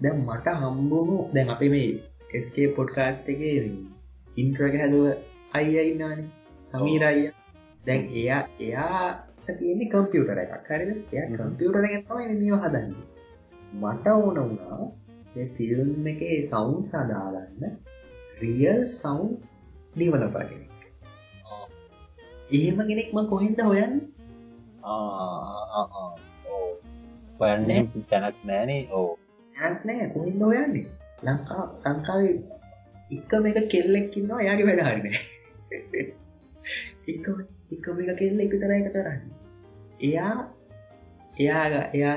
දැ 0.00 0.14
මට 0.18 0.56
හම්බුණු 0.60 1.18
දැන් 1.34 1.48
අපි 1.48 1.68
මේ 1.68 1.90
එස්කේ 2.34 2.68
පොඩ්කාස්ට 2.76 3.28
එක 3.28 3.42
ඉන්ට්‍රක 4.36 4.74
හැදුව 4.80 5.06
අයිය 5.52 5.86
ඉන්නවන. 5.92 6.20
සමීරයිය 6.70 7.30
දැන් 7.84 8.02
එයා 8.20 8.42
එයා 8.60 9.00
තියෙන්නේ 9.48 9.90
කම්පියුටර 9.92 10.38
එකක්. 10.44 10.68
හරිද? 10.68 10.90
එය 11.12 11.26
කම්පියුටර 11.32 11.84
තමයි 12.08 12.36
නිය 12.42 12.52
හදන්න. 12.56 12.94
මට 13.82 14.06
ඕන 14.08 14.36
වුණා 14.40 14.84
ෆිල්ම් 15.56 16.06
එක 16.06 16.22
සවුන් 16.50 16.82
සදාගන්න 16.84 17.62
රියල් 18.40 18.80
සවුන් 18.90 19.30
කෙනෙක්. 20.50 20.72
එහෙම 22.50 22.78
කෙනෙක්ම 22.88 23.16
කොහෙන්ද 23.32 23.60
හොයන්න? 23.68 23.94
හොයන්නේ 27.40 27.80
තැනක් 28.10 28.36
නෑනේ 28.44 28.82
ඕ 28.92 29.08
නෑ 29.86 30.10
කොහෙන්ද 30.14 30.42
හොයන්නේ? 30.42 30.86
ලංකා 31.22 31.64
ලංකාවේ 31.84 32.34
එකම 33.10 33.46
එක 33.46 33.58
කෙල්ලෙක්කින්නවා 33.68 34.42
යාගේ 34.42 34.66
වැඩහරන 34.68 35.06
එක 37.06 37.26
එකම 37.70 37.96
එක 38.02 38.16
කෙල්ලෙක් 38.18 38.50
විතර 38.52 38.70
එක 38.70 38.88
කරන්න. 38.92 39.20
එයා 40.00 40.34
එයා 41.34 41.64
එයා 41.92 42.16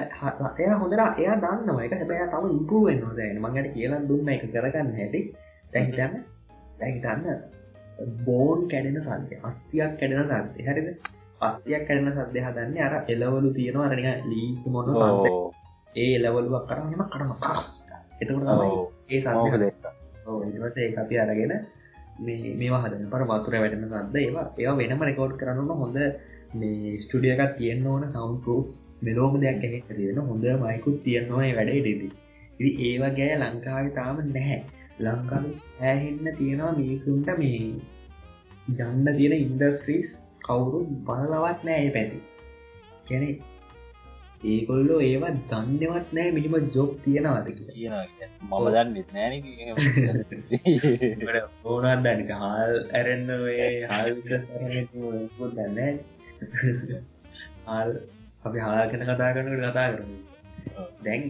එය 0.58 0.70
හොඳලා 0.76 1.10
එයා 1.18 1.36
දන්න 1.38 1.84
එක 1.84 1.94
හැබැය 1.94 2.30
තම 2.32 2.48
ඉම්පුුවෙන් 2.50 3.04
හොද 3.04 3.20
මඟට 3.36 3.74
කියලා 3.76 4.02
දුන්න 4.08 4.30
එක 4.30 4.48
කරගන්න 4.48 4.96
හැටි. 5.00 5.22
තැහිතන්න 5.74 6.14
තැහිතන්න 6.80 7.24
බෝන් 8.26 8.60
කැඩෙන 8.70 9.00
සන්ය 9.02 9.40
අස්තියක් 9.44 9.92
කැඩෙන 10.00 10.32
සන්තය 10.32 10.68
හරිද? 10.68 10.88
අස්තියක් 11.42 11.84
කැඩෙන 11.88 12.14
සද්‍ය 12.22 12.40
හදන්නේ 12.42 12.84
අර 12.84 12.94
එලවලු 13.08 13.50
තියෙනවා. 13.54 13.88
අරනික 13.90 14.08
ලීස් 14.26 14.62
මොන 14.68 14.88
ඒ 15.96 16.10
එලවලුවක් 16.18 16.64
කරන්නම 16.70 17.04
කරම 17.12 17.32
කස් 17.42 17.68
එතකට 18.14 18.30
තමයි 18.30 18.70
ඒ 19.10 19.20
සන්ය 19.22 19.72
ඉට 20.47 20.78
ඒ 20.78 20.89
අපි 20.95 21.15
අරගෙන 21.17 21.53
මේවා 22.59 22.84
හදන 22.84 23.09
පර 23.09 23.23
වතුර 23.25 23.55
වැටෙන 23.55 23.88
සද්ද 23.88 24.15
ඒවා 24.17 24.45
ඒවා 24.57 24.78
වෙනම 24.78 25.03
රෙකෝඩ් 25.03 25.34
කරන්න 25.38 25.82
හොඳ 25.82 25.97
මේ 26.53 26.93
ස්ටඩියකත් 26.97 27.57
තියෙන්න්න 27.57 27.88
ඕන 27.88 28.05
සෞන්පරෝ 28.09 28.61
මෙලෝම 29.01 29.41
දෙයක් 29.41 29.63
ඇහෙ 29.63 29.82
තියෙන 29.89 30.23
හොඳ 30.23 30.47
මයිකුත් 30.61 31.03
තියෙන්න්නවන 31.03 31.53
වැඩේටදී 31.55 32.15
ඉදි 32.59 32.71
ඒවා 32.84 33.11
ගෑ 33.11 33.36
ලංකාව 33.36 33.89
තාම 33.89 34.21
නැහැ. 34.30 34.59
ලංකාව 34.99 35.45
ඇහෙන්න 35.84 36.30
තියෙනවා 36.38 36.71
මිනිසුන්ට 36.71 37.30
මේ 37.38 37.59
ජන්න 38.75 39.09
තියෙන 39.17 39.36
ඉන්ඩස්ට්‍රීස් 39.38 40.09
කවුරු 40.45 40.80
බලලවත් 41.05 41.61
නෑ 41.63 41.89
පැති. 41.89 42.19
කැනෙ 43.07 43.30
ඒකොල්ලෝ 44.44 45.00
ඒවා 45.02 45.32
දන්නවත් 45.50 46.12
නෑ 46.14 46.32
මිනිම 46.32 46.56
ජොබ් 46.74 46.92
තියෙනවාද 47.04 47.48
මම 48.42 48.68
දන්නෙත් 48.76 49.10
නෑන 49.14 49.34
ඕනත් 51.66 52.06
දනික 52.06 52.32
හල් 52.36 52.76
ඇරෙන්න්න 52.94 53.32
හල් 53.90 54.10
දන්න 55.56 56.00
හල් 57.66 57.92
අපි 58.46 58.60
හාකන 58.60 59.02
කතා 59.04 59.34
කරනට 59.34 59.66
කතා 59.66 59.90
කරන 59.92 60.12
දැන් 61.04 61.22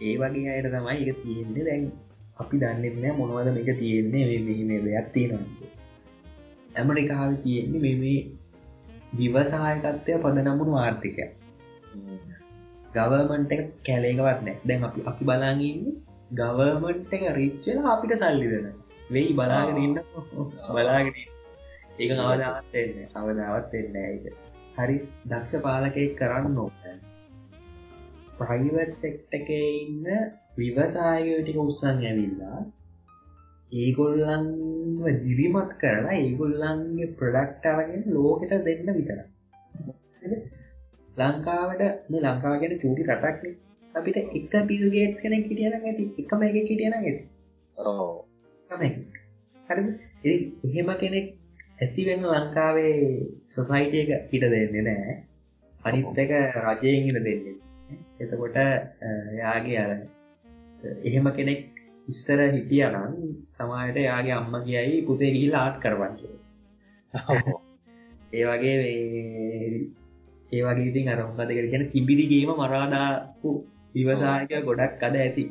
ඒ 0.00 0.14
වගේ 0.16 0.48
අයට 0.50 0.70
තමයි 0.70 1.02
එක 1.04 1.18
තියෙන්නේ. 1.22 1.64
දැන් 1.64 1.82
අපි 2.38 2.54
දන්නෙත්නෑ 2.58 3.18
මොනවද 3.18 3.48
මේක 3.54 3.70
තියෙන්නේ 3.78 4.40
මෙහිම 4.46 4.70
දෙයක් 4.86 5.12
තියෙනවා 5.12 5.70
ඇමරිකාව 6.76 7.36
තියෙන්නේ 7.42 7.80
මෙ 7.80 7.92
මේ 7.96 8.20
විවසායකත්වය 9.16 10.18
පදනමුණු 10.24 10.74
ආර්ථිකය 10.78 11.24
ගවර්මන්ට 12.94 13.52
එක 13.54 13.62
කැලේකවත් 13.84 14.40
නෑ. 14.42 14.56
දැන් 14.64 14.88
අපි 14.88 15.04
අපි 15.06 15.24
බලාගන්න 15.24 15.84
ගවර්මන්ට 16.34 17.12
එක 17.12 17.24
රිච්චලා 17.38 17.92
අපිට 17.92 18.16
තල්ලි 18.18 18.48
දෙන. 18.52 18.66
වෙයි 19.10 19.32
බලාගෙන 19.34 19.78
ඉන්න 19.78 19.96
බලාගෙන 20.70 21.14
ඒක 21.98 22.10
අවදාවත් 22.20 22.76
එන්න 22.76 23.00
අවදාවත් 23.16 23.74
එන්න 23.74 23.96
ඒක. 24.02 24.24
හරි 24.76 24.96
දක්ෂ 25.26 25.64
පාලකෙක් 25.64 26.14
කරන්න 26.18 26.54
නොක 26.54 26.72
ප්‍රයිවර් 28.38 28.90
සෙක්ට 28.94 29.34
එක 29.38 29.50
ඉන්න 29.56 30.06
විවසායකටික 30.56 31.58
උත්සන් 31.62 32.00
ඇවිල්ලා 32.02 32.60
ඒගොල්ලන්ව 33.72 35.04
දිරිමත් 35.20 35.70
කරලා 35.80 36.16
ඒගොල්ලන්ගේ 36.16 37.12
ප්‍රඩක්ට 37.18 37.68
අරගෙන 37.70 38.02
ලෝකට 38.14 38.56
දෙන්න 38.66 38.90
විතර 38.96 39.20
ලංකාවට 41.16 41.82
ලංකාගෙන 42.12 42.78
චූටි 42.78 43.02
රටක්න 43.06 43.52
අපිට 43.94 44.16
එක 44.16 44.54
පිල්ගේටස් 44.66 45.20
කෙන 45.20 45.34
කිටියන 45.40 45.74
ඇති 45.78 46.04
එකම 46.18 46.42
එක 46.42 46.56
කිටියන 46.62 46.94
ඇති. 46.94 47.22
හරි 49.68 50.32
එහෙම 50.64 50.90
කෙනෙක් 50.96 51.26
ඇතිවෙන්න 51.78 52.24
ලංකාවේ 52.30 52.96
සොසයිටියක 53.48 54.10
හිට 54.30 54.44
දෙන්නේ 54.46 54.82
නෑ 54.82 55.14
අනිත් 55.80 56.18
එක 56.18 56.32
රජයෙන් 56.80 57.04
හිට 57.04 57.18
දෙන්නේ 57.18 57.54
එතකොට 58.20 58.58
යාගේ 59.36 59.78
අර 59.78 59.92
එහෙම 61.04 61.26
කෙනෙක් 61.32 61.60
ඉස්තර 62.08 62.40
හිටියනම් 62.48 63.16
සමායට 63.52 63.98
යාගේ 64.00 64.34
අම්ම 64.34 64.54
කියයි 64.62 65.06
පුතේ 65.06 65.32
ගිහිල් 65.32 65.54
ආට් 65.56 65.76
කරවන්න 65.80 66.16
ඒ 68.32 68.44
වගේ 68.46 68.76
ඒ 70.52 70.62
වගේ 70.62 70.86
ඉතින් 70.86 71.08
අරම්කද 71.08 71.50
කරගෙන 71.50 71.84
තිබිදිගේම 71.88 72.50
මරාදාපු 72.54 73.50
විවසායක 73.94 74.52
ගොඩක් 74.62 75.02
අද 75.02 75.14
ඇති. 75.16 75.44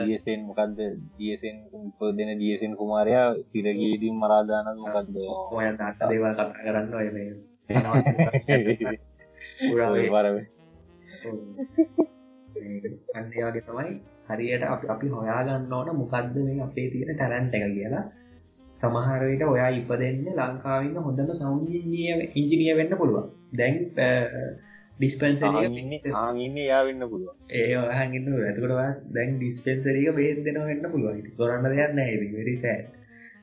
දියසෙන් 0.00 0.40
මොකක්ද 0.42 0.78
දියසෙන් 1.16 1.56
උපදෙන 1.72 2.30
දියසෙන් 2.36 2.72
කුමාරයා 2.74 3.28
තිරගේදී 3.50 4.12
මරාදාන 4.14 4.66
මොකක්ද 4.76 5.16
ඔය 5.50 5.64
අට 5.66 6.00
දේවල් 6.02 6.32
කතා 6.32 6.48
කරන්න 6.56 6.92
ඔය 6.94 7.06
බරව 10.14 10.36
අන්දයාගේ 13.16 13.62
තමයි 13.62 13.92
හරියට 14.28 14.64
අපි 14.88 15.06
හොයාගන්න 15.10 15.72
ඕන 15.72 15.88
මොකක්ද 15.94 16.34
මේ 16.38 16.60
අපේ 16.60 16.88
තියෙන 16.92 17.10
ටැලන්ට 17.12 17.54
එක 17.56 17.64
කියලා 17.70 18.04
සමහරයට 18.76 19.42
ඔයා 19.46 19.70
ඉප 19.72 19.90
දෙන්න 19.96 20.22
ලංකාවන්න 20.34 20.96
හොඳම 21.00 21.32
සෞන්ජිනිය 21.34 22.08
ඉංජිනිය 22.34 22.72
වෙන්න 22.74 22.96
පුළුවන්. 22.96 23.26
දැන් 23.52 23.76
ඩිස්පන්ස 24.98 25.42
ඉන්න 26.40 26.58
යාවෙන්න 26.62 27.02
පුළුව 27.06 27.34
ඒ 27.52 27.66
හගන්න 27.94 28.28
ඇතුකට 28.42 29.02
දැන් 29.14 29.34
ඩිස්පෙන්සරික 29.36 30.14
බේද 30.14 30.44
දෙෙන 30.44 30.62
වෙන්න 30.64 30.86
පුළුවන්. 30.90 31.26
කොරන්න 31.36 31.66
දෙයන්න 31.66 32.00
වෙරිසෑ 32.34 32.80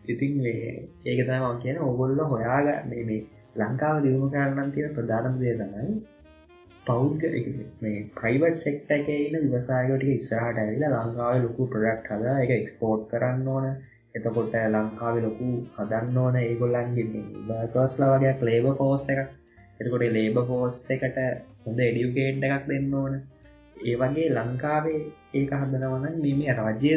ඉතින් 0.05 0.39
ඒක 0.45 1.19
තමන් 1.21 1.61
කියන 1.61 1.77
ඔගොල්ල 1.81 2.23
හොයාගන්න 2.27 2.89
මේ 3.03 3.21
ලංකාව 3.57 4.01
දියුණු 4.03 4.27
කරන්නම් 4.31 4.73
තියෙන 4.73 4.95
ප්‍රධානම 4.95 5.39
දේ 5.39 5.55
තමයි 5.55 5.93
පෞද්ග 6.85 7.23
මේ 7.81 8.03
ප්‍රයිවට් 8.15 8.57
සෙක්ට 8.57 8.91
එක 8.91 9.07
ඉන්න 9.11 9.37
විවසායකටික 9.43 10.13
ඉස්සරහට 10.13 10.59
ඇවිලා 10.59 11.01
ලංකාව 11.01 11.35
ලොකු 11.43 11.67
ප්‍රඩක්් 11.69 12.09
හද 12.11 12.33
එක 12.37 12.53
එක්ස්පෝර්ට් 12.55 13.05
කරන්න 13.11 13.47
ඕන 13.49 13.67
එතකොට 14.15 14.55
ලංකාව 14.71 15.15
ලොකු 15.19 15.47
හදන්න 15.75 16.17
ඕන 16.17 16.35
ඒගොල්ලන්ගේ 16.37 17.23
බර්කස්ලා 17.47 18.09
වගේ 18.13 18.33
ලේබ 18.43 18.67
පෝස් 18.77 19.05
එක 19.09 19.19
එතකොට 19.79 20.03
ලේබ 20.11 20.37
පෝස් 20.47 20.77
එකට 20.89 21.17
හොඳ 21.63 21.79
එඩියුකේට් 21.79 22.43
එකක් 22.47 22.65
දෙන්න 22.67 22.93
ඕන. 22.93 23.13
ඒ 23.81 23.95
වගේ 23.95 24.27
ලංකාවේ 24.31 24.99
ඒක 25.33 25.51
හදනවන 25.53 26.05
මේ 26.21 26.55
රජය 26.59 26.93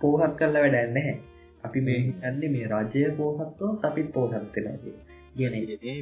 පෝහත් 0.00 0.32
කරලා 0.38 0.62
වැඩන්න 0.64 0.98
හැ 0.98 1.14
අපි 1.64 1.80
මේ 1.80 2.00
අන්නේ 2.22 2.50
මේ 2.50 2.66
රජය 2.72 3.04
පෝහත්ව 3.18 3.86
අපිත් 3.86 4.10
පෝහත්වෙනගේ 4.12 4.94
කියන 5.34 5.54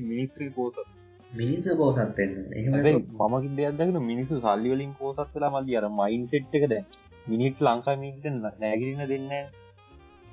මිනිස්ත්‍රී 0.05 0.51
පෝසත්. 0.51 0.89
මිනිස 1.33 1.69
පෝසත් 1.75 2.19
එහම 2.23 2.75
මමකින් 3.21 3.55
දෙයක්දගෙන 3.57 4.01
මිනිසු 4.05 4.41
සල්ලිවලින් 4.41 4.97
පෝසත් 4.99 5.31
වෙලා 5.35 5.53
මල්ලි 5.53 5.79
අර 5.79 5.87
මයින් 5.93 6.27
සෙට් 6.27 6.55
එක 6.55 6.67
දැන් 6.69 6.91
මිනිත් 7.27 7.63
ලංකා 7.63 7.97
මිට 7.97 8.29
නෑගිරන්න 8.35 9.07
දෙන්න 9.09 9.31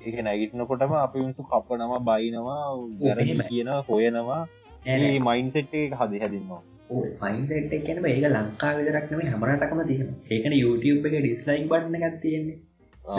ඒක 0.04 0.20
නැගිටනකොටම 0.22 0.94
අපි 0.98 1.18
මිනිසු 1.20 1.42
කප්පනවා 1.46 2.00
බයිනවා 2.02 2.60
ගැරම 3.00 3.42
කියන 3.48 3.70
හොයනවා. 3.88 4.42
ඒ 4.86 5.18
මයින් 5.20 5.50
සෙට් 5.50 5.74
එක 5.76 5.92
හද 5.94 6.22
හැදන්නවා. 6.22 6.62
මයින්සෙට් 6.90 7.74
කියන 7.80 7.98
ඒක 8.04 8.26
ලංකා 8.28 8.72
විදරක්නම 8.76 9.20
හමරටකම 9.26 9.80
තියෙන 9.84 10.08
ඒකන 10.30 10.54
YouTube 10.54 11.06
එක 11.08 11.14
ඩිස්ලයික් 11.16 11.68
බන්න 11.68 11.94
එකක් 12.00 12.18
තියෙන්නේ. 12.20 12.58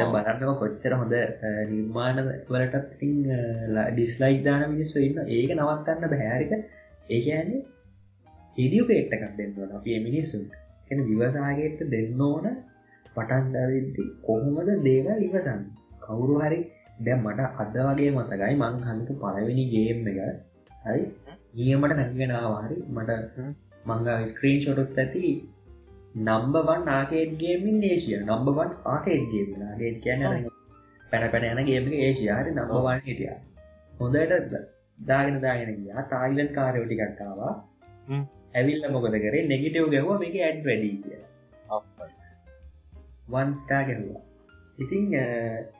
බලන්නව 0.09 0.51
කොච්චර 0.59 0.93
හොඳ 0.95 1.15
නිර්මාණ 1.69 2.21
වලටත් 2.47 3.01
ඩිස්ලයික් 3.89 4.43
දාන 4.43 4.67
මිනිස්සු 4.71 5.01
ඉන්න 5.01 5.17
ඒක 5.29 5.55
නවත්තන්න 5.55 6.11
බැහැරික 6.11 6.53
ඒකන්නේ 7.09 7.63
ඉඩියුපේට් 8.57 9.13
එකක් 9.13 9.25
දෙන්නවන 9.37 9.73
අපේ 9.73 9.99
මිනිස්සුන් 10.01 10.45
එන 10.91 11.03
විවසාගේට 11.03 11.83
දෙන්න 11.89 12.21
ඕන. 12.23 12.47
පටන්දදි 13.15 14.03
කොහොමද 14.21 14.69
දේවල් 14.83 15.21
ඉවසන්න? 15.23 15.61
කවුරු 16.01 16.35
හරි 16.39 16.59
දැ 16.99 17.15
මට 17.15 17.39
අද 17.61 17.75
වගේ 17.77 18.11
මතකයි 18.11 18.55
මං 18.55 18.75
හන්ක 18.87 19.09
පලවෙනි 19.21 19.65
ගේම් 19.73 20.07
එක. 20.07 20.19
හරි? 20.79 21.01
නියමට 21.55 21.95
නැතිගෙනවාහරි 21.99 22.77
මට 22.89 23.11
මංග 23.85 24.07
ස්ක්‍රීන් 24.31 24.59
ෂොටුත් 24.61 24.97
ඇති. 24.97 25.31
නම්බවන් 26.17 26.87
ආකේට්ගේමින් 26.89 27.83
ඒසිය 27.83 28.19
නම්බවන් 28.21 28.71
ආකේට්ගේම 28.85 29.49
ගේ 29.79 29.93
කියන 30.03 30.23
පැන 31.11 31.25
පැන 31.31 31.45
යන 31.51 31.61
ගේම 31.65 31.91
ඒසියාහරි 31.99 32.51
නම්බවන් 32.53 33.03
හිටිය. 33.05 33.35
හොඳට 33.93 34.55
දාගෙන 35.07 35.41
දාගෙන 35.41 35.71
ගියා. 35.77 36.09
තායිලන් 36.13 36.51
කාරයෝටි 36.57 36.99
කට්ටාවා 37.01 37.53
ඇවිල්ල 38.55 38.85
මොකද 38.91 39.17
කරේ? 39.23 39.47
නෙගිටව් 39.51 39.89
ගැහුව. 39.93 40.19
මේක 40.23 40.35
ඇඩ් 40.41 40.61
වැඩි 40.67 40.91
කිය 41.03 41.19
වන්ස්ටා 43.31 43.83
ගැහවා 43.89 44.23
ඉතින් 44.77 45.03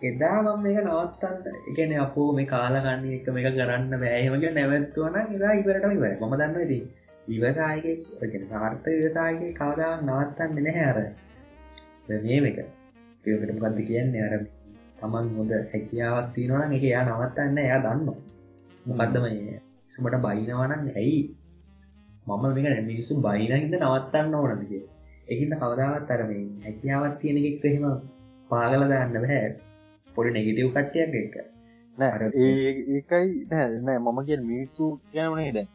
එදා 0.02 0.38
මම 0.42 0.62
මේක 0.64 0.78
නවත්තන්න 0.82 1.56
එකන 1.70 1.94
අපෝ 2.00 2.28
මේ 2.32 2.48
කාලගන්න 2.48 3.02
එක 3.12 3.28
මේක 3.30 3.48
කරන්න 3.54 3.94
බෑහමක 3.96 4.46
නැවත්තුවන 4.54 5.18
එදා 5.28 5.54
ඉවරටම 5.54 5.96
ඉවර 5.96 6.14
ම 6.22 6.34
දන්න 6.34 6.70
දී 6.70 6.84
විවසායක 7.28 7.86
සාර්ථ 8.46 8.88
විවසායක 8.90 9.44
කාදා 9.54 9.92
නවත්තන්න 10.00 10.56
නැහැ 10.60 10.86
අර. 10.86 11.00
මේ 12.22 12.40
එක 12.42 12.58
ඒකට 13.26 13.52
මොකක්ද 13.56 13.80
කියන්නේ? 13.84 14.24
අර 14.28 14.34
තමන් 14.98 15.30
හොඳ 15.34 15.54
හැකියාවත් 15.68 16.34
තියෙනවන 16.34 16.72
එක 16.72 16.84
එයා 16.86 17.04
නවත්තන්න 17.06 17.58
එයා 17.60 17.80
දන්න 17.82 18.02
මොකක්දම 18.90 19.26
සුමට 19.92 20.20
බයිනවනන්න 20.24 20.92
ඇයි? 20.96 21.22
මම 22.28 22.44
මේක 22.56 22.84
මිනිස්සු 22.86 23.22
බයිනහිද 23.22 23.74
නවත්තන්න 23.76 24.36
ඕනදක 24.36 24.74
එහිද 25.28 25.52
කවදාවත් 25.56 26.12
අරම 26.12 26.36
හැකියාවත් 26.64 27.16
තියෙන 27.20 27.38
එකෙක් 27.42 27.66
එහෙම 27.68 28.15
පාගල 28.50 28.82
දන්න 28.86 29.22
බෑ. 29.22 29.46
පොඩි 30.08 30.32
නෙගිටව් 30.32 30.70
කට්ටයක් 30.74 31.16
එක 31.20 31.36
ඒකයි 31.98 33.28
නෑ 33.52 33.98
මම 33.98 34.20
කිය 34.26 34.40
මිනිස්සු 34.42 34.86
කියනනේ 35.10 35.52
දැ 35.54 35.68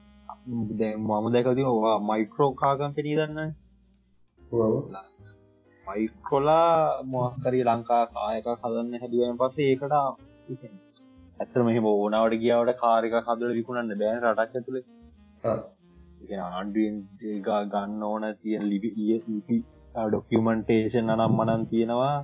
මම 0.96 1.26
දැකති 1.34 1.64
වා 1.78 1.96
මයිකරෝ 2.02 2.50
කාගම් 2.54 2.92
පෙනී 2.92 3.16
දන්න 3.16 3.50
මයිකොලා 5.86 7.02
මොක්කරී 7.06 7.64
ලංකා 7.64 8.04
කායක 8.08 8.48
හදන්න 8.54 9.00
හැදුවෙන් 9.02 9.38
පස්සේ 9.40 9.68
ඒකට 9.68 9.94
ඇත්තර 11.40 11.60
මෙහම 11.62 11.86
ඕනාවට 11.86 12.40
ගියාවට 12.42 12.80
කාරික 12.80 13.14
හදල 13.20 13.54
විකුණන්න 13.58 14.00
බෑන 14.00 14.24
රටක් 14.24 14.56
ඇතුළේ 14.56 14.84
ආණ්ඩුවෙන් 16.40 16.96
ගන්න 17.46 18.02
ඕන 18.04 18.28
තිය 18.42 18.58
ලිපි 18.64 19.58
ඩොකියමන්ටේෂන් 20.06 21.16
අනම් 21.16 21.32
මනන් 21.38 21.64
තියෙනවා 21.70 22.14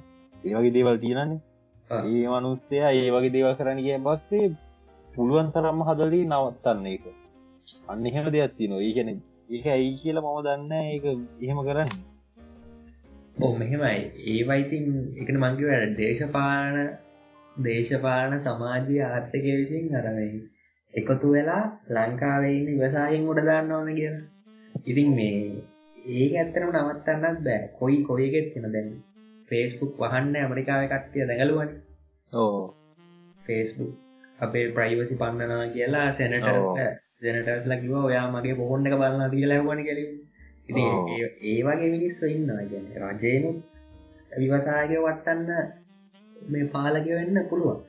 ඒවගේ 0.47 0.73
දේවල් 0.73 0.99
තියෙනන්නේ 0.99 1.41
ඒ 1.91 2.27
මනුස්තය 2.35 2.83
ඒ 2.83 3.07
වගේ 3.11 3.35
දේවල් 3.35 3.55
කරන්න 3.55 3.81
කිය 3.81 3.99
බස්සේ 4.01 4.49
පුළුවන් 5.11 5.49
තරම්ම 5.53 5.81
හදලී 5.89 6.27
නවත්තන්න 6.27 6.87
එක 6.89 7.05
අන්න 7.87 8.07
එහෙම 8.07 8.27
දෙයක් 8.33 8.53
තින 8.57 8.73
ඒකන 8.79 9.11
ඒක 9.49 9.67
ඇයි 9.69 9.91
කියල 9.99 10.19
මම 10.19 10.39
දන්න 10.45 10.73
ඒක 10.75 11.05
එහෙම 11.41 11.59
කරන්න. 11.61 11.91
ඕ 13.39 13.53
මෙහෙමයි. 13.55 14.01
ඒවයිතින් 14.27 14.87
එකන 15.21 15.39
මංගේ 15.39 15.69
වැඩ 15.71 15.95
දේශපාලන 15.97 16.79
දේශපාලන 17.61 18.35
සමාජය 18.41 18.97
ආර්ථකය 19.03 19.53
විසින් 19.53 19.95
අරමයි 19.95 20.29
එකතු 20.95 21.33
වෙලා 21.33 21.65
ලංකාවන්න 21.95 22.73
ඉවසායෙන් 22.75 23.29
උඩ 23.31 23.43
දාන්න 23.49 23.73
ඕන 23.73 23.91
කියෙන 23.95 24.17
ඉතින් 24.85 25.11
මේ 25.15 25.41
ඒක 26.15 26.33
ඇත්තරම 26.35 26.71
නවත්තන්නත් 26.75 27.39
බෑ. 27.47 27.61
කොයි 27.79 27.99
කොයගෙත් 28.05 28.49
කෙන 28.55 28.67
දැන්න 28.69 28.91
ෆේස්බුක් 29.49 29.93
වහන්න 29.99 30.37
ඇමරිකාව 30.37 30.83
කට්ටිය 30.87 31.25
දැඟලුවන්. 31.25 31.71
ඕ 32.33 32.59
ෆේස්බුක් 33.45 33.93
අපේ 34.39 34.67
ප්‍රයිවසි 34.71 35.15
පන්නනා 35.15 35.65
කියලා 35.69 36.09
සැනට 36.13 36.49
ජනටස්ල 37.23 37.75
කිව 37.77 37.95
ඔයා 38.01 38.27
මගේ 38.31 38.55
බොහොන්න 38.55 38.87
එක 38.87 38.95
බලන්න 38.95 39.31
දී 39.31 39.47
ලැවන 39.47 39.83
කල 39.83 40.01
ඒ 41.45 41.59
වගේ 41.63 41.91
මිනිස්සු 41.91 42.29
ඉන්න 42.29 42.51
ගැන 42.69 42.87
රජයනුත් 43.15 43.59
විවසායක 44.33 44.93
වටන්න 44.99 45.51
මේ 46.37 46.67
පාලක 46.69 47.07
වෙන්න 47.11 47.39
පුළුවන්. 47.49 47.81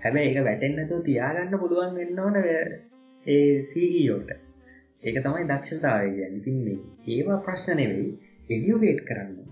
හැබැ 0.00 0.24
ඒක 0.26 0.38
වැටෙන්න්නතු 0.42 1.02
තියාගන්න 1.02 1.58
පුළුවන් 1.58 1.94
වෙන්න 1.94 2.20
ඕන 2.20 2.36
ඒ 3.26 3.62
සීගීයෝට 3.64 4.30
ඒක 5.02 5.16
තමයි 5.20 5.48
දක්ෂතාවය 5.48 6.12
ගැන 6.16 6.38
ඉතින්නේ 6.38 6.78
ඒවා 7.08 7.40
ප්‍රශ්න 7.40 7.76
නෙවෙයි. 7.76 8.12
එඩියුවේට් 8.50 9.02
කරන්න 9.04 9.51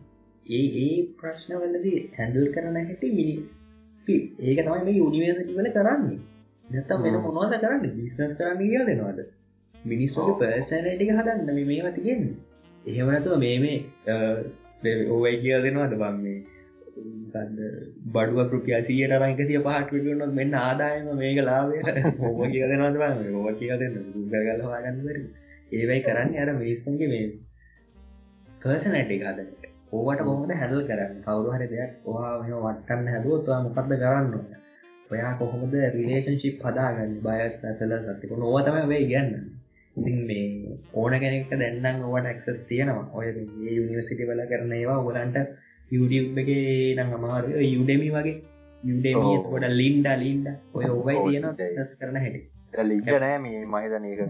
ඒ 0.50 0.66
ඒ 0.80 0.92
ප්‍රශ්නවලදී 1.18 1.98
හැඳල් 2.14 2.46
කරන 2.52 2.76
හැටි 2.78 3.08
මිනි 3.12 3.34
ඒක 4.08 4.60
තමයි 4.60 4.84
මේ 4.84 4.96
යුනිවර්සිටි 4.96 5.56
වල 5.56 5.68
කරන්නේ. 5.70 6.20
නැත්තම් 6.66 7.02
වෙන 7.04 7.18
මොනවද 7.28 7.58
කරන්න? 7.58 7.84
බිස්නස් 7.96 8.32
කරන්න 8.38 8.62
කියා 8.62 8.86
දෙනවාද 8.86 9.20
මිනිස්සුගේ 9.74 10.38
පර්සනටික 10.40 11.12
හදන්න 11.12 11.60
මේවා 11.64 11.92
තියෙන්නේ. 11.92 12.34
එහෙම 12.84 13.08
නැතුව 13.08 13.36
මේ 13.38 13.58
මේ 13.62 14.96
ඕවයි 15.08 15.36
කියල් 15.42 15.62
දෙනවාද 15.62 15.94
බං 15.96 16.18
මේ? 16.20 16.38
බඩුව 18.08 18.40
කෘපිය 18.50 18.80
සියට 18.82 19.14
රංකසිය 19.16 19.60
පහට 19.60 19.94
විටනොත් 19.98 20.34
මෙන්න 20.34 20.56
ආදායම 20.56 21.12
මේක 21.16 21.40
ලාවේ 21.42 21.82
හෝම 22.20 22.42
කිය 22.48 22.66
දෙනවාද 22.66 22.96
බං? 22.96 23.14
ඕව 23.36 23.48
කිය 23.58 23.72
දෙන්න 23.76 23.96
ගල්ල 24.32 24.66
වාගන්නවර 24.66 25.18
ඒවයි 25.72 26.00
කරන්න 26.02 26.36
අර 26.42 26.54
මිනිස්සන්ගේ 26.56 27.08
මේ 27.08 27.26
පර්සනටි 28.60 29.20
හදනට 29.20 29.59
ඕවට 29.92 30.20
කොහොමද 30.26 30.52
හැදල් 30.54 30.82
කරන්න? 30.88 31.14
කවරු 31.24 31.54
හරි 31.54 31.66
දෙයක් 31.72 32.08
ඔහා 32.08 32.34
මෙ 32.40 32.50
වටන්න 32.56 33.08
හැදුවත්වා 33.12 33.60
මොකක්ද 33.64 33.94
කරන්න? 33.94 34.28
ඔයා 35.10 35.32
කොහොමද 35.40 35.74
රිලේෂන්ශිප් 35.94 36.62
හදාගන්න? 36.66 37.16
බයස් 37.24 37.56
පැසල 37.62 37.94
සතික 38.04 38.36
නොවතම 38.42 38.76
වේ 38.92 39.02
ගන්න 39.10 39.32
ඉතින් 39.96 40.18
මේ 40.28 40.76
ඕන 40.94 41.16
කෙනෙක්ට 41.24 41.56
දැන්නම් 41.62 42.06
ඔවට 42.08 42.30
ක්සස් 42.38 42.62
තියෙනවා. 42.68 43.06
ඔය 43.12 43.26
යුනිවසිටි 43.70 44.30
වල 44.30 44.44
කරන 44.52 44.72
ඒවා 44.78 45.00
ඔගලන්ට 45.02 45.36
YouTube 45.90 46.40
එක 46.42 46.50
නම් 46.96 47.12
අමාර 47.18 47.50
යුඩමි 47.66 48.08
වගේ. 48.16 48.38
යුඩමි 48.82 49.36
ොට 49.54 49.68
ලින්ඩ 49.72 50.08
ලින්ඩ 50.24 50.48
ඔය 50.74 50.88
ඔවයි 50.90 51.18
තියෙන 51.24 51.52
සස් 51.66 51.92
කරන 51.98 52.22
හැටි. 52.24 52.46
ලින්ට 52.90 53.14
නෑ 53.18 53.38
මේ 53.44 53.66
මහිතන 53.66 54.10
එක 54.12 54.20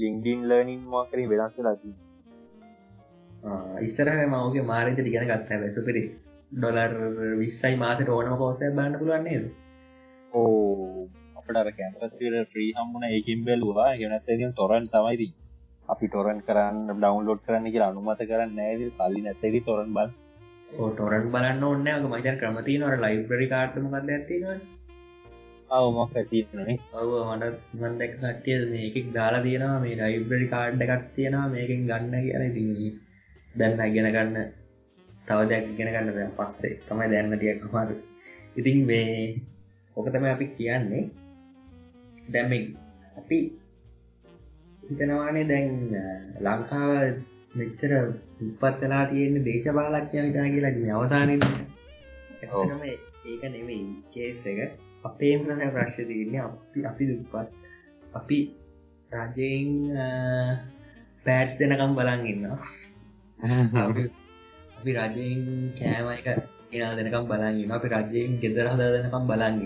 ලිින්ඩින් 0.00 0.40
ලර්නින් 0.50 0.84
මකරී 0.92 1.30
වෙනස් 1.30 1.56
ලදී 1.60 1.96
ඉස්සරහ 3.82 4.18
මවගේ 4.26 4.64
මාරිත 4.64 4.96
ටිගෙන 4.96 5.28
ගත්ත. 5.30 5.60
වැසුපිරි 5.62 6.02
ඩොලර් 6.52 6.94
විස්සයි 7.38 7.76
මාසට 7.76 8.08
ඕනම 8.10 8.36
පෝසය 8.38 8.70
බන්න 8.70 9.00
පුළුවන්න්නේද 9.00 9.46
ඕ 10.32 11.08
අපට 11.38 11.74
කැම්පස්ට 11.76 12.22
්‍රී 12.54 12.70
හම්මුණ 12.76 13.10
ඒකින් 13.10 13.44
බැලවා. 13.44 13.90
ගෙනත් 13.96 14.56
තොරන් 14.56 14.88
තමයිද 14.94 15.22
අපි 15.88 16.06
ටොරන් 16.08 16.40
කරන්න 16.46 16.88
ඩවන්ලෝඩ් 16.94 17.44
කරන්න 17.44 17.68
කිය 17.74 17.84
අනුමත 17.84 18.24
කරන්න 18.30 18.56
නෑද 18.56 18.82
කල්ලි 18.96 19.20
නැතෙරි 19.26 19.60
තොරන් 19.68 19.92
බල් 19.96 20.10
ටොරන් 20.90 21.30
බලන්න. 21.34 21.62
ඔන්න 21.64 21.86
මචන් 22.06 22.40
ක්‍රමති 22.40 22.78
නට 22.78 23.00
ලයිබ්‍රි 23.04 23.46
කාටම 23.48 23.88
කද 23.94 24.16
ඇතිවා 24.16 24.58
අවමක් 25.70 26.16
ඇතිනේ 26.16 26.76
ඔව 26.94 27.10
මට 27.30 27.56
මන්දැක් 27.80 28.14
කටිය 28.16 28.58
මේකෙක් 28.70 29.12
දාලා 29.14 29.42
තියෙනවා. 29.42 29.80
මේ 29.80 29.96
ලයිබ්‍රි 30.02 30.48
කාඩ් 30.48 30.86
එකක් 30.86 31.06
තියෙනවා. 31.14 31.52
මේකින් 31.54 31.86
ගන්න 31.86 32.14
කියන 32.24 32.54
තින්නේ 32.56 32.92
දැන්න 33.58 33.80
ඉගෙන 33.90 34.10
ගන්න 34.14 34.36
තව 35.26 35.38
දෙයක් 35.50 35.64
ඉගෙන 35.72 35.90
ගන්න 35.94 36.16
දැ 36.16 36.28
පස්සේ 36.36 36.74
තමයි 36.88 37.08
දැන්න 37.12 37.32
ටියක් 37.34 37.64
අමාරු. 37.66 37.96
ඉතින් 38.58 38.78
මේ 38.88 39.14
ඕක 39.96 40.08
තම 40.12 40.26
අපි 40.26 40.46
කියන්නේ. 40.56 41.04
දැම්ම 42.32 42.52
අපි 43.20 43.38
හිතනවානේ 44.88 45.46
දැන් 45.50 45.70
ලංකාව 46.44 47.16
මෙච්චර 47.58 47.92
උපත්වෙලා 48.42 49.04
තියෙන්නේ 49.10 49.46
දේශපාලක්ඥ 49.48 50.20
විතා 50.26 50.48
කියලා. 50.52 50.74
ම 50.76 50.90
අවසානය 50.96 51.34
ඇම 52.42 52.82
ඒක 53.24 53.42
නෙමෙයි 53.54 53.84
කේස් 54.12 54.46
එක. 54.46 54.60
අපේම 55.04 55.40
ප්‍රශ්්‍ය 55.74 56.02
තියන්නේ. 56.10 56.42
අපි 56.42 56.78
අපි 56.90 57.04
දුපත් 57.10 57.34
අපි 58.18 58.38
රජයෙන් 59.10 59.68
පෑට්ස් 61.24 61.58
දෙනකම් 61.60 61.92
බලන් 61.98 62.22
ඉන්නවා 62.32 62.60
අපි 64.78 64.90
රජයෙන් 64.94 65.42
කෑම 65.74 66.08
එක 66.10 66.26
එනා 66.72 66.96
දෙනකම් 66.96 67.24
බලන්න 67.26 67.72
අපි 67.72 67.88
රජයෙන් 67.88 68.32
ගෙදර 68.40 68.66
හද 68.68 68.82
දෙනකම් 68.94 69.24
බලන්න 69.26 69.58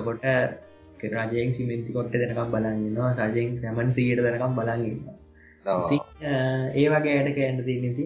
කොට 0.00 0.26
රජයෙන් 1.02 1.50
සිමෙන්ති 1.52 1.90
කොට්ට 1.92 2.14
දෙනකම් 2.16 2.50
බලන්නවා 2.50 3.12
රජයෙන් 3.20 3.58
සැමන් 3.58 3.92
සීට 3.92 4.22
දෙනකම් 4.22 4.54
බලන්න 4.58 4.84
ඒ 5.64 6.86
වගේ 6.88 7.14
ඇයට 7.14 7.34
කෑන්න 7.34 7.64
තින්නති 7.64 8.04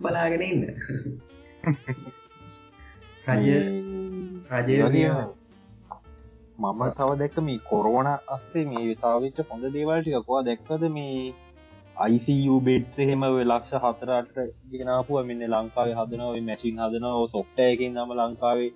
බලාගෙන 0.00 0.42
ඉන්න. 0.42 0.62
රජ 3.26 3.48
රජය 4.52 5.08
මම 6.58 6.82
තව 6.90 7.08
දැක්ක 7.14 7.38
මේ 7.42 7.64
කොරෝණ 7.66 8.08
අස්සේ 8.28 8.64
මේ 8.66 8.84
විතාවිච්ච 8.84 9.38
හොඳ 9.48 9.64
දේවල්ටිකකවා 9.70 10.42
දැක්කද 10.42 10.82
මේ 10.90 11.34
අයිසිU 11.96 12.56
බෙඩ්ස් 12.60 12.96
එහෙම 12.98 13.22
ලක්ෂ 13.24 13.76
හතරට 13.82 14.34
ගෙනාපුුව 14.72 15.28
මෙන්න 15.28 15.44
ලංකාවේ 15.46 15.94
හදනව 15.94 16.34
මැසින් 16.42 16.82
හදනව 16.82 17.22
සොෆ්ටයකින් 17.34 17.96
නම 17.96 18.12
ලංකාවේ 18.18 18.70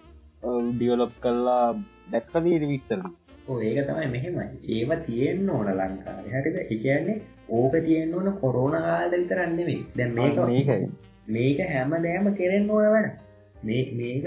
ඩියවලොප් 0.70 1.12
කල්ලා 1.20 1.66
දැක්කදීට 2.12 2.64
විස්තර 2.70 3.02
ඒක 3.60 3.80
තමයි 3.82 4.08
මෙහෙමයි. 4.14 4.46
ඒව 4.70 4.90
තියෙන්න්න 5.06 5.50
ඕන 5.50 5.70
ලංකාව. 5.72 6.24
හරිද? 6.34 6.58
එකන්නේ 6.64 7.18
ඕක 7.50 7.74
තියෙන්න්න 7.80 8.16
ඕන 8.16 8.32
කොරෝණ 8.40 8.76
කාල්ද 8.80 9.14
විතරන්නෙමේ 9.14 9.78
දැන් 9.94 10.16
මේක 10.16 10.70
මේක 11.28 11.64
හැම 11.68 11.96
දෑම 12.00 12.34
කෙරෙන් 12.34 12.70
ඕන 12.70 12.90
වැඩ. 12.94 13.14
මේ 13.62 13.82
මේක 13.94 14.24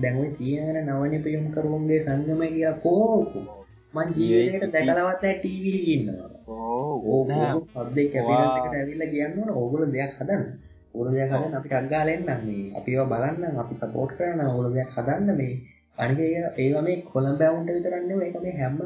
දැන්ව 0.00 0.22
කියන 0.38 0.78
නවන 0.80 1.22
පියුම් 1.24 1.50
කරුන්ගේ 1.54 2.04
සංගම 2.04 2.48
කිය 2.48 2.70
කෝකු 2.82 3.48
මං 3.94 4.16
ජීවයට 4.16 4.72
දැකලවත් 4.72 5.28
ටීවී 5.34 5.84
ඉන්නවා 5.92 6.33
ඕ 6.84 7.22
පබ්ේ 7.74 8.06
කැපිට 8.12 8.74
ඇවිල්ල 8.74 9.04
කියන්න 9.12 9.52
ඕගොල 9.52 9.84
දෙයක් 9.88 10.12
හදන්න. 10.18 10.44
උලදයක් 10.94 11.30
හදන්න 11.30 11.54
අපි 11.54 11.74
අක්ගාලෙන්න්නම් 11.74 12.42
මේ. 12.46 12.66
අපිව 12.78 13.00
බලන්න 13.12 13.60
අපි 13.62 13.74
සපෝට් 13.76 14.12
කරන 14.16 14.44
උලදයක් 14.52 14.94
හදන්න 14.96 15.36
මේ. 15.36 15.54
අනික 15.98 16.20
ඒවා 16.58 16.82
මේ 16.82 17.02
කොළම් 17.08 17.36
බැවුන්ට 17.40 17.70
විතරන්න 17.70 18.22
එක 18.22 18.36
මේ 18.42 18.54
හැම 18.54 18.78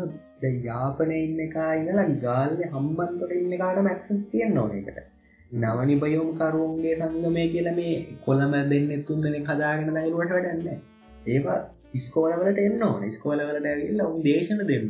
යාපනය 0.65 1.17
ඉන්න 1.19 1.41
එකා 1.41 1.71
ඉඳලා 1.75 2.09
ගාල්ය 2.19 2.67
හම්බන්තොට 2.67 3.33
ඉන්න 3.35 3.55
කාට 3.59 3.81
මැක්සස් 3.83 4.27
තියෙන් 4.31 4.55
නොන 4.55 4.75
එකට 4.75 4.99
නවනි 5.53 5.95
බයෝම් 5.97 6.31
කරුන්ගේ 6.37 6.95
සංගමය 6.99 7.45
කියල 7.49 7.69
මේ 7.75 7.97
කොළම 8.25 8.55
දෙන්න 8.71 9.05
තුන් 9.07 9.23
දෙන 9.23 9.37
හදාගෙන 9.47 9.95
දයිරුවට 9.97 10.35
වැඩන්න 10.35 10.81
ඒවා 11.27 11.59
ඉස්කෝලවලට 11.95 12.59
එන්න 12.59 12.83
ඕන. 12.83 13.11
ස්කෝලවලට 13.11 13.67
ඇවිල්ල 13.67 14.03
උන් 14.05 14.23
දේශන 14.23 14.61
දෙන්න. 14.67 14.89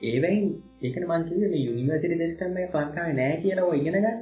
ඒවයින් 0.00 0.46
ඒකන 0.80 1.04
මංකිව 1.06 1.40
මේ 1.44 1.58
යුනිවර්සිටි 1.60 2.16
දෙස්ටම 2.18 2.54
ලංකාව 2.58 3.10
නෑ 3.14 3.34
කියලා 3.40 3.72
ඉගෙන 3.74 3.96
ගන්න. 3.96 4.20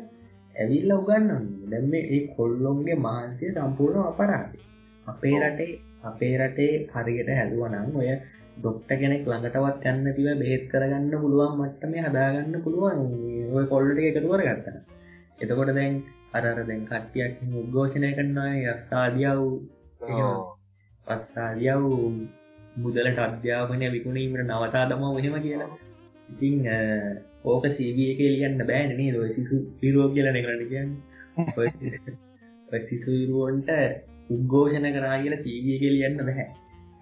ඇවිල්ල 0.56 0.92
උගන්න 0.92 1.28
දැම්ම 1.70 1.94
ඒ 1.98 2.20
කොල්ලොන්ගේ 2.32 2.96
මහන්සය 2.98 3.50
සම්පූර්ණ 3.52 4.00
අපරාති 4.04 4.59
අපේ 5.06 5.36
රටේ 5.40 5.78
අපේ 6.02 6.34
රටේ 6.38 6.72
හරියට 6.94 7.30
හැදුවනම් 7.32 7.96
ඔය 7.96 8.11
ඩොක්ට 8.56 8.90
කෙනෙක් 8.96 9.24
ළඟටවත් 9.24 9.88
යන්න 9.90 10.14
තිව 10.16 10.28
බේත් 10.42 10.64
කරගන්න 10.70 11.14
පුළුවන් 11.16 11.56
මට්ටම 11.59 11.94
හදාගන්න 12.06 12.62
පුළුවන්. 12.64 13.00
ඔය 13.52 13.64
කොල්ලට 13.66 14.04
එකතුවර 14.04 14.42
ගත්තන 14.44 14.78
එතකොට 15.40 15.74
දැන් 15.74 15.94
අරර 16.34 16.62
දැන් 16.62 16.82
කට්ටියක් 16.86 17.42
උද්ඝෝෂණය 17.56 18.11
කරන්නවා 18.12 18.52
යස්සාදියාව 18.68 19.42
පස්සාදියාව 21.06 21.84
මුදලට 22.78 23.20
අධ්‍යාපනය 23.22 23.86
විකුණීමට 23.92 24.42
නවතා 24.46 24.88
දම 24.90 25.04
මෙහෙම 25.11 25.38
කියලා 25.44 25.70
ඉතිං 26.28 26.56
ඕක 27.44 27.64
සීවිය 27.70 28.08
එක 28.12 28.20
ලියන්න 28.26 28.62
බෑන 28.64 28.94
නේ 28.96 29.10
දොයි 29.12 29.34
සිසු 29.38 29.56
පිරුවෝ 29.80 30.14
කියලන 30.14 30.38
කරන්න 30.38 30.64
කියන්න. 30.72 30.90
සිසු 32.82 33.10
විරුවන්ට 33.12 33.70
උද්ඝෝෂණ 34.30 34.88
කරා 34.92 35.18
කියල 35.22 35.36
සීවිය 35.38 35.76
එක 35.76 35.84
ලියන්න 35.88 36.18
බැහැ 36.20 36.48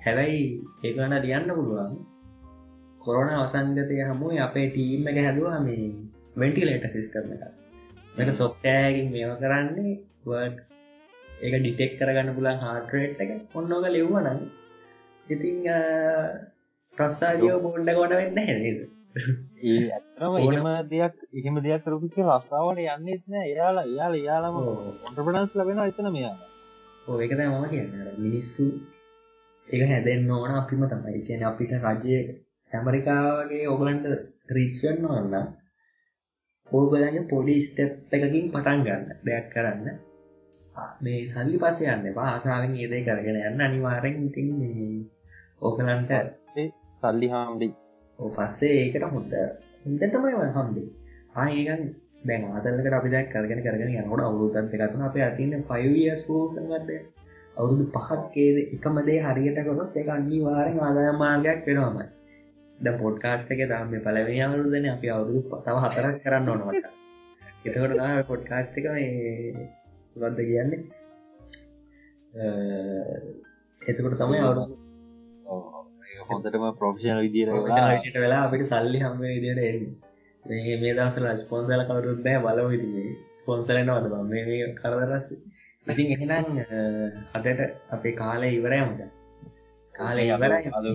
හැබැයි 0.01 0.43
ඒකන 0.85 1.17
ලියන්න 1.19 1.51
පුළුවන්. 1.51 1.97
කොරන 3.01 3.31
අවසංගතය 3.33 4.03
හමුව 4.03 4.37
අපේ 4.41 4.67
ටීම් 4.69 5.09
එක 5.11 5.19
හැදවා 5.21 5.59
මේ 5.61 5.89
වෙන්ටිලේට 6.37 6.87
සිස්ටර්ම 6.91 7.33
එක. 7.35 7.43
මෙක 8.15 8.31
සොප්ටෑගින් 8.35 9.09
මේව 9.13 9.33
කරන්නේ 9.43 9.95
වර්ඩ් 10.25 10.57
ඒක 11.41 11.55
ඩිටෙක් 11.57 11.99
කරගන්න 11.99 12.37
පුලන් 12.37 12.63
හාටරේට් 12.65 13.25
එක. 13.25 13.33
ඔන්නෝක 13.55 13.89
ලෙව්වනන් 13.89 14.41
ඉතිං 15.27 15.59
ප්‍රස්සාජයෝ 16.97 17.59
බෝඩ්ඩ 17.61 17.97
ගොඩ 17.99 18.15
වෙන්න 18.15 18.39
හැනේද 18.43 18.79
ඒ 19.17 19.77
ඇතරම 19.91 20.35
එහෙම 20.39 20.67
දෙයක් 20.91 21.15
එහෙම 21.33 21.57
දෙයක් 21.65 21.83
කරපු 21.85 22.09
කියලා 22.15 22.39
ලස්සාාවට 22.39 22.81
යන්නෙත් 22.87 23.23
නෑ. 23.27 23.47
එයාලා 23.53 23.85
එයාල 23.85 24.15
යාලම 24.21 24.57
ඔන්ට්‍රපනස් 25.07 25.55
ලබෙන 25.57 25.81
එතන 25.85 26.09
මෙයා 26.13 26.37
ඒකද 27.17 27.41
මම 27.43 27.65
කියන්න. 27.71 27.93
මිනිස්සු 28.19 28.65
ඒක 29.69 29.83
හැදෙන් 29.85 30.31
ඕන 30.31 30.53
අපිම 30.53 30.83
තමයි. 30.87 31.21
කියන 31.27 31.45
අපිට 31.45 31.73
රජය 31.77 32.19
ඇමරිකාවගේ 32.73 33.65
ඔගලන්ට 33.69 34.07
රීච්වන්න 34.51 35.07
ඔන්න 35.11 35.35
ඕගලගේ 36.69 37.25
පොඩි 37.31 37.57
ස්ටප් 37.63 38.13
එකකින් 38.17 38.53
පටන් 38.53 38.85
ගන්න 38.87 39.05
දෙයක් 39.23 39.49
කරන්න. 39.53 39.89
මේ 41.01 41.25
සල්ලි 41.27 41.57
පස 41.59 41.81
යන්න 41.87 42.13
පාසාාවෙන් 42.15 42.77
ඒදේ 42.77 43.03
කරගෙන 43.03 43.41
යන්න. 43.43 43.61
අනිවාරෙන් 43.63 44.23
ඉතින් 44.29 44.55
ඕකලන්ට 45.63 46.15
සල්ලි 47.03 47.29
හාම්ඩි 47.29 47.73
ඕ 48.19 48.31
පස්සේ 48.31 48.75
ඒකට 48.79 49.07
හොඳ 49.11 49.37
හොඳටමයි 49.85 50.51
හම්බේ 50.55 50.89
ආඒකන් 51.37 51.87
දැන් 52.25 52.45
ආතල්ලකට 52.49 52.95
අපි 52.95 53.11
දැක් 53.11 53.29
කරගෙන 53.31 53.63
කරගෙන 53.63 53.95
යනකොට 53.95 54.23
අවුරුදත් 54.23 54.57
එකතුන 54.57 55.03
අප 55.03 55.17
ඇතින්න 55.19 55.65
පයවිය 55.65 56.11
සූසන්ගත්ද 56.23 56.91
අවුරුදු 57.57 57.85
පහත්කේද 57.95 58.57
එකමදේ 58.67 59.19
හරියට 59.23 59.61
කොත් 59.69 59.97
එක 59.97 60.09
අන්නි 60.09 60.39
වාරෙන් 60.43 60.79
ආදාය 60.81 61.13
මාර්ගයක් 61.17 61.61
වෙනවාමයි. 61.67 62.07
ද 62.79 62.87
පොඩ්කාස්ට 62.99 63.51
එක 63.51 63.63
දම 63.65 63.93
පලවෙනි 64.01 64.41
අවුරුදන 64.43 64.87
අපි 64.91 65.07
අවුරුදු 65.09 65.41
තව 65.61 65.77
හතරක් 65.85 66.17
කරන්න 66.23 66.51
ඕනවට 66.51 66.87
එතකොට 67.65 68.27
පොඩ්කාස්ට 68.27 68.79
එක 68.79 68.87
ගොද්ද 70.17 70.39
කියන්නේ? 70.43 70.83
එතකොට 73.83 74.19
තමයි 74.19 74.41
අවුරුදු 74.41 75.86
හොඳටම 76.29 76.67
ප්‍රොෆෂන 76.79 77.21
විදිර 77.21 77.49
ට 78.05 78.17
වෙලා 78.17 78.43
අපිට 78.45 78.67
සල්ලි 78.67 79.01
හම 79.01 79.19
විදියට 79.21 79.63
එන්නේ. 79.65 79.95
මේ 80.45 80.95
දවසල 80.95 81.27
ස්පොන්සල 81.39 81.83
කවරුත් 81.87 82.21
බෑ 82.25 82.41
බලව 82.47 82.71
ඉති 82.77 83.05
ස්පොන්සලනවද 83.33 84.07
බ 84.13 84.17
මේ 84.31 84.69
කරදරස් 84.77 85.27
ඉතින් 85.87 86.13
එහෙනම් 86.13 86.47
අදට 87.35 87.61
අපේ 87.91 88.15
කාලය 88.15 88.49
ඉවරයමට 88.53 89.03
කාලය 89.95 90.23
ඉවරයි. 90.29 90.71
අද 90.73 90.87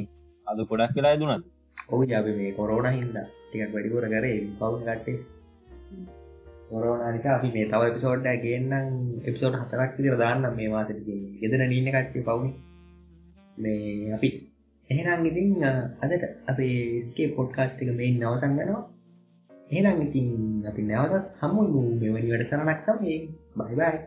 අද 0.47 0.59
ගොඩක් 0.65 0.95
වෙලා 0.97 1.15
දුනත් 1.17 1.45
ඔහු 1.89 2.03
ජාප 2.05 2.32
මේ 2.34 2.51
කොරෝණ 2.53 2.89
හින්ද 2.91 3.17
ටිකක් 3.19 3.71
වැඩිපුර 3.73 4.07
කරේ. 4.07 4.39
පවුන් 4.59 4.82
කට්ටේ 4.82 5.17
කොරෝණ 6.69 7.05
නිසා 7.13 7.36
අපි 7.38 7.53
මේ 7.53 7.67
තව 7.67 7.82
එපිසෝඩ්ඩ 7.86 8.43
ගේන්නම්. 8.43 8.89
එපිසෝඩ් 9.23 9.59
හතරක් 9.61 9.97
විදිර 9.97 10.15
දාන්න 10.17 10.49
මේ 10.55 10.69
මාසට 10.69 11.03
ගෙදර 11.41 11.61
නීන්න 11.65 11.91
කට්ටේ 11.91 12.27
පවුණ 12.27 12.53
මේ 13.57 14.13
අපි 14.13 14.29
එහෙනම් 14.92 15.22
ඉතින් 15.26 15.52
අදට 16.04 16.24
අපේ 16.48 17.02
ස්කේ 17.02 17.34
පොඩ්කාස්ටික 17.36 17.92
මෙයින් 17.96 18.18
නවසංගනවා 18.22 18.82
එහෙනම් 19.72 20.00
ඉතින් 20.02 20.28
අපි 20.66 20.82
නැවතත් 20.84 21.28
හමුු 21.42 21.84
මෙවැනි 22.02 22.32
වැඩ 22.32 22.50
සරනක් 22.50 22.82
සමේ 22.82 23.20
බයිබයි 23.58 24.00